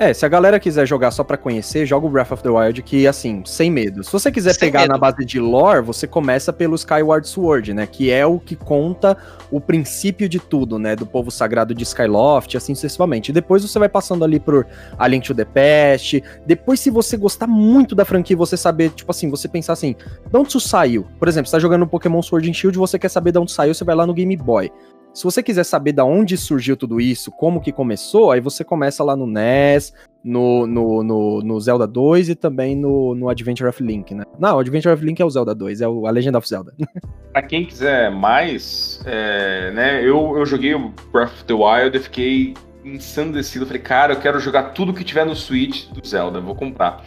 É, 0.00 0.14
se 0.14 0.24
a 0.24 0.28
galera 0.30 0.58
quiser 0.58 0.86
jogar 0.86 1.10
só 1.10 1.22
pra 1.22 1.36
conhecer, 1.36 1.84
joga 1.84 2.06
o 2.06 2.08
Breath 2.08 2.32
of 2.32 2.42
the 2.42 2.48
Wild, 2.48 2.80
que 2.80 3.06
assim, 3.06 3.42
sem 3.44 3.70
medo. 3.70 4.02
Se 4.02 4.10
você 4.10 4.32
quiser 4.32 4.54
Sem 4.54 4.60
pegar 4.60 4.80
medo. 4.80 4.92
na 4.92 4.96
base 4.96 5.26
de 5.26 5.38
lore, 5.38 5.84
você 5.84 6.06
começa 6.06 6.54
pelo 6.54 6.74
Skyward 6.74 7.28
Sword, 7.28 7.74
né? 7.74 7.86
Que 7.86 8.10
é 8.10 8.24
o 8.24 8.38
que 8.40 8.56
conta 8.56 9.14
o 9.50 9.60
princípio 9.60 10.26
de 10.26 10.38
tudo, 10.38 10.78
né? 10.78 10.96
Do 10.96 11.04
povo 11.04 11.30
sagrado 11.30 11.74
de 11.74 11.82
Skyloft, 11.82 12.56
assim 12.56 12.74
sucessivamente. 12.74 13.28
E 13.28 13.34
depois 13.34 13.62
você 13.62 13.78
vai 13.78 13.90
passando 13.90 14.24
ali 14.24 14.40
por 14.40 14.66
A 14.98 15.06
Link 15.06 15.26
to 15.26 15.34
the 15.34 15.44
Past. 15.44 16.24
Depois, 16.46 16.80
se 16.80 16.88
você 16.88 17.18
gostar 17.18 17.46
muito 17.46 17.94
da 17.94 18.06
franquia 18.06 18.34
você 18.34 18.56
saber, 18.56 18.92
tipo 18.92 19.10
assim, 19.10 19.28
você 19.28 19.48
pensar 19.48 19.74
assim, 19.74 19.94
de 19.94 20.34
onde 20.34 20.48
isso 20.48 20.60
saiu? 20.60 21.06
Por 21.18 21.28
exemplo, 21.28 21.50
você 21.50 21.56
tá 21.56 21.60
jogando 21.60 21.86
Pokémon 21.86 22.22
Sword 22.22 22.48
and 22.48 22.54
Shield, 22.54 22.78
você 22.78 22.98
quer 22.98 23.10
saber 23.10 23.32
de 23.32 23.38
onde 23.38 23.52
saiu, 23.52 23.74
você 23.74 23.84
vai 23.84 23.94
lá 23.94 24.06
no 24.06 24.14
Game 24.14 24.34
Boy. 24.34 24.72
Se 25.12 25.24
você 25.24 25.42
quiser 25.42 25.64
saber 25.64 25.92
da 25.92 26.04
onde 26.04 26.36
surgiu 26.36 26.76
tudo 26.76 27.00
isso, 27.00 27.32
como 27.32 27.60
que 27.60 27.72
começou, 27.72 28.30
aí 28.30 28.40
você 28.40 28.62
começa 28.62 29.02
lá 29.02 29.16
no 29.16 29.26
NES, 29.26 29.92
no, 30.22 30.66
no, 30.68 31.02
no, 31.02 31.40
no 31.42 31.60
Zelda 31.60 31.86
2 31.86 32.28
e 32.28 32.34
também 32.36 32.76
no, 32.76 33.14
no 33.16 33.28
Adventure 33.28 33.68
of 33.68 33.82
Link, 33.82 34.14
né? 34.14 34.22
Não, 34.38 34.56
o 34.56 34.60
Adventure 34.60 34.94
of 34.94 35.04
Link 35.04 35.20
é 35.20 35.24
o 35.24 35.30
Zelda 35.30 35.52
2, 35.54 35.80
é 35.80 35.88
o, 35.88 36.06
a 36.06 36.10
Legend 36.10 36.36
of 36.36 36.48
Zelda. 36.48 36.72
Pra 37.32 37.42
quem 37.42 37.66
quiser 37.66 38.10
mais, 38.10 39.02
é, 39.04 39.72
né, 39.72 40.00
eu, 40.04 40.36
eu 40.38 40.46
joguei 40.46 40.74
o 40.74 40.92
Breath 41.12 41.32
of 41.32 41.44
the 41.44 41.54
Wild 41.54 41.96
e 41.96 42.00
fiquei 42.00 42.54
ensandecido. 42.84 43.66
Falei, 43.66 43.82
cara, 43.82 44.12
eu 44.14 44.20
quero 44.20 44.38
jogar 44.38 44.72
tudo 44.74 44.94
que 44.94 45.02
tiver 45.02 45.26
no 45.26 45.34
Switch 45.34 45.88
do 45.88 46.06
Zelda, 46.06 46.40
vou 46.40 46.54
comprar. 46.54 47.04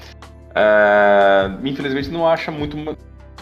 É, 0.55 1.49
infelizmente 1.63 2.09
não 2.09 2.27
acha 2.27 2.51
muito 2.51 2.77
ma- 2.77 2.95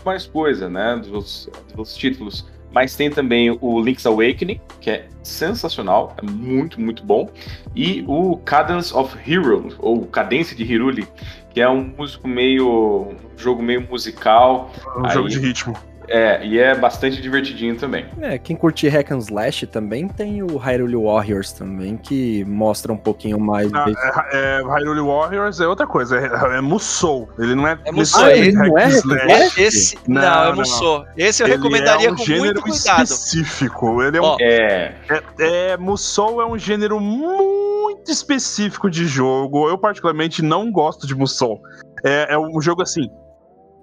mais 0.06 0.26
coisa, 0.28 0.70
né, 0.70 1.02
dos, 1.04 1.50
dos 1.76 1.96
títulos. 1.96 2.46
Mas 2.72 2.96
tem 2.96 3.10
também 3.10 3.58
o 3.60 3.82
Link's 3.82 4.06
Awakening, 4.06 4.60
que 4.80 4.90
é 4.90 5.08
sensacional, 5.22 6.16
é 6.18 6.26
muito, 6.26 6.80
muito 6.80 7.04
bom. 7.04 7.30
E 7.76 8.04
o 8.08 8.38
Cadence 8.38 8.94
of 8.94 9.18
Hero, 9.30 9.76
ou 9.80 10.06
Cadência 10.06 10.56
de 10.56 10.64
Hiruli, 10.64 11.08
que 11.54 11.60
é 11.62 11.70
um 11.70 11.84
músico 11.98 12.28
meio. 12.28 13.10
um 13.10 13.38
jogo 13.38 13.62
meio 13.62 13.82
musical. 13.90 14.72
Um 14.98 15.06
Aí- 15.06 15.14
jogo 15.14 15.28
de 15.30 15.40
ritmo. 15.40 15.76
É, 16.14 16.46
e 16.46 16.60
é 16.60 16.76
bastante 16.76 17.22
divertidinho 17.22 17.78
também. 17.78 18.06
É, 18.20 18.38
quem 18.38 18.54
curte 18.56 18.88
Hack 18.90 19.12
and 19.12 19.20
Slash 19.20 19.66
também 19.68 20.10
tem 20.10 20.44
o 20.44 20.58
Hyrule 20.58 20.98
Warriors 20.98 21.54
também, 21.54 21.96
que 21.96 22.44
mostra 22.46 22.92
um 22.92 22.98
pouquinho 22.98 23.40
mais... 23.40 23.72
Ah, 23.74 23.86
é, 24.34 24.60
é, 24.60 24.62
Hyrule 24.62 25.00
Warriors 25.02 25.62
é 25.62 25.68
outra 25.68 25.88
coisa, 25.88 26.18
é, 26.20 26.58
é 26.58 26.62
Musou. 26.62 27.30
Ele 27.40 27.56
não 27.56 27.66
é. 27.66 27.80
É 27.86 27.92
Musou, 27.92 28.26
necessariamente 28.26 28.48
ele 28.50 28.58
não 28.70 28.78
é 28.78 28.90
slash. 28.90 29.08
slash? 29.26 29.62
Esse, 29.62 29.98
não, 30.06 30.22
Não, 30.22 30.44
eu 30.44 30.50
não. 30.50 30.56
não 30.58 30.66
sou. 30.66 31.06
Esse 31.16 31.44
eu 31.44 31.48
Ele 31.48 31.56
recomendaria 31.56 32.10
é 32.10 32.12
um 32.12 32.16
com 32.16 32.24
gênero 32.26 32.44
muito 32.44 32.62
cuidado. 32.62 33.04
específico. 33.04 34.04
Ele 34.04 34.18
é 34.18 34.22
um 34.22 34.36
É, 34.42 34.96
É, 35.10 35.24
é, 35.72 35.78
Musou 35.78 36.42
é 36.42 36.46
um 36.46 36.58
gênero 36.58 37.00
muito 37.00 38.12
específico 38.12 38.90
de 38.90 39.06
jogo. 39.06 39.70
Eu, 39.70 39.78
particularmente, 39.78 40.42
não 40.42 40.70
gosto 40.72 41.08
de 41.08 41.16
Musou. 41.16 41.62
É, 42.04 42.34
é 42.34 42.38
um 42.38 42.60
jogo 42.62 42.82
assim. 42.82 43.10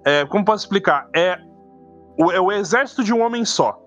É, 0.05 0.25
como 0.25 0.45
posso 0.45 0.65
explicar? 0.65 1.07
É 1.15 1.37
o, 2.19 2.31
é 2.31 2.39
o 2.39 2.51
exército 2.51 3.03
de 3.03 3.13
um 3.13 3.21
homem 3.21 3.45
só. 3.45 3.79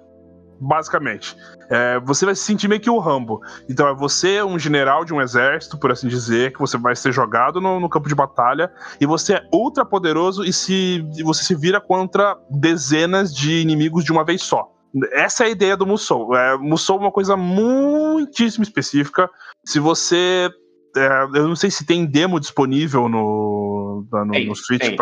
Basicamente. 0.59 1.37
É, 1.69 1.99
você 2.01 2.25
vai 2.25 2.35
se 2.37 2.43
sentir 2.43 2.69
meio 2.69 2.81
que 2.81 2.89
o 2.89 2.99
Rambo. 2.99 3.41
Então 3.69 3.89
é 3.89 3.95
você, 3.95 4.43
um 4.43 4.59
general 4.59 5.05
de 5.05 5.13
um 5.13 5.21
exército, 5.21 5.77
por 5.77 5.91
assim 5.91 6.07
dizer, 6.09 6.53
que 6.53 6.59
você 6.61 6.79
vai 6.79 6.95
ser 6.95 7.13
jogado 7.13 7.61
no, 7.61 7.81
no 7.81 7.89
campo 7.89 8.09
de 8.09 8.15
batalha. 8.15 8.73
E 9.01 9.07
você 9.07 9.35
é 9.35 9.49
ultra 9.53 9.85
poderoso 9.85 10.45
e, 10.45 10.53
se, 10.53 11.05
e 11.17 11.23
você 11.23 11.43
se 11.45 11.55
vira 11.55 11.81
contra 11.81 12.37
dezenas 12.49 13.35
de 13.35 13.61
inimigos 13.61 14.05
de 14.05 14.13
uma 14.13 14.25
vez 14.25 14.43
só. 14.43 14.73
Essa 15.13 15.45
é 15.45 15.47
a 15.49 15.51
ideia 15.51 15.77
do 15.77 15.87
Musou. 15.87 16.35
É, 16.37 16.57
Musou 16.57 16.99
é 16.99 17.01
uma 17.01 17.13
coisa 17.13 17.37
muitíssimo 17.37 18.63
específica. 18.63 19.29
Se 19.65 19.81
você. 19.81 20.49
é, 20.97 21.23
eu 21.35 21.49
não 21.49 21.57
sei 21.57 21.71
se 21.71 21.85
tem 21.85 22.07
demo 22.07 22.39
disponível 22.39 23.09
no, 23.09 24.07
no, 24.11 24.25
no 24.25 24.55
Switch. 24.55 24.81
tem. 24.81 24.97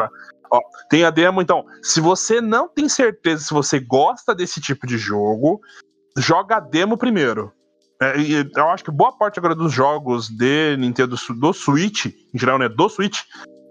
Ó, 0.51 0.61
tem 0.89 1.05
a 1.05 1.11
demo, 1.11 1.41
então. 1.41 1.65
Se 1.83 2.01
você 2.01 2.41
não 2.41 2.69
tem 2.69 2.89
certeza 2.89 3.45
se 3.45 3.55
você 3.55 3.79
gosta 3.79 4.35
desse 4.35 4.61
tipo 4.61 4.87
de 4.87 4.99
jogo, 4.99 5.61
joga 6.17 6.57
a 6.57 6.61
demo 6.61 6.97
primeiro. 6.97 7.53
É, 8.03 8.15
eu 8.57 8.69
acho 8.71 8.83
que 8.83 8.91
boa 8.91 9.13
parte 9.13 9.39
agora 9.39 9.55
dos 9.55 9.73
jogos 9.73 10.29
de 10.29 10.77
Nintendo 10.79 11.17
do 11.39 11.53
Switch, 11.53 12.07
em 12.07 12.39
geral, 12.39 12.59
né, 12.59 12.69
do 12.69 12.89
Switch, 12.89 13.21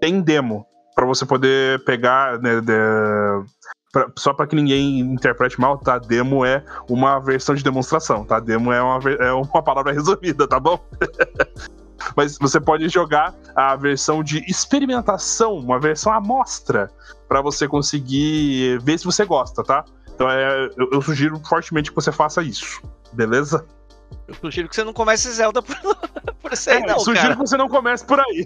tem 0.00 0.20
demo 0.20 0.64
Pra 0.94 1.06
você 1.06 1.24
poder 1.24 1.82
pegar, 1.84 2.38
né, 2.40 2.60
de- 2.60 3.46
pra- 3.92 4.10
só 4.18 4.34
para 4.34 4.46
que 4.46 4.56
ninguém 4.56 4.98
interprete 5.00 5.58
mal, 5.58 5.78
tá? 5.78 5.98
Demo 5.98 6.44
é 6.44 6.64
uma 6.88 7.18
versão 7.20 7.54
de 7.54 7.62
demonstração, 7.64 8.24
tá? 8.24 8.38
Demo 8.40 8.72
é 8.72 8.82
uma, 8.82 8.98
é 9.10 9.32
uma 9.32 9.62
palavra 9.62 9.92
resumida, 9.94 10.46
tá 10.46 10.60
bom? 10.60 10.78
Mas 12.16 12.38
você 12.38 12.60
pode 12.60 12.88
jogar 12.88 13.34
a 13.54 13.76
versão 13.76 14.22
de 14.22 14.44
experimentação, 14.50 15.56
uma 15.56 15.78
versão 15.78 16.12
amostra, 16.12 16.90
pra 17.28 17.40
você 17.40 17.68
conseguir 17.68 18.78
ver 18.80 18.98
se 18.98 19.04
você 19.04 19.24
gosta, 19.24 19.62
tá? 19.62 19.84
Então 20.14 20.30
é, 20.30 20.68
eu, 20.76 20.90
eu 20.92 21.02
sugiro 21.02 21.40
fortemente 21.48 21.90
que 21.90 21.94
você 21.94 22.12
faça 22.12 22.42
isso, 22.42 22.82
beleza? 23.12 23.64
Eu 24.26 24.34
sugiro 24.34 24.68
que 24.68 24.74
você 24.74 24.84
não 24.84 24.92
comece 24.92 25.30
Zelda 25.30 25.62
por, 25.62 25.76
por 26.42 26.52
isso 26.52 26.70
aí, 26.70 26.78
É, 26.78 26.86
não, 26.86 26.98
sugiro 26.98 27.22
cara. 27.22 27.34
que 27.34 27.40
você 27.40 27.56
não 27.56 27.68
comece 27.68 28.04
por 28.04 28.18
aí. 28.20 28.44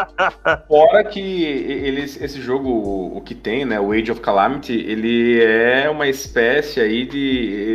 Fora 0.68 1.04
que 1.04 1.20
eles, 1.44 2.20
esse 2.20 2.40
jogo, 2.40 2.70
o 3.14 3.20
que 3.20 3.34
tem, 3.34 3.64
né, 3.64 3.78
o 3.78 3.92
Age 3.92 4.10
of 4.12 4.20
Calamity, 4.20 4.72
ele 4.72 5.42
é 5.42 5.88
uma 5.90 6.08
espécie 6.08 6.80
aí 6.80 7.06
de. 7.06 7.18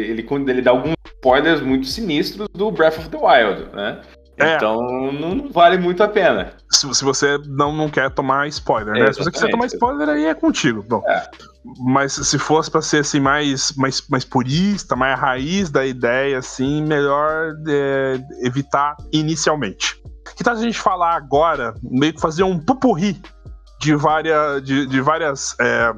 Ele, 0.10 0.24
quando 0.24 0.50
ele 0.50 0.62
dá 0.62 0.72
alguns 0.72 0.96
spoilers 1.16 1.62
muito 1.62 1.86
sinistros 1.88 2.48
do 2.54 2.72
Breath 2.72 2.98
of 2.98 3.10
the 3.10 3.18
Wild, 3.18 3.76
né? 3.76 4.02
É. 4.38 4.56
Então 4.56 5.12
não 5.12 5.50
vale 5.52 5.78
muito 5.78 6.02
a 6.02 6.08
pena. 6.08 6.54
Se, 6.72 6.92
se 6.94 7.04
você 7.04 7.38
não, 7.48 7.72
não 7.74 7.90
quer 7.90 8.10
tomar 8.10 8.48
spoiler, 8.48 8.96
É, 8.96 9.06
né? 9.06 9.14
Se 9.14 9.20
você 9.20 9.32
quiser 9.32 9.50
tomar 9.50 9.66
spoiler, 9.68 10.10
aí 10.10 10.26
é 10.26 10.34
contigo. 10.34 10.84
Bom, 10.88 11.04
É. 11.08 11.24
Mas 11.80 12.14
se 12.14 12.40
fosse 12.40 12.72
pra 12.72 12.82
ser 12.82 13.02
assim, 13.02 13.20
mais, 13.20 13.72
mais, 13.74 14.02
mais 14.10 14.26
purista, 14.26 14.96
mais 14.96 15.20
raiz 15.20 15.70
da 15.70 15.86
ideia, 15.86 16.40
assim, 16.40 16.84
melhor 16.84 17.54
é, 17.68 18.20
evitar 18.42 18.96
inicialmente. 19.12 20.02
Que 20.36 20.44
tal 20.44 20.56
a 20.56 20.58
gente 20.58 20.80
falar 20.80 21.16
agora, 21.16 21.76
meio 21.84 22.14
que 22.14 22.22
fazer 22.22 22.44
um 22.44 22.58
pupurri 22.58 23.22
de 23.80 23.96
várias. 23.96 24.64
de, 24.64 24.88
de 24.88 25.02
várias. 25.02 25.56
É, 25.60 25.94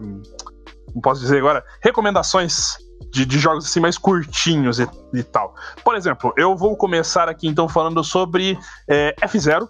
como 0.88 1.02
posso 1.02 1.22
dizer 1.22 1.38
agora? 1.38 1.64
Recomendações 1.82 2.78
de, 3.14 3.26
de 3.26 3.38
jogos 3.38 3.66
assim 3.66 3.80
mais 3.80 3.98
curtinhos 3.98 4.80
e, 4.80 4.88
e 5.14 5.24
tal. 5.24 5.56
Por 5.84 5.96
exemplo, 5.96 6.34
eu 6.36 6.58
vou 6.58 6.76
começar 6.76 7.30
aqui 7.30 7.48
então 7.48 7.70
falando 7.70 8.04
sobre 8.04 8.58
é, 8.90 9.16
F0. 9.22 9.70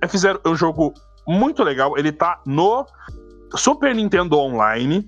F0 0.00 0.40
é 0.44 0.48
um 0.48 0.54
jogo 0.54 0.94
muito 1.26 1.64
legal, 1.64 1.98
ele 1.98 2.12
tá 2.12 2.40
no 2.46 2.86
Super 3.56 3.94
Nintendo 3.94 4.38
Online. 4.38 5.04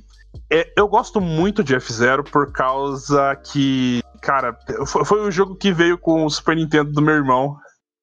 É, 0.53 0.73
eu 0.77 0.89
gosto 0.89 1.21
muito 1.21 1.63
de 1.63 1.77
F0 1.77 2.29
por 2.29 2.53
causa 2.53 3.37
que, 3.37 4.03
cara, 4.21 4.59
foi, 4.85 5.21
o 5.21 5.31
jogo 5.31 5.55
que 5.55 5.73
veio 5.73 5.97
com 5.97 6.25
o 6.25 6.31
Super 6.31 6.57
Nintendo 6.57 6.91
do 6.91 7.01
meu 7.01 7.15
irmão. 7.15 7.57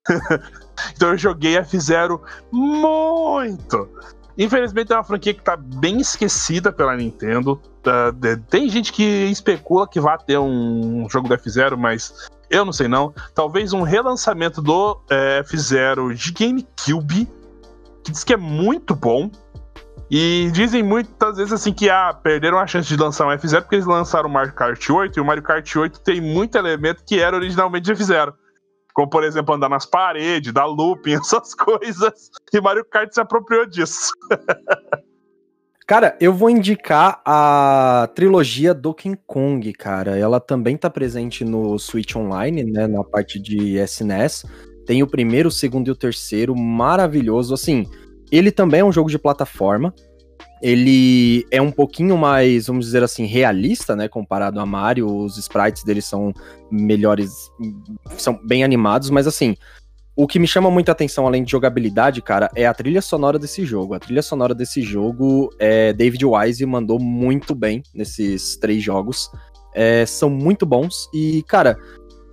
então 0.95 1.09
eu 1.09 1.17
joguei 1.17 1.57
F0 1.57 2.21
muito. 2.51 3.89
Infelizmente 4.37 4.93
é 4.93 4.95
uma 4.95 5.03
franquia 5.03 5.33
que 5.33 5.41
tá 5.41 5.57
bem 5.57 5.99
esquecida 5.99 6.71
pela 6.71 6.95
Nintendo. 6.95 7.59
Tá, 7.81 8.13
tem 8.49 8.69
gente 8.69 8.93
que 8.93 9.03
especula 9.03 9.87
que 9.87 9.99
vai 9.99 10.17
ter 10.19 10.37
um 10.37 11.07
jogo 11.09 11.27
do 11.27 11.35
F0, 11.35 11.75
mas 11.75 12.27
eu 12.49 12.63
não 12.63 12.71
sei 12.71 12.87
não. 12.87 13.13
Talvez 13.33 13.73
um 13.73 13.81
relançamento 13.81 14.61
do 14.61 15.01
é, 15.09 15.41
F0 15.41 16.13
de 16.13 16.31
GameCube, 16.31 17.27
que 18.03 18.11
diz 18.11 18.23
que 18.23 18.33
é 18.33 18.37
muito 18.37 18.95
bom. 18.95 19.31
E 20.09 20.49
dizem 20.53 20.83
muitas 20.83 21.35
vezes 21.35 21.51
assim 21.51 21.73
que 21.73 21.89
ah, 21.89 22.13
perderam 22.13 22.57
a 22.57 22.65
chance 22.65 22.87
de 22.87 22.95
lançar 22.95 23.27
um 23.27 23.31
F0 23.31 23.61
porque 23.61 23.75
eles 23.75 23.85
lançaram 23.85 24.29
o 24.29 24.31
Mario 24.31 24.53
Kart 24.53 24.89
8 24.89 25.17
e 25.17 25.21
o 25.21 25.25
Mario 25.25 25.43
Kart 25.43 25.75
8 25.75 25.99
tem 25.99 26.21
muito 26.21 26.57
elemento 26.57 27.03
que 27.05 27.19
era 27.19 27.35
originalmente 27.35 27.85
de 27.85 27.93
F0. 27.93 28.33
Como, 28.97 29.07
por 29.07 29.23
exemplo, 29.23 29.53
andar 29.53 29.69
nas 29.69 29.85
paredes, 29.85 30.51
dar 30.51 30.65
looping, 30.65 31.13
essas 31.21 31.53
coisas. 31.53 32.31
E 32.51 32.59
Mario 32.59 32.83
Kart 32.83 33.13
se 33.13 33.21
apropriou 33.21 33.63
disso. 33.67 34.11
Cara, 35.85 36.17
eu 36.19 36.33
vou 36.33 36.49
indicar 36.49 37.21
a 37.23 38.09
trilogia 38.15 38.73
Donkey 38.73 39.15
Kong, 39.27 39.71
cara. 39.73 40.17
Ela 40.17 40.39
também 40.39 40.75
tá 40.75 40.89
presente 40.89 41.45
no 41.45 41.77
Switch 41.77 42.15
Online, 42.15 42.63
né, 42.63 42.87
na 42.87 43.03
parte 43.03 43.39
de 43.39 43.77
SNES. 43.77 44.43
Tem 44.87 45.03
o 45.03 45.07
primeiro, 45.07 45.49
o 45.49 45.51
segundo 45.51 45.89
e 45.89 45.91
o 45.91 45.95
terceiro, 45.95 46.55
maravilhoso. 46.55 47.53
Assim, 47.53 47.85
ele 48.31 48.51
também 48.51 48.79
é 48.79 48.83
um 48.83 48.91
jogo 48.91 49.11
de 49.11 49.19
plataforma. 49.19 49.93
Ele 50.61 51.45
é 51.51 51.61
um 51.61 51.71
pouquinho 51.71 52.17
mais, 52.17 52.67
vamos 52.67 52.85
dizer 52.85 53.03
assim, 53.03 53.25
realista, 53.25 53.95
né, 53.95 54.07
comparado 54.07 54.59
a 54.59 54.65
Mario. 54.65 55.07
Os 55.07 55.37
sprites 55.37 55.83
dele 55.83 56.01
são 56.01 56.33
melhores, 56.71 57.51
são 58.17 58.39
bem 58.43 58.63
animados, 58.63 59.09
mas 59.09 59.27
assim, 59.27 59.55
O 60.19 60.25
que 60.25 60.39
me 60.39 60.47
chama 60.47 60.71
muita 60.71 60.91
atenção, 60.91 61.27
além 61.27 61.43
de 61.43 61.51
jogabilidade, 61.51 62.23
cara, 62.23 62.49
é 62.55 62.65
a 62.65 62.73
trilha 62.73 63.03
sonora 63.03 63.37
desse 63.37 63.63
jogo. 63.63 63.93
A 63.93 63.99
trilha 63.99 64.23
sonora 64.23 64.55
desse 64.55 64.81
jogo, 64.81 65.53
é, 65.59 65.93
David 65.93 66.25
Wise 66.25 66.65
mandou 66.65 66.99
muito 66.99 67.53
bem 67.53 67.83
nesses 67.93 68.57
três 68.57 68.81
jogos. 68.81 69.29
É, 69.75 70.07
são 70.07 70.27
muito 70.27 70.65
bons 70.65 71.07
e, 71.13 71.43
cara, 71.43 71.77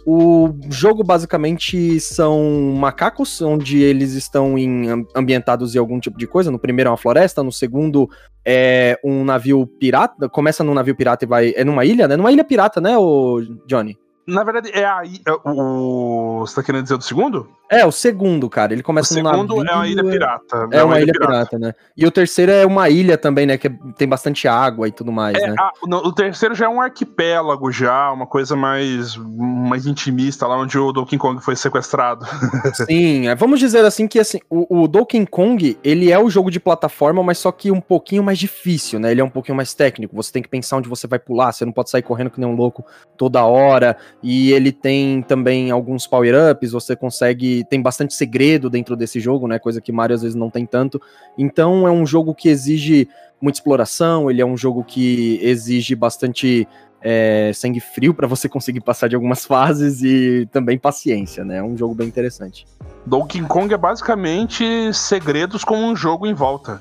o 0.06 0.54
jogo 0.68 1.02
basicamente 1.02 1.98
são 1.98 2.74
macacos, 2.76 3.40
onde 3.40 3.82
eles 3.82 4.12
estão 4.12 4.58
em, 4.58 5.06
ambientados 5.14 5.74
em 5.74 5.78
algum 5.78 5.98
tipo 5.98 6.18
de 6.18 6.26
coisa. 6.26 6.50
No 6.50 6.58
primeiro 6.58 6.88
é 6.88 6.90
uma 6.90 6.96
floresta, 6.96 7.42
no 7.42 7.50
segundo 7.50 8.08
é 8.44 8.98
um 9.02 9.24
navio 9.24 9.66
pirata. 9.66 10.28
Começa 10.28 10.62
num 10.62 10.74
navio 10.74 10.94
pirata 10.94 11.24
e 11.24 11.28
vai. 11.28 11.54
É 11.56 11.64
numa 11.64 11.84
ilha, 11.84 12.06
né? 12.06 12.16
Numa 12.16 12.30
ilha 12.30 12.44
pirata, 12.44 12.80
né, 12.80 12.96
o 12.98 13.40
Johnny? 13.66 13.98
Na 14.26 14.42
verdade, 14.42 14.70
é 14.72 14.84
a. 14.84 15.02
É 15.04 15.32
o, 15.44 16.40
você 16.40 16.56
tá 16.56 16.62
querendo 16.62 16.82
dizer 16.82 16.96
do 16.96 17.04
segundo? 17.04 17.48
É, 17.70 17.84
o 17.86 17.92
segundo, 17.92 18.48
cara. 18.48 18.72
Ele 18.72 18.82
começa 18.82 19.12
o 19.12 19.14
segundo 19.14 19.56
navio, 19.62 19.70
é 19.70 19.74
uma 19.74 19.88
ilha 19.88 20.04
pirata. 20.04 20.68
É, 20.70 20.76
é 20.76 20.82
uma, 20.82 20.94
uma, 20.94 21.00
ilha, 21.00 21.04
ilha 21.04 21.12
pirata. 21.12 21.50
pirata. 21.50 21.58
né? 21.58 21.74
E 21.96 22.06
o 22.06 22.10
terceiro 22.10 22.52
é 22.52 22.66
uma 22.66 22.88
ilha 22.88 23.16
também, 23.16 23.46
né? 23.46 23.56
Que 23.56 23.70
tem 23.96 24.06
bastante 24.06 24.46
água 24.46 24.86
e 24.86 24.92
tudo 24.92 25.10
mais, 25.10 25.36
é, 25.36 25.48
né? 25.48 25.54
A, 25.58 25.72
no, 25.86 25.98
o 25.98 26.12
terceiro 26.12 26.54
já 26.54 26.66
é 26.66 26.68
um 26.68 26.80
arquipélago, 26.80 27.72
já, 27.72 28.12
uma 28.12 28.26
coisa 28.26 28.54
mais, 28.54 29.16
mais 29.16 29.86
intimista, 29.86 30.46
lá 30.46 30.58
onde 30.58 30.78
o 30.78 30.92
Donkey 30.92 31.18
Kong 31.18 31.42
foi 31.42 31.56
sequestrado. 31.56 32.26
Sim, 32.86 33.28
é, 33.28 33.34
vamos 33.34 33.58
dizer 33.58 33.84
assim 33.84 34.06
que 34.06 34.18
assim, 34.18 34.40
o, 34.48 34.82
o 34.82 34.88
Donkey 34.88 35.26
Kong, 35.26 35.78
ele 35.82 36.12
é 36.12 36.18
o 36.18 36.28
jogo 36.28 36.50
de 36.50 36.60
plataforma, 36.60 37.22
mas 37.22 37.38
só 37.38 37.50
que 37.50 37.70
um 37.70 37.80
pouquinho 37.80 38.22
mais 38.22 38.38
difícil, 38.38 38.98
né? 38.98 39.10
Ele 39.10 39.20
é 39.20 39.24
um 39.24 39.30
pouquinho 39.30 39.56
mais 39.56 39.74
técnico. 39.74 40.14
Você 40.16 40.32
tem 40.32 40.42
que 40.42 40.48
pensar 40.48 40.76
onde 40.76 40.88
você 40.88 41.06
vai 41.06 41.18
pular, 41.18 41.52
você 41.52 41.64
não 41.64 41.72
pode 41.72 41.90
sair 41.90 42.02
correndo 42.02 42.30
que 42.30 42.40
nem 42.40 42.48
um 42.48 42.54
louco 42.54 42.84
toda 43.16 43.44
hora. 43.44 43.96
E 44.22 44.52
ele 44.52 44.72
tem 44.72 45.22
também 45.22 45.70
alguns 45.70 46.06
power-ups, 46.06 46.72
você 46.72 46.94
consegue. 46.94 47.63
Tem 47.68 47.80
bastante 47.80 48.14
segredo 48.14 48.68
dentro 48.70 48.96
desse 48.96 49.20
jogo, 49.20 49.48
né? 49.48 49.58
Coisa 49.58 49.80
que 49.80 49.92
Mario 49.92 50.14
às 50.14 50.22
vezes 50.22 50.34
não 50.34 50.50
tem 50.50 50.66
tanto. 50.66 51.00
Então 51.36 51.86
é 51.86 51.90
um 51.90 52.06
jogo 52.06 52.34
que 52.34 52.48
exige 52.48 53.08
muita 53.40 53.58
exploração, 53.58 54.30
ele 54.30 54.40
é 54.40 54.46
um 54.46 54.56
jogo 54.56 54.82
que 54.82 55.38
exige 55.42 55.94
bastante 55.94 56.66
é, 57.02 57.50
sangue 57.54 57.80
frio 57.80 58.14
para 58.14 58.26
você 58.26 58.48
conseguir 58.48 58.80
passar 58.80 59.08
de 59.08 59.14
algumas 59.14 59.44
fases 59.46 60.02
e 60.02 60.48
também 60.50 60.78
paciência, 60.78 61.44
né? 61.44 61.58
É 61.58 61.62
um 61.62 61.76
jogo 61.76 61.94
bem 61.94 62.08
interessante. 62.08 62.66
Donkey 63.04 63.42
Kong 63.42 63.72
é 63.72 63.76
basicamente 63.76 64.64
segredos 64.94 65.62
com 65.62 65.76
um 65.76 65.94
jogo 65.94 66.26
em 66.26 66.32
volta. 66.32 66.78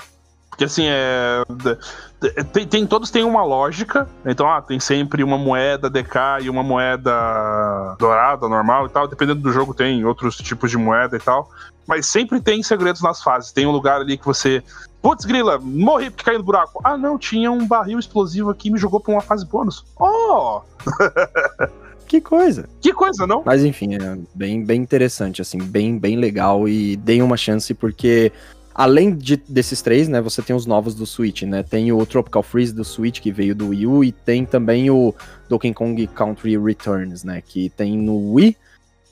Porque 0.53 0.65
assim, 0.65 0.85
é. 0.85 1.43
Tem, 2.53 2.67
tem, 2.67 2.85
todos 2.85 3.09
têm 3.09 3.23
uma 3.23 3.43
lógica. 3.43 4.07
Então, 4.23 4.47
ah, 4.47 4.61
tem 4.61 4.79
sempre 4.79 5.23
uma 5.23 5.37
moeda 5.37 5.89
DK 5.89 6.43
e 6.43 6.49
uma 6.49 6.61
moeda 6.61 7.95
dourada, 7.97 8.47
normal 8.47 8.85
e 8.85 8.89
tal. 8.89 9.07
Dependendo 9.07 9.41
do 9.41 9.51
jogo, 9.51 9.73
tem 9.73 10.05
outros 10.05 10.37
tipos 10.37 10.69
de 10.69 10.77
moeda 10.77 11.17
e 11.17 11.19
tal. 11.19 11.49
Mas 11.87 12.05
sempre 12.05 12.39
tem 12.39 12.61
segredos 12.61 13.01
nas 13.01 13.21
fases. 13.23 13.51
Tem 13.51 13.65
um 13.65 13.71
lugar 13.71 13.99
ali 13.99 14.15
que 14.15 14.25
você. 14.25 14.63
Putz, 15.01 15.25
grila, 15.25 15.59
morri 15.59 16.11
porque 16.11 16.23
caiu 16.23 16.37
no 16.37 16.45
buraco. 16.45 16.79
Ah, 16.83 16.95
não, 16.95 17.17
tinha 17.17 17.51
um 17.51 17.67
barril 17.67 17.97
explosivo 17.97 18.51
aqui 18.51 18.69
e 18.69 18.71
me 18.71 18.77
jogou 18.77 18.99
pra 18.99 19.11
uma 19.11 19.21
fase 19.21 19.45
bônus. 19.47 19.83
Oh! 19.99 20.61
Que 22.05 22.21
coisa. 22.21 22.69
Que 22.79 22.93
coisa, 22.93 23.25
não? 23.25 23.41
Mas 23.43 23.63
enfim, 23.63 23.95
é 23.95 24.17
bem, 24.35 24.63
bem 24.63 24.79
interessante, 24.79 25.41
assim, 25.41 25.57
bem, 25.57 25.97
bem 25.97 26.15
legal 26.15 26.69
e 26.69 26.95
deem 26.95 27.23
uma 27.23 27.35
chance 27.35 27.73
porque 27.73 28.31
Além 28.75 29.15
de, 29.15 29.37
desses 29.37 29.81
três, 29.81 30.07
né, 30.07 30.19
você 30.19 30.41
tem 30.41 30.55
os 30.55 30.65
novos 30.65 30.95
do 30.95 31.05
Switch, 31.05 31.43
né? 31.43 31.61
Tem 31.61 31.91
o 31.91 32.05
Tropical 32.05 32.41
Freeze 32.41 32.73
do 32.73 32.83
Switch, 32.83 33.19
que 33.19 33.31
veio 33.31 33.53
do 33.53 33.69
Wii 33.69 33.87
U, 33.87 34.03
e 34.03 34.11
tem 34.11 34.45
também 34.45 34.89
o 34.89 35.13
Donkey 35.47 35.73
Kong 35.73 36.07
Country 36.07 36.57
Returns, 36.57 37.23
né? 37.23 37.41
Que 37.45 37.69
tem 37.69 37.97
no 37.97 38.33
Wii, 38.33 38.57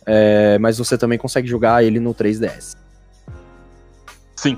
é, 0.05 0.57
mas 0.57 0.80
você 0.80 0.97
também 0.97 1.20
consegue 1.20 1.47
jogar 1.47 1.84
ele 1.84 1.99
no 1.99 2.14
3DS. 2.14 2.76
Sim. 4.36 4.57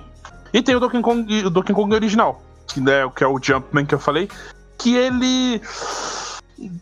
E 0.53 0.61
tem 0.61 0.75
o 0.75 0.79
Donkey 0.79 1.01
Kong, 1.01 1.45
o 1.45 1.49
Donkey 1.49 1.73
Kong 1.73 1.93
original, 1.93 2.41
que, 2.67 2.79
né, 2.79 3.09
que 3.13 3.23
é 3.23 3.27
o 3.27 3.37
Jumpman 3.41 3.85
que 3.85 3.95
eu 3.95 3.99
falei, 3.99 4.29
que 4.77 4.95
ele 4.95 5.61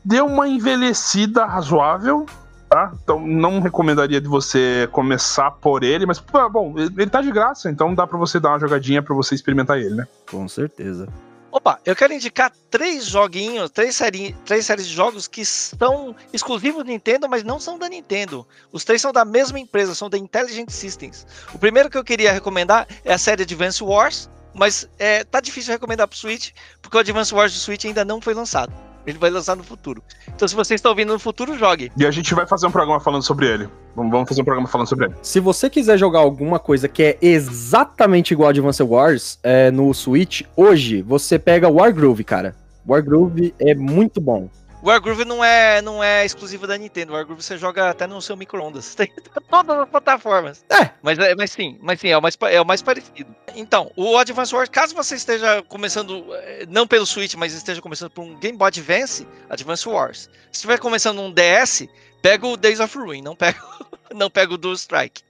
deu 0.05 0.27
uma 0.27 0.47
envelhecida 0.47 1.45
razoável, 1.45 2.25
tá? 2.71 2.93
Então 3.03 3.19
não 3.19 3.59
recomendaria 3.59 4.21
de 4.21 4.29
você 4.29 4.87
começar 4.93 5.51
por 5.51 5.83
ele, 5.83 6.05
mas 6.05 6.23
bom, 6.49 6.73
ele 6.77 7.09
tá 7.09 7.21
de 7.21 7.29
graça, 7.29 7.69
então 7.69 7.93
dá 7.93 8.07
para 8.07 8.17
você 8.17 8.39
dar 8.39 8.51
uma 8.51 8.59
jogadinha 8.59 9.03
para 9.03 9.13
você 9.13 9.35
experimentar 9.35 9.77
ele, 9.77 9.93
né? 9.93 10.07
Com 10.29 10.47
certeza. 10.47 11.05
Opa, 11.51 11.81
eu 11.85 11.93
quero 11.93 12.13
indicar 12.13 12.49
três 12.69 13.05
joguinhos, 13.05 13.69
três, 13.71 13.99
três 14.45 14.65
séries 14.65 14.87
de 14.87 14.93
jogos 14.93 15.27
que 15.27 15.43
são 15.43 16.15
exclusivos 16.31 16.85
do 16.85 16.89
Nintendo, 16.89 17.27
mas 17.27 17.43
não 17.43 17.59
são 17.59 17.77
da 17.77 17.89
Nintendo. 17.89 18.47
Os 18.71 18.85
três 18.85 19.01
são 19.01 19.11
da 19.11 19.25
mesma 19.25 19.59
empresa, 19.59 19.93
são 19.93 20.09
da 20.09 20.17
Intelligent 20.17 20.69
Systems. 20.69 21.27
O 21.53 21.59
primeiro 21.59 21.89
que 21.89 21.97
eu 21.97 22.05
queria 22.05 22.31
recomendar 22.31 22.87
é 23.03 23.11
a 23.11 23.17
série 23.17 23.43
Advance 23.43 23.83
Wars, 23.83 24.29
mas 24.53 24.87
é, 24.97 25.25
tá 25.25 25.41
difícil 25.41 25.73
recomendar 25.73 26.07
pro 26.07 26.17
Switch, 26.17 26.51
porque 26.81 26.95
o 26.95 27.01
Advance 27.01 27.35
Wars 27.35 27.51
do 27.51 27.59
Switch 27.59 27.83
ainda 27.83 28.05
não 28.05 28.21
foi 28.21 28.33
lançado. 28.33 28.71
Ele 29.05 29.17
vai 29.17 29.29
lançar 29.29 29.55
no 29.55 29.63
futuro. 29.63 30.03
Então, 30.27 30.47
se 30.47 30.55
você 30.55 30.75
está 30.75 30.89
ouvindo 30.89 31.13
no 31.13 31.19
futuro, 31.19 31.57
jogue. 31.57 31.91
E 31.97 32.05
a 32.05 32.11
gente 32.11 32.33
vai 32.33 32.45
fazer 32.45 32.67
um 32.67 32.71
programa 32.71 32.99
falando 32.99 33.23
sobre 33.23 33.47
ele. 33.47 33.69
Vamos 33.95 34.27
fazer 34.27 34.41
um 34.41 34.45
programa 34.45 34.67
falando 34.67 34.87
sobre 34.87 35.05
ele. 35.05 35.15
Se 35.21 35.39
você 35.39 35.69
quiser 35.69 35.97
jogar 35.97 36.19
alguma 36.19 36.59
coisa 36.59 36.87
que 36.87 37.03
é 37.03 37.17
exatamente 37.21 38.31
igual 38.31 38.47
a 38.47 38.51
Advance 38.51 38.83
Wars 38.83 39.39
é, 39.43 39.71
no 39.71 39.93
Switch, 39.93 40.43
hoje 40.55 41.01
você 41.01 41.37
pega 41.37 41.69
Wargroove, 41.69 42.23
cara. 42.23 42.55
Wargroove 42.87 43.53
é 43.59 43.75
muito 43.75 44.19
bom. 44.19 44.49
O 44.81 44.87
Wargroove 44.87 45.25
não 45.25 45.43
é, 45.45 45.79
não 45.79 46.03
é 46.03 46.25
exclusivo 46.25 46.65
da 46.65 46.75
Nintendo. 46.75 47.11
O 47.11 47.15
Wargroove 47.15 47.43
você 47.43 47.55
joga 47.55 47.91
até 47.91 48.07
no 48.07 48.19
seu 48.19 48.35
micro-ondas. 48.35 48.93
Tem 48.95 49.11
todas 49.47 49.77
as 49.77 49.89
plataformas. 49.89 50.65
É. 50.69 50.89
Mas, 51.03 51.19
é, 51.19 51.35
mas 51.35 51.51
sim, 51.51 51.77
mas 51.81 51.99
sim, 51.99 52.07
é 52.07 52.17
o, 52.17 52.21
mais, 52.21 52.35
é 52.49 52.59
o 52.59 52.65
mais 52.65 52.81
parecido. 52.81 53.35
Então, 53.55 53.91
o 53.95 54.17
Advance 54.17 54.55
Wars, 54.55 54.69
caso 54.69 54.95
você 54.95 55.15
esteja 55.15 55.61
começando, 55.67 56.25
eh, 56.33 56.65
não 56.67 56.87
pelo 56.87 57.05
Switch, 57.05 57.35
mas 57.35 57.53
esteja 57.53 57.79
começando 57.79 58.09
por 58.09 58.23
um 58.23 58.35
Game 58.39 58.57
Boy 58.57 58.69
Advance, 58.69 59.27
Advance 59.49 59.87
Wars. 59.87 60.29
Se 60.51 60.59
estiver 60.59 60.79
começando 60.79 61.21
um 61.21 61.31
DS, 61.31 61.87
pega 62.21 62.47
o 62.47 62.57
Days 62.57 62.79
of 62.79 62.97
Ruin, 62.97 63.21
não 63.21 63.35
pega, 63.35 63.61
não 64.15 64.31
pega 64.31 64.53
o 64.53 64.57
Dual 64.57 64.73
Strike. 64.73 65.21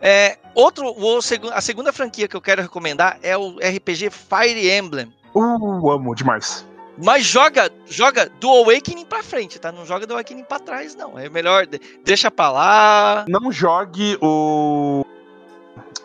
É, 0.00 0.38
outro, 0.54 0.94
o, 0.96 1.18
a 1.52 1.60
segunda 1.60 1.92
franquia 1.92 2.28
que 2.28 2.36
eu 2.36 2.40
quero 2.40 2.62
recomendar 2.62 3.18
é 3.22 3.36
o 3.36 3.56
RPG 3.58 4.10
Fire 4.10 4.70
Emblem. 4.70 5.12
Uh, 5.34 5.90
amo 5.90 6.14
demais. 6.14 6.66
Mas 7.02 7.24
joga, 7.24 7.70
joga 7.86 8.30
do 8.40 8.48
Awakening 8.48 9.04
pra 9.04 9.22
frente, 9.22 9.58
tá? 9.58 9.70
Não 9.70 9.84
joga 9.84 10.06
do 10.06 10.14
Awakening 10.14 10.44
pra 10.44 10.58
trás, 10.58 10.94
não. 10.94 11.18
É 11.18 11.28
melhor, 11.28 11.66
deixa 12.04 12.30
pra 12.30 12.50
lá. 12.50 13.24
Não 13.28 13.52
jogue 13.52 14.18
o. 14.22 15.04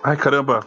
Ai, 0.03 0.17
caramba. 0.17 0.65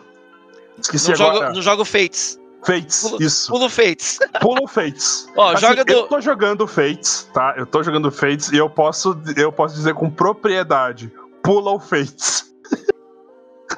Esqueci 0.78 1.08
não 1.08 1.14
agora. 1.14 1.34
Joga, 1.34 1.52
não 1.54 1.62
joga 1.62 1.82
o 1.82 1.84
Fates. 1.84 2.40
Fates, 2.64 3.02
pulo, 3.02 3.22
isso. 3.22 3.52
Pulo 3.52 3.68
Fates. 3.68 4.18
Pulo 4.40 4.66
Fates. 4.66 5.28
Ó, 5.36 5.50
assim, 5.50 5.60
joga 5.60 5.84
do... 5.84 5.92
Eu 5.92 6.06
tô 6.06 6.20
jogando 6.20 6.66
Fates, 6.66 7.28
tá? 7.34 7.54
Eu 7.58 7.66
tô 7.66 7.82
jogando 7.82 8.10
Fates 8.10 8.50
e 8.52 8.56
eu 8.56 8.70
posso, 8.70 9.20
eu 9.36 9.52
posso 9.52 9.74
dizer 9.74 9.94
com 9.94 10.10
propriedade: 10.10 11.12
pula 11.42 11.72
o 11.72 11.78
Fates. 11.78 12.53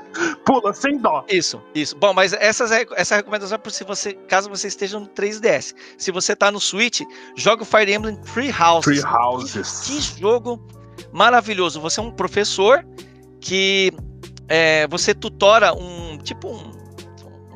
Pula, 0.44 0.72
sem 0.72 0.98
dó. 0.98 1.24
Isso, 1.28 1.62
isso. 1.74 1.96
Bom, 1.96 2.12
mas 2.12 2.32
essas, 2.32 2.70
essa 2.70 3.16
recomendação 3.16 3.58
é 3.62 3.70
se 3.70 3.84
você, 3.84 4.12
caso 4.28 4.48
você 4.48 4.68
esteja 4.68 4.98
no 4.98 5.06
3DS. 5.06 5.74
Se 5.98 6.10
você 6.10 6.34
tá 6.34 6.50
no 6.50 6.60
Switch, 6.60 7.02
joga 7.36 7.62
o 7.62 7.66
Fire 7.66 7.92
Emblem 7.92 8.18
Free 8.24 8.52
Houses. 8.52 9.00
Free 9.00 9.12
Houses. 9.12 9.80
Que, 9.80 9.94
que 9.94 10.20
jogo 10.20 10.64
maravilhoso. 11.12 11.80
Você 11.80 12.00
é 12.00 12.02
um 12.02 12.10
professor 12.10 12.84
que 13.40 13.92
é, 14.48 14.86
você 14.88 15.14
tutora 15.14 15.72
um 15.74 16.18
tipo 16.18 16.48
um, 16.48 16.72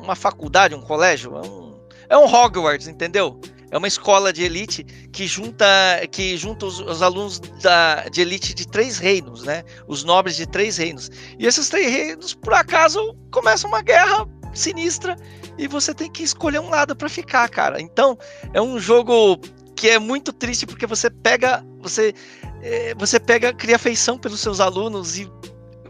uma 0.01 0.15
faculdade, 0.15 0.75
um 0.75 0.81
colégio, 0.81 1.37
é 1.37 1.41
um, 1.41 1.79
é 2.09 2.17
um 2.17 2.25
Hogwarts, 2.25 2.87
entendeu? 2.87 3.39
É 3.71 3.77
uma 3.77 3.87
escola 3.87 4.33
de 4.33 4.43
elite 4.43 4.83
que 5.11 5.25
junta, 5.25 5.65
que 6.11 6.35
junta 6.35 6.65
os, 6.65 6.79
os 6.79 7.01
alunos 7.01 7.39
da, 7.39 8.03
de 8.09 8.21
elite 8.21 8.53
de 8.53 8.67
três 8.67 8.97
reinos, 8.97 9.43
né? 9.43 9.63
Os 9.87 10.03
nobres 10.03 10.35
de 10.35 10.45
três 10.45 10.75
reinos. 10.77 11.09
E 11.39 11.45
esses 11.45 11.69
três 11.69 11.89
reinos, 11.89 12.33
por 12.33 12.53
acaso, 12.53 13.15
começam 13.31 13.69
uma 13.69 13.81
guerra 13.81 14.27
sinistra 14.53 15.15
e 15.57 15.67
você 15.67 15.93
tem 15.93 16.11
que 16.11 16.21
escolher 16.21 16.59
um 16.59 16.69
lado 16.69 16.95
para 16.95 17.07
ficar, 17.07 17.47
cara. 17.49 17.81
Então, 17.81 18.17
é 18.53 18.61
um 18.61 18.77
jogo 18.77 19.39
que 19.75 19.89
é 19.89 19.97
muito 19.97 20.33
triste 20.33 20.65
porque 20.65 20.85
você 20.85 21.09
pega, 21.09 21.65
você, 21.79 22.13
é, 22.61 22.93
você 22.95 23.19
pega, 23.19 23.53
cria 23.53 23.77
afeição 23.77 24.17
pelos 24.17 24.41
seus 24.41 24.59
alunos 24.59 25.17
e 25.17 25.31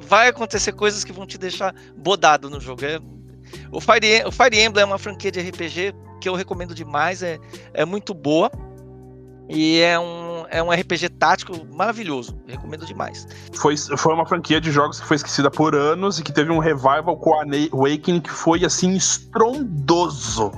vai 0.02 0.28
acontecer 0.28 0.72
coisas 0.74 1.04
que 1.04 1.12
vão 1.12 1.26
te 1.26 1.38
deixar 1.38 1.74
bodado 1.98 2.50
no 2.50 2.60
jogo. 2.60 2.86
É, 2.86 3.00
o 3.72 3.82
Fire, 3.82 4.24
o 4.26 4.32
Fire 4.32 4.62
Emblem 4.62 4.84
é 4.84 4.86
uma 4.86 5.00
franquia 5.00 5.32
de 5.32 5.42
RPG 5.42 5.94
que 6.22 6.30
eu 6.30 6.36
recomendo 6.36 6.74
demais, 6.74 7.22
é, 7.22 7.40
é 7.74 7.84
muito 7.84 8.14
boa. 8.14 8.50
E 9.50 9.82
é 9.82 10.00
um, 10.00 10.46
é 10.50 10.64
um 10.64 10.72
RPG 10.72 11.10
tático 11.10 11.66
maravilhoso. 11.74 12.40
Recomendo 12.48 12.86
demais. 12.86 13.28
Foi, 13.54 13.76
foi 13.76 14.14
uma 14.14 14.26
franquia 14.26 14.62
de 14.62 14.72
jogos 14.72 15.02
que 15.02 15.06
foi 15.06 15.18
esquecida 15.18 15.52
por 15.52 15.76
anos 15.76 16.20
e 16.20 16.24
que 16.24 16.32
teve 16.32 16.52
um 16.52 16.60
revival 16.60 17.18
com 17.18 17.34
a 17.34 17.44
Awakening 17.44 18.22
que 18.22 18.30
foi 18.30 18.64
assim 18.64 18.94
estrondoso. 18.94 20.52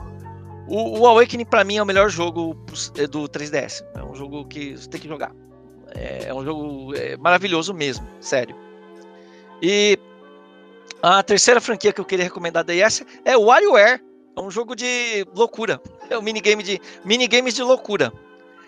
O, 0.67 0.99
o 0.99 1.07
Awakening, 1.07 1.45
para 1.45 1.63
mim, 1.63 1.77
é 1.77 1.83
o 1.83 1.85
melhor 1.85 2.09
jogo 2.09 2.53
do 3.09 3.27
3DS. 3.27 3.83
É 3.95 4.03
um 4.03 4.13
jogo 4.13 4.45
que 4.45 4.77
você 4.77 4.87
tem 4.87 5.01
que 5.01 5.07
jogar. 5.07 5.31
É, 5.95 6.25
é 6.27 6.33
um 6.33 6.43
jogo 6.43 6.93
é, 6.95 7.17
maravilhoso 7.17 7.73
mesmo, 7.73 8.07
sério. 8.19 8.55
E 9.61 9.97
a 11.01 11.23
terceira 11.23 11.59
franquia 11.59 11.91
que 11.91 11.99
eu 11.99 12.05
queria 12.05 12.25
recomendar 12.25 12.63
da 12.63 12.73
ES 12.75 13.03
é 13.25 13.35
o 13.35 13.45
WarioWare. 13.45 14.01
É 14.35 14.41
um 14.41 14.49
jogo 14.49 14.75
de 14.75 15.25
loucura. 15.35 15.81
É 16.09 16.17
um 16.17 16.21
minigame 16.21 16.63
de 16.63 16.81
minigames 17.05 17.53
de 17.53 17.63
loucura. 17.63 18.11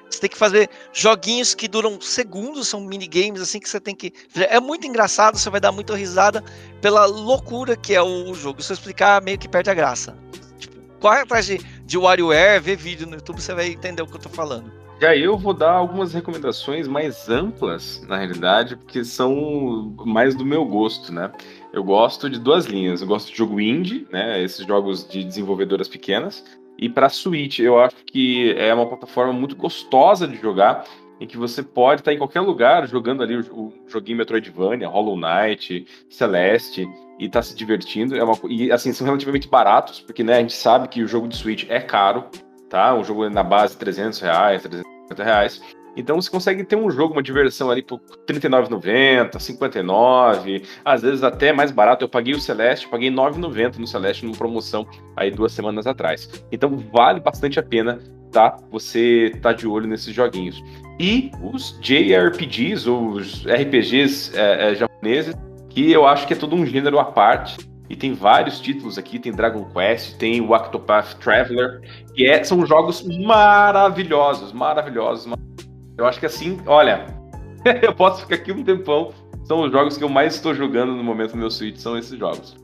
Você 0.09 0.19
tem 0.19 0.29
que 0.29 0.37
fazer 0.37 0.69
joguinhos 0.93 1.55
que 1.55 1.67
duram 1.67 1.99
segundos, 1.99 2.67
são 2.67 2.79
minigames 2.79 3.41
assim 3.41 3.59
que 3.59 3.67
você 3.67 3.79
tem 3.79 3.95
que. 3.95 4.13
É 4.35 4.59
muito 4.59 4.85
engraçado, 4.85 5.37
você 5.37 5.49
vai 5.49 5.59
dar 5.59 5.71
muita 5.71 5.95
risada 5.95 6.43
pela 6.79 7.05
loucura 7.05 7.75
que 7.75 7.93
é 7.93 8.01
o 8.01 8.33
jogo. 8.33 8.61
Se 8.61 8.71
eu 8.71 8.75
explicar, 8.75 9.21
meio 9.21 9.37
que 9.37 9.47
perde 9.47 9.69
a 9.69 9.73
graça. 9.73 10.15
Tipo, 10.59 10.75
corre 10.99 11.21
atrás 11.21 11.47
de, 11.47 11.57
de 11.57 11.97
WarioWare, 11.97 12.61
vê 12.61 12.75
vídeo 12.75 13.07
no 13.07 13.15
YouTube, 13.15 13.41
você 13.41 13.53
vai 13.53 13.67
entender 13.67 14.01
o 14.01 14.07
que 14.07 14.15
eu 14.15 14.21
tô 14.21 14.29
falando. 14.29 14.71
E 15.01 15.05
aí 15.05 15.21
eu 15.21 15.37
vou 15.37 15.53
dar 15.53 15.71
algumas 15.71 16.13
recomendações 16.13 16.87
mais 16.87 17.27
amplas, 17.27 18.01
na 18.07 18.17
realidade, 18.17 18.77
porque 18.77 19.03
são 19.03 19.93
mais 20.05 20.33
do 20.33 20.45
meu 20.45 20.63
gosto, 20.63 21.11
né? 21.11 21.29
Eu 21.75 21.83
gosto 21.83 22.29
de 22.29 22.39
duas 22.39 22.65
linhas. 22.65 23.01
Eu 23.01 23.07
gosto 23.07 23.29
de 23.29 23.37
jogo 23.37 23.59
indie, 23.59 24.07
né? 24.09 24.41
Esses 24.41 24.65
jogos 24.65 25.05
de 25.05 25.25
desenvolvedoras 25.25 25.89
pequenas. 25.89 26.41
E 26.77 26.87
para 26.87 27.09
Switch, 27.09 27.59
eu 27.59 27.77
acho 27.77 27.97
que 28.05 28.53
é 28.57 28.73
uma 28.73 28.85
plataforma 28.85 29.33
muito 29.33 29.57
gostosa 29.57 30.25
de 30.25 30.37
jogar, 30.37 30.85
em 31.19 31.27
que 31.27 31.35
você 31.35 31.61
pode 31.61 31.99
estar 31.99 32.13
em 32.13 32.17
qualquer 32.17 32.39
lugar 32.39 32.87
jogando 32.87 33.21
ali 33.21 33.37
o, 33.37 33.41
o 33.51 33.73
joguinho 33.87 34.17
Metroidvania, 34.17 34.87
Hollow 34.87 35.17
Knight, 35.17 35.85
Celeste, 36.09 36.87
e 37.19 37.27
tá 37.27 37.41
se 37.41 37.53
divertindo. 37.53 38.15
É 38.15 38.23
uma, 38.23 38.37
e 38.49 38.71
assim, 38.71 38.93
são 38.93 39.05
relativamente 39.05 39.49
baratos, 39.49 39.99
porque 39.99 40.23
né, 40.23 40.37
a 40.37 40.39
gente 40.39 40.53
sabe 40.53 40.87
que 40.87 41.03
o 41.03 41.07
jogo 41.07 41.27
de 41.27 41.35
Switch 41.35 41.65
é 41.69 41.81
caro, 41.81 42.23
tá? 42.69 42.95
Um 42.95 43.03
jogo 43.03 43.29
na 43.29 43.43
base 43.43 43.77
300 43.77 44.19
reais, 44.21 44.61
350 44.61 45.23
reais. 45.23 45.61
Então 45.95 46.21
você 46.21 46.29
consegue 46.29 46.63
ter 46.63 46.75
um 46.75 46.91
jogo, 46.91 47.13
uma 47.13 47.23
diversão 47.23 47.71
ali 47.71 47.81
por 47.81 47.99
R$39,90, 48.27 49.39
59, 49.39 50.63
às 50.83 51.01
vezes 51.01 51.23
até 51.23 51.53
mais 51.53 51.71
barato. 51.71 52.03
Eu 52.03 52.09
paguei 52.09 52.33
o 52.33 52.39
Celeste, 52.39 52.87
paguei 52.87 53.09
R$9,90 53.09 53.77
no 53.77 53.87
Celeste 53.87 54.25
numa 54.25 54.37
promoção 54.37 54.85
aí 55.15 55.31
duas 55.31 55.53
semanas 55.53 55.87
atrás. 55.87 56.29
Então 56.51 56.77
vale 56.91 57.19
bastante 57.19 57.59
a 57.59 57.63
pena, 57.63 57.99
tá? 58.31 58.57
Você 58.71 59.31
tá 59.41 59.53
de 59.53 59.67
olho 59.67 59.87
nesses 59.87 60.13
joguinhos. 60.13 60.61
E 60.99 61.31
os 61.41 61.79
JRPGs, 61.79 62.89
os 62.89 63.45
RPGs 63.45 64.37
é, 64.37 64.71
é, 64.71 64.75
japoneses, 64.75 65.35
que 65.69 65.91
eu 65.91 66.05
acho 66.05 66.27
que 66.27 66.33
é 66.33 66.35
todo 66.35 66.55
um 66.55 66.65
gênero 66.65 66.99
à 66.99 67.05
parte. 67.05 67.57
E 67.87 67.95
tem 67.95 68.13
vários 68.13 68.59
títulos 68.59 68.97
aqui, 68.97 69.19
tem 69.19 69.31
Dragon 69.31 69.63
Quest, 69.65 70.17
tem 70.17 70.41
o 70.41 70.55
Octopath 70.55 71.13
Traveler, 71.19 71.81
que 72.15 72.25
é, 72.25 72.43
são 72.43 72.65
jogos 72.65 73.03
maravilhosos, 73.03 74.51
maravilhosos, 74.51 75.27
maravilhosos 75.27 75.54
eu 75.97 76.05
acho 76.05 76.19
que 76.19 76.25
assim, 76.25 76.59
olha, 76.65 77.05
eu 77.81 77.93
posso 77.93 78.21
ficar 78.21 78.35
aqui 78.35 78.51
um 78.51 78.63
tempão. 78.63 79.13
São 79.45 79.61
os 79.61 79.71
jogos 79.71 79.97
que 79.97 80.03
eu 80.03 80.09
mais 80.09 80.35
estou 80.35 80.55
jogando 80.55 80.93
no 80.93 81.03
momento 81.03 81.33
no 81.33 81.37
meu 81.37 81.51
Switch, 81.51 81.77
são 81.77 81.97
esses 81.97 82.17
jogos. 82.17 82.55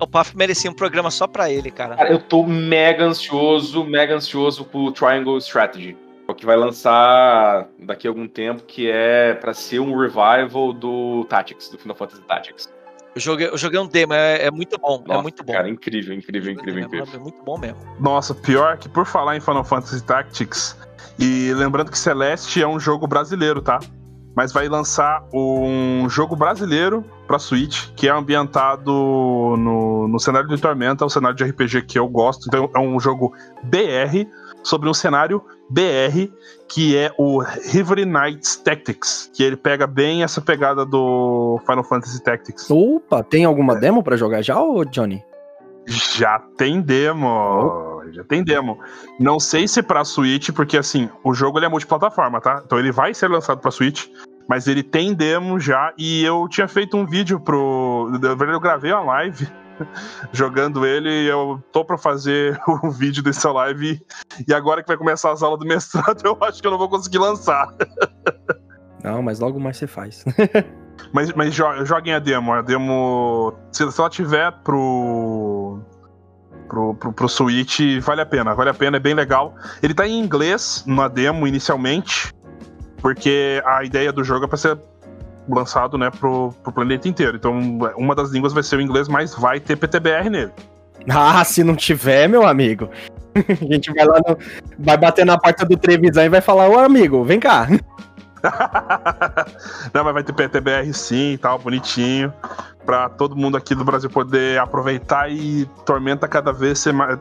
O 0.00 0.06
Puff 0.06 0.36
merecia 0.36 0.70
um 0.70 0.74
programa 0.74 1.10
só 1.10 1.26
pra 1.26 1.50
ele, 1.50 1.70
cara. 1.70 1.96
cara. 1.96 2.10
Eu 2.10 2.18
tô 2.18 2.44
mega 2.44 3.04
ansioso, 3.04 3.84
mega 3.84 4.14
ansioso 4.14 4.64
pro 4.64 4.92
Triangle 4.92 5.36
Strategy. 5.38 5.96
O 6.26 6.34
que 6.34 6.46
vai 6.46 6.56
lançar 6.56 7.68
daqui 7.78 8.06
a 8.06 8.10
algum 8.10 8.28
tempo, 8.28 8.62
que 8.64 8.90
é 8.90 9.34
para 9.34 9.54
ser 9.54 9.80
um 9.80 9.98
revival 9.98 10.72
do 10.72 11.24
Tactics, 11.24 11.70
do 11.70 11.78
Final 11.78 11.96
Fantasy 11.96 12.22
Tactics. 12.22 12.72
Eu 13.14 13.20
joguei, 13.20 13.48
eu 13.48 13.58
joguei 13.58 13.80
um 13.80 13.86
demo, 13.86 14.12
é, 14.12 14.46
é 14.46 14.50
muito 14.50 14.78
bom, 14.78 15.02
é 15.04 15.08
Nossa, 15.08 15.20
é 15.20 15.22
muito 15.22 15.42
bom. 15.42 15.52
Cara, 15.52 15.68
incrível, 15.68 16.14
incrível, 16.14 16.52
incrível, 16.52 16.84
incrível. 16.84 17.14
É 17.14 17.18
muito 17.18 17.42
bom 17.42 17.58
mesmo. 17.58 17.78
Nossa, 17.98 18.34
pior 18.34 18.76
que 18.76 18.88
por 18.88 19.06
falar 19.06 19.36
em 19.36 19.40
Final 19.40 19.64
Fantasy 19.64 20.04
Tactics, 20.04 20.76
e 21.18 21.52
lembrando 21.54 21.90
que 21.90 21.98
Celeste 21.98 22.62
é 22.62 22.66
um 22.66 22.78
jogo 22.78 23.06
brasileiro, 23.06 23.60
tá? 23.60 23.80
Mas 24.36 24.52
vai 24.52 24.68
lançar 24.68 25.24
um 25.34 26.08
jogo 26.08 26.36
brasileiro 26.36 27.04
para 27.26 27.40
Switch, 27.40 27.88
que 27.96 28.06
é 28.06 28.12
ambientado 28.12 28.92
no, 28.92 30.06
no 30.06 30.18
cenário 30.20 30.48
de 30.48 30.56
Tormenta, 30.60 31.04
o 31.04 31.10
cenário 31.10 31.36
de 31.36 31.42
RPG 31.42 31.82
que 31.82 31.98
eu 31.98 32.08
gosto. 32.08 32.46
Então 32.46 32.70
é 32.72 32.78
um 32.78 33.00
jogo 33.00 33.34
BR 33.64 34.28
sobre 34.62 34.88
um 34.88 34.94
cenário 34.94 35.42
BR, 35.68 36.30
que 36.68 36.96
é 36.96 37.12
o 37.18 37.40
River 37.40 38.06
Knights 38.06 38.56
Tactics, 38.56 39.30
que 39.34 39.42
ele 39.42 39.56
pega 39.56 39.86
bem 39.86 40.22
essa 40.22 40.40
pegada 40.40 40.86
do 40.86 41.60
Final 41.66 41.82
Fantasy 41.82 42.22
Tactics. 42.22 42.70
Opa, 42.70 43.24
tem 43.24 43.44
alguma 43.44 43.74
é. 43.74 43.80
demo 43.80 44.04
para 44.04 44.16
jogar 44.16 44.40
já, 44.42 44.60
ô 44.60 44.84
Johnny? 44.84 45.22
Já 45.86 46.38
tem 46.56 46.80
demo 46.80 47.87
já 48.12 48.24
tem 48.24 48.42
demo. 48.42 48.78
Não 49.18 49.38
sei 49.38 49.66
se 49.66 49.82
pra 49.82 50.04
Switch, 50.04 50.50
porque 50.50 50.76
assim, 50.76 51.08
o 51.24 51.34
jogo 51.34 51.58
ele 51.58 51.66
é 51.66 51.68
multiplataforma, 51.68 52.40
tá? 52.40 52.62
Então 52.64 52.78
ele 52.78 52.92
vai 52.92 53.14
ser 53.14 53.28
lançado 53.28 53.60
pra 53.60 53.70
Switch, 53.70 54.06
mas 54.48 54.66
ele 54.66 54.82
tem 54.82 55.14
demo 55.14 55.60
já, 55.60 55.92
e 55.98 56.24
eu 56.24 56.48
tinha 56.48 56.66
feito 56.66 56.96
um 56.96 57.04
vídeo 57.04 57.38
pro. 57.38 58.10
Eu 58.22 58.60
gravei 58.60 58.92
uma 58.92 59.02
live 59.02 59.46
jogando 60.32 60.86
ele 60.86 61.10
e 61.10 61.26
eu 61.26 61.62
tô 61.72 61.84
pra 61.84 61.98
fazer 61.98 62.58
o 62.82 62.90
vídeo 62.90 63.22
dessa 63.22 63.52
live. 63.52 64.00
E 64.46 64.54
agora 64.54 64.82
que 64.82 64.88
vai 64.88 64.96
começar 64.96 65.32
as 65.32 65.42
aulas 65.42 65.60
do 65.60 65.66
mestrado, 65.66 66.20
eu 66.24 66.36
acho 66.40 66.60
que 66.60 66.66
eu 66.66 66.70
não 66.70 66.78
vou 66.78 66.88
conseguir 66.88 67.18
lançar. 67.18 67.74
Não, 69.02 69.22
mas 69.22 69.38
logo 69.38 69.60
mais 69.60 69.76
você 69.76 69.86
faz. 69.86 70.24
mas, 71.12 71.32
mas 71.34 71.54
joguem 71.54 72.14
a 72.14 72.18
demo. 72.18 72.52
A 72.52 72.62
demo. 72.62 73.54
Se, 73.70 73.90
se 73.90 74.00
ela 74.00 74.10
tiver 74.10 74.50
pro 74.64 75.80
pro, 76.68 76.94
pro, 76.94 77.12
pro 77.12 77.28
Switch, 77.28 77.80
vale 78.00 78.20
a 78.20 78.26
pena, 78.26 78.54
vale 78.54 78.70
a 78.70 78.74
pena, 78.74 78.98
é 78.98 79.00
bem 79.00 79.14
legal. 79.14 79.54
Ele 79.82 79.94
tá 79.94 80.06
em 80.06 80.18
inglês 80.18 80.84
na 80.86 81.08
demo 81.08 81.46
inicialmente, 81.46 82.32
porque 83.00 83.62
a 83.64 83.82
ideia 83.84 84.12
do 84.12 84.22
jogo 84.22 84.44
é 84.44 84.48
pra 84.48 84.56
ser 84.56 84.78
lançado 85.48 85.96
né, 85.96 86.10
pro, 86.10 86.52
pro 86.62 86.72
planeta 86.72 87.08
inteiro. 87.08 87.36
Então, 87.36 87.58
uma 87.96 88.14
das 88.14 88.30
línguas 88.30 88.52
vai 88.52 88.62
ser 88.62 88.76
o 88.76 88.80
inglês, 88.80 89.08
mas 89.08 89.34
vai 89.34 89.58
ter 89.58 89.76
PTBR 89.76 90.28
nele. 90.28 90.52
Ah, 91.08 91.42
se 91.44 91.64
não 91.64 91.74
tiver, 91.74 92.28
meu 92.28 92.46
amigo. 92.46 92.90
A 93.34 93.72
gente 93.72 93.92
vai 93.92 94.04
lá, 94.04 94.20
no, 94.26 94.36
vai 94.78 94.96
bater 94.96 95.24
na 95.24 95.38
porta 95.38 95.64
do 95.64 95.76
Trevisan 95.76 96.24
e 96.24 96.28
vai 96.28 96.40
falar: 96.40 96.68
Ô 96.68 96.78
amigo, 96.78 97.24
vem 97.24 97.40
cá. 97.40 97.68
Não, 99.92 100.04
mas 100.04 100.14
vai 100.14 100.22
ter 100.22 100.32
PTBR 100.32 100.92
sim 100.92 101.32
e 101.32 101.38
tal, 101.38 101.58
bonitinho. 101.58 102.32
Pra 102.84 103.08
todo 103.08 103.36
mundo 103.36 103.56
aqui 103.56 103.74
do 103.74 103.84
Brasil 103.84 104.08
poder 104.08 104.58
aproveitar 104.58 105.30
e 105.30 105.66
Tormenta 105.84 106.26
cada 106.26 106.52
vez 106.52 106.78
ser 106.78 106.92
mais. 106.92 107.18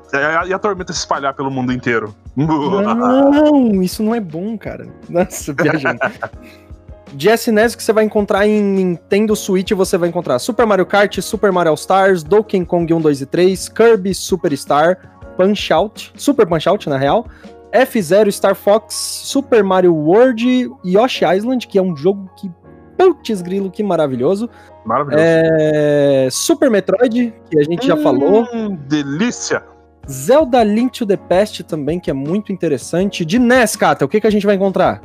E 0.48 0.54
a 0.54 0.60
Tormenta 0.60 0.94
se 0.94 1.00
espalhar 1.00 1.34
pelo 1.34 1.52
mundo 1.52 1.74
inteiro. 1.74 2.16
Não, 2.36 3.82
isso 3.82 4.04
não 4.04 4.14
é 4.14 4.20
bom, 4.20 4.58
cara. 4.58 4.88
Nossa, 5.10 5.54
viajando. 5.54 6.00
De 7.14 7.30
SNES 7.30 7.74
que 7.74 7.82
você 7.82 7.94
vai 7.94 8.04
encontrar 8.04 8.46
em 8.46 8.62
Nintendo 8.62 9.36
Switch, 9.36 9.72
você 9.72 9.98
vai 9.98 10.10
encontrar 10.10 10.38
Super 10.40 10.66
Mario 10.66 10.86
Kart, 10.86 11.20
Super 11.22 11.52
Mario 11.54 11.70
All 11.70 11.76
Stars, 11.76 12.22
Donkey 12.22 12.66
Kong 12.66 12.94
1, 12.94 13.02
2 13.02 13.22
e 13.22 13.26
3, 13.26 13.70
Kirby 13.70 14.14
Superstar, 14.14 14.98
Punch 15.38 15.72
Out, 15.72 16.12
Super 16.18 16.46
Punch 16.46 16.68
Out, 16.68 16.90
na 16.90 16.98
real, 16.98 17.26
F0, 17.72 18.32
Star 18.32 18.56
Fox, 18.56 18.94
Super 18.96 19.64
Mario 19.64 19.94
World, 19.94 20.70
Yoshi 20.86 21.26
Island, 21.26 21.68
que 21.68 21.78
é 21.78 21.82
um 21.82 21.96
jogo 21.96 22.30
que. 22.36 22.52
Putz, 22.98 23.42
grilo, 23.44 23.70
que 23.70 23.84
maravilhoso. 23.84 24.50
Maravilhoso. 24.84 25.24
É... 25.24 26.30
Super 26.32 26.72
Metroid, 26.72 27.34
que 27.50 27.60
a 27.60 27.64
gente 27.64 27.84
hum, 27.84 27.88
já 27.88 27.98
falou. 27.98 28.48
Delícia! 28.88 29.64
Zelda 30.10 30.64
Link 30.64 30.98
to 30.98 31.06
the 31.06 31.18
Past 31.18 31.64
também, 31.64 32.00
que 32.00 32.10
é 32.10 32.14
muito 32.14 32.52
interessante. 32.52 33.24
De 33.24 33.38
NES, 33.38 33.76
Kata, 33.76 34.06
o 34.06 34.08
que, 34.08 34.22
que 34.22 34.28
a 34.28 34.30
gente 34.32 34.46
vai 34.46 34.56
encontrar? 34.56 35.02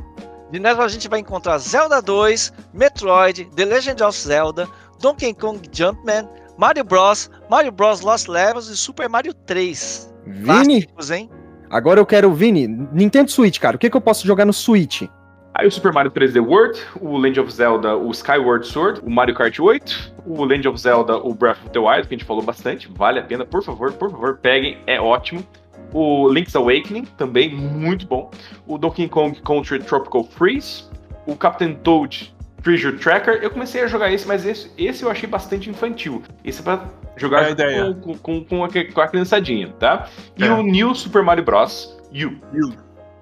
De 0.49 0.59
NES 0.59 0.79
a 0.79 0.87
gente 0.87 1.07
vai 1.07 1.19
encontrar 1.19 1.57
Zelda 1.57 2.01
2, 2.01 2.53
Metroid, 2.73 3.45
The 3.55 3.65
Legend 3.65 4.03
of 4.03 4.17
Zelda, 4.17 4.67
Donkey 4.99 5.33
Kong 5.33 5.59
Jumpman, 5.71 6.27
Mario 6.57 6.83
Bros, 6.83 7.29
Mario 7.49 7.71
Bros 7.71 8.01
Lost 8.01 8.27
Levels 8.27 8.67
e 8.69 8.77
Super 8.77 9.09
Mario 9.09 9.33
3. 9.33 10.13
Vini, 10.25 10.45
Clássicos, 10.83 11.11
hein? 11.11 11.29
Agora 11.73 11.99
eu 11.99 12.05
quero, 12.05 12.31
Vini, 12.31 12.67
Nintendo 12.67 13.31
Switch, 13.31 13.57
cara. 13.57 13.77
O 13.77 13.79
que, 13.79 13.89
que 13.89 13.97
eu 13.97 14.01
posso 14.01 14.27
jogar 14.27 14.45
no 14.45 14.53
Switch? 14.53 15.09
Aí 15.55 15.65
o 15.65 15.71
Super 15.71 15.91
Mario 15.91 16.11
3D 16.11 16.39
World, 16.39 16.79
o 17.01 17.17
Land 17.17 17.39
of 17.39 17.51
Zelda, 17.51 17.97
o 17.97 18.11
Skyward 18.11 18.67
Sword, 18.67 19.01
o 19.03 19.09
Mario 19.09 19.33
Kart 19.33 19.59
8, 19.59 20.13
o 20.23 20.45
Land 20.45 20.67
of 20.67 20.79
Zelda, 20.79 21.17
o 21.17 21.33
Breath 21.33 21.57
of 21.63 21.71
the 21.71 21.79
Wild, 21.79 22.07
que 22.07 22.13
a 22.13 22.17
gente 22.19 22.25
falou 22.25 22.43
bastante, 22.43 22.87
vale 22.95 23.17
a 23.17 23.23
pena, 23.23 23.43
por 23.43 23.63
favor, 23.63 23.91
por 23.93 24.11
favor, 24.11 24.37
peguem, 24.37 24.77
é 24.85 25.01
ótimo. 25.01 25.43
O 25.91 26.29
Link's 26.29 26.55
Awakening, 26.55 27.05
também 27.17 27.55
muito 27.55 28.05
bom. 28.05 28.29
O 28.67 28.77
Donkey 28.77 29.09
Kong 29.09 29.41
Country 29.41 29.79
Tropical 29.79 30.25
Freeze, 30.25 30.83
o 31.25 31.35
Captain 31.35 31.73
Toad 31.73 32.35
Treasure 32.61 32.99
Tracker, 32.99 33.39
eu 33.41 33.49
comecei 33.49 33.81
a 33.81 33.87
jogar 33.87 34.11
esse, 34.11 34.27
mas 34.27 34.45
esse, 34.45 34.71
esse 34.77 35.01
eu 35.01 35.09
achei 35.09 35.27
bastante 35.27 35.71
infantil. 35.71 36.21
Esse 36.45 36.61
é 36.61 36.63
pra 36.63 36.87
jogar 37.15 37.49
é 37.51 37.93
com, 37.93 38.17
com, 38.17 38.43
com, 38.43 38.63
a, 38.63 38.69
com 38.69 39.01
a 39.01 39.07
criançadinha, 39.07 39.69
tá? 39.79 40.07
E 40.37 40.43
é. 40.43 40.51
o 40.51 40.63
New 40.63 40.93
Super 40.95 41.23
Mario 41.23 41.43
Bros. 41.43 41.97
U. 42.11 42.73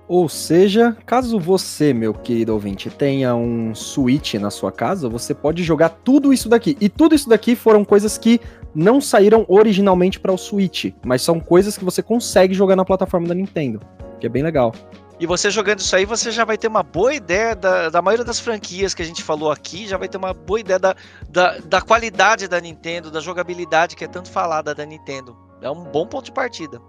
Ou 0.08 0.28
seja, 0.28 0.98
caso 1.06 1.40
você, 1.40 1.94
meu 1.94 2.14
querido 2.14 2.54
ouvinte, 2.54 2.90
tenha 2.90 3.34
um 3.34 3.74
Switch 3.74 4.34
na 4.34 4.50
sua 4.50 4.70
casa, 4.70 5.08
você 5.08 5.34
pode 5.34 5.64
jogar 5.64 5.88
tudo 5.88 6.34
isso 6.34 6.50
daqui. 6.50 6.76
E 6.82 6.90
tudo 6.90 7.16
isso 7.16 7.30
daqui 7.30 7.56
foram 7.56 7.86
coisas 7.86 8.18
que 8.18 8.42
não 8.76 9.00
saíram 9.00 9.46
originalmente 9.48 10.20
para 10.20 10.34
o 10.34 10.38
Switch, 10.38 10.92
mas 11.06 11.22
são 11.22 11.40
coisas 11.40 11.78
que 11.78 11.86
você 11.86 12.04
consegue 12.04 12.54
jogar 12.54 12.76
na 12.76 12.84
plataforma 12.84 13.26
da 13.26 13.34
Nintendo, 13.34 13.80
que 14.20 14.26
é 14.26 14.30
bem 14.30 14.44
legal. 14.44 14.74
E 15.22 15.28
você 15.28 15.52
jogando 15.52 15.78
isso 15.78 15.96
aí, 15.96 16.04
você 16.04 16.32
já 16.32 16.44
vai 16.44 16.58
ter 16.58 16.68
uma 16.68 16.82
boa 16.82 17.14
ideia 17.14 17.56
da, 17.56 17.90
da 17.90 18.02
maioria 18.02 18.26
das 18.26 18.40
franquias 18.40 18.96
que 18.96 19.04
a 19.04 19.06
gente 19.06 19.22
falou 19.22 19.52
aqui, 19.52 19.88
já 19.88 19.96
vai 19.96 20.10
ter 20.10 20.18
uma 20.18 20.34
boa 20.34 20.60
ideia 20.60 20.80
da, 20.80 20.96
da, 21.30 21.60
da 21.60 21.80
qualidade 21.80 22.48
da 22.48 22.60
Nintendo, 22.60 23.12
da 23.12 23.20
jogabilidade 23.20 23.96
que 23.96 24.04
é 24.04 24.08
tanto 24.08 24.32
falada 24.32 24.74
da 24.74 24.84
Nintendo. 24.84 25.38
É 25.62 25.70
um 25.70 25.84
bom 25.84 26.08
ponto 26.08 26.26
de 26.26 26.32
partida. 26.32 26.82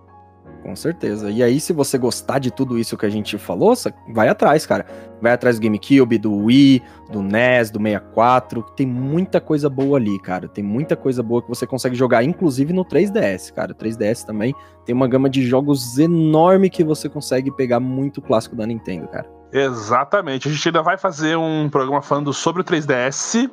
Com 0.63 0.77
certeza. 0.77 1.29
E 1.29 1.43
aí, 1.43 1.59
se 1.59 1.73
você 1.73 1.99
gostar 1.99 2.39
de 2.39 2.51
tudo 2.51 2.79
isso 2.79 2.97
que 2.97 3.05
a 3.05 3.11
gente 3.11 3.37
falou, 3.37 3.75
vai 4.09 4.29
atrás, 4.29 4.65
cara. 4.65 4.87
Vai 5.21 5.33
atrás 5.33 5.59
do 5.59 5.63
GameCube, 5.63 6.19
do 6.19 6.33
Wii, 6.45 6.81
do 7.11 7.21
NES, 7.21 7.71
do 7.71 7.81
64. 7.81 8.63
Tem 8.77 8.87
muita 8.87 9.41
coisa 9.41 9.69
boa 9.69 9.99
ali, 9.99 10.21
cara. 10.21 10.47
Tem 10.47 10.63
muita 10.63 10.95
coisa 10.95 11.21
boa 11.21 11.43
que 11.43 11.49
você 11.49 11.67
consegue 11.67 11.97
jogar, 11.97 12.23
inclusive 12.23 12.73
no 12.73 12.85
3DS, 12.85 13.53
cara. 13.53 13.73
O 13.73 13.75
3DS 13.75 14.25
também 14.25 14.55
tem 14.85 14.95
uma 14.95 15.09
gama 15.09 15.29
de 15.29 15.45
jogos 15.45 15.99
enorme 15.99 16.71
que 16.71 16.85
você 16.85 17.09
consegue 17.09 17.51
pegar 17.51 17.81
muito 17.81 18.23
clássico 18.23 18.55
da 18.55 18.65
Nintendo, 18.65 19.09
cara. 19.09 19.29
Exatamente. 19.53 20.49
A 20.49 20.51
gente 20.51 20.69
ainda 20.69 20.83
vai 20.83 20.97
fazer 20.97 21.37
um 21.37 21.69
programa 21.69 22.01
falando 22.01 22.33
sobre 22.33 22.63
o 22.63 22.65
3DS. 22.65 23.51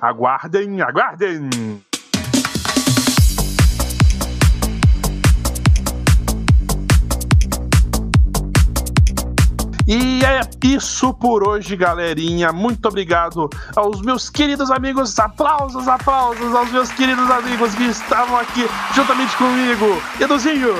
Aguardem, 0.00 0.80
aguardem! 0.80 1.50
E 9.86 10.24
é 10.24 10.40
isso 10.66 11.12
por 11.12 11.46
hoje, 11.46 11.76
galerinha. 11.76 12.52
Muito 12.52 12.88
obrigado 12.88 13.50
aos 13.76 14.00
meus 14.00 14.30
queridos 14.30 14.70
amigos. 14.70 15.18
Aplausos, 15.18 15.86
aplausos 15.86 16.54
aos 16.54 16.70
meus 16.70 16.90
queridos 16.90 17.30
amigos 17.30 17.74
que 17.74 17.84
estavam 17.84 18.38
aqui 18.38 18.66
juntamente 18.94 19.36
comigo. 19.36 20.02
Eduzinho! 20.18 20.72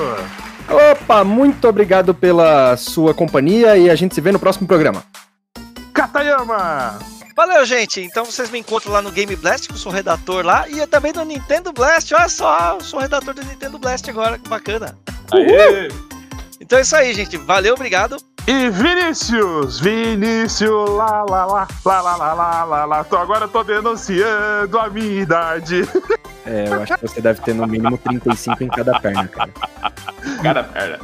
Opa, 0.91 1.23
muito 1.23 1.67
obrigado 1.67 2.15
pela 2.15 2.75
sua 2.77 3.13
companhia 3.13 3.77
e 3.77 3.91
a 3.91 3.95
gente 3.95 4.15
se 4.15 4.21
vê 4.21 4.31
no 4.31 4.39
próximo 4.39 4.67
programa. 4.67 5.03
Katayama! 5.93 6.97
Valeu, 7.35 7.63
gente. 7.63 8.01
Então 8.01 8.25
vocês 8.25 8.49
me 8.49 8.57
encontram 8.57 8.91
lá 8.91 9.03
no 9.03 9.11
Game 9.11 9.35
Blast, 9.35 9.67
que 9.67 9.73
eu 9.73 9.77
sou 9.77 9.91
redator 9.91 10.43
lá, 10.43 10.67
e 10.67 10.85
também 10.87 11.13
no 11.13 11.23
Nintendo 11.23 11.71
Blast. 11.71 12.11
Olha 12.15 12.29
só, 12.29 12.75
eu 12.75 12.81
sou 12.81 12.99
redator 12.99 13.35
do 13.35 13.43
Nintendo 13.43 13.77
Blast 13.77 14.09
agora, 14.09 14.39
que 14.39 14.49
bacana. 14.49 14.97
Aê! 15.31 15.89
Então 16.59 16.79
é 16.79 16.81
isso 16.81 16.95
aí, 16.95 17.13
gente. 17.13 17.37
Valeu, 17.37 17.75
obrigado. 17.75 18.17
E 18.47 18.69
Vinícius, 18.69 19.79
Vinícius, 19.79 20.89
lá, 20.91 21.23
lá, 21.27 21.45
lá, 21.45 21.67
lá, 21.83 22.01
lá, 22.01 22.15
lá, 22.15 22.33
lá, 22.33 22.63
lá, 22.63 22.85
lá. 22.85 23.03
Tô, 23.03 23.17
agora 23.17 23.47
tô 23.47 23.63
denunciando 23.63 24.77
a 24.77 24.87
minha 24.87 25.21
idade. 25.21 25.81
É, 26.45 26.67
eu 26.67 26.83
acho 26.83 26.95
que 26.95 27.07
você 27.07 27.21
deve 27.21 27.41
ter 27.41 27.55
no 27.55 27.65
mínimo 27.65 27.97
35 27.97 28.63
em 28.63 28.67
cada 28.67 28.99
perna, 28.99 29.27
cara. 29.27 29.51
Cada 30.43 30.63
perna. 30.63 30.99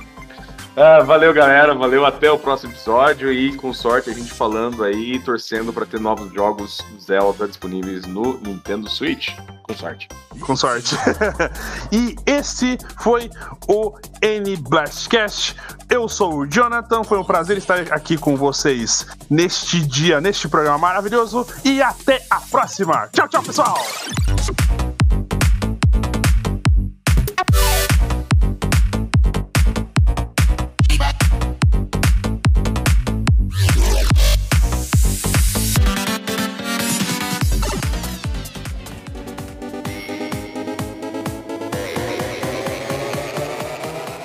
Ah, 0.75 1.01
valeu, 1.03 1.33
galera. 1.33 1.73
Valeu. 1.73 2.05
Até 2.05 2.31
o 2.31 2.39
próximo 2.39 2.71
episódio. 2.71 3.31
E 3.31 3.55
com 3.55 3.73
sorte 3.73 4.09
a 4.09 4.13
gente 4.13 4.31
falando 4.31 4.83
aí, 4.83 5.19
torcendo 5.19 5.73
para 5.73 5.85
ter 5.85 5.99
novos 5.99 6.33
jogos 6.33 6.81
Zelda 6.99 7.47
disponíveis 7.47 8.05
no 8.05 8.39
Nintendo 8.39 8.89
Switch. 8.89 9.29
Com 9.63 9.73
sorte. 9.75 10.07
Com 10.39 10.55
sorte. 10.55 10.95
e 11.91 12.15
esse 12.25 12.77
foi 12.97 13.29
o 13.67 13.97
N 14.21 14.55
Blastcast. 14.57 15.55
Eu 15.89 16.07
sou 16.07 16.39
o 16.39 16.47
Jonathan. 16.47 17.03
Foi 17.03 17.17
um 17.17 17.23
prazer 17.23 17.57
estar 17.57 17.79
aqui 17.91 18.17
com 18.17 18.35
vocês 18.35 19.05
neste 19.29 19.81
dia, 19.81 20.21
neste 20.21 20.47
programa 20.47 20.77
maravilhoso. 20.77 21.45
E 21.65 21.81
até 21.81 22.25
a 22.29 22.39
próxima. 22.39 23.09
Tchau, 23.11 23.27
tchau, 23.27 23.43
pessoal. 23.43 23.77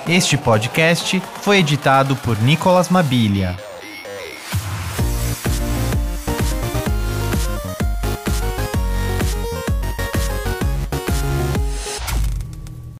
Este 0.07 0.37
podcast 0.37 1.21
foi 1.41 1.57
editado 1.57 2.15
por 2.15 2.41
Nicolas 2.41 2.87
Mabilia. 2.87 3.66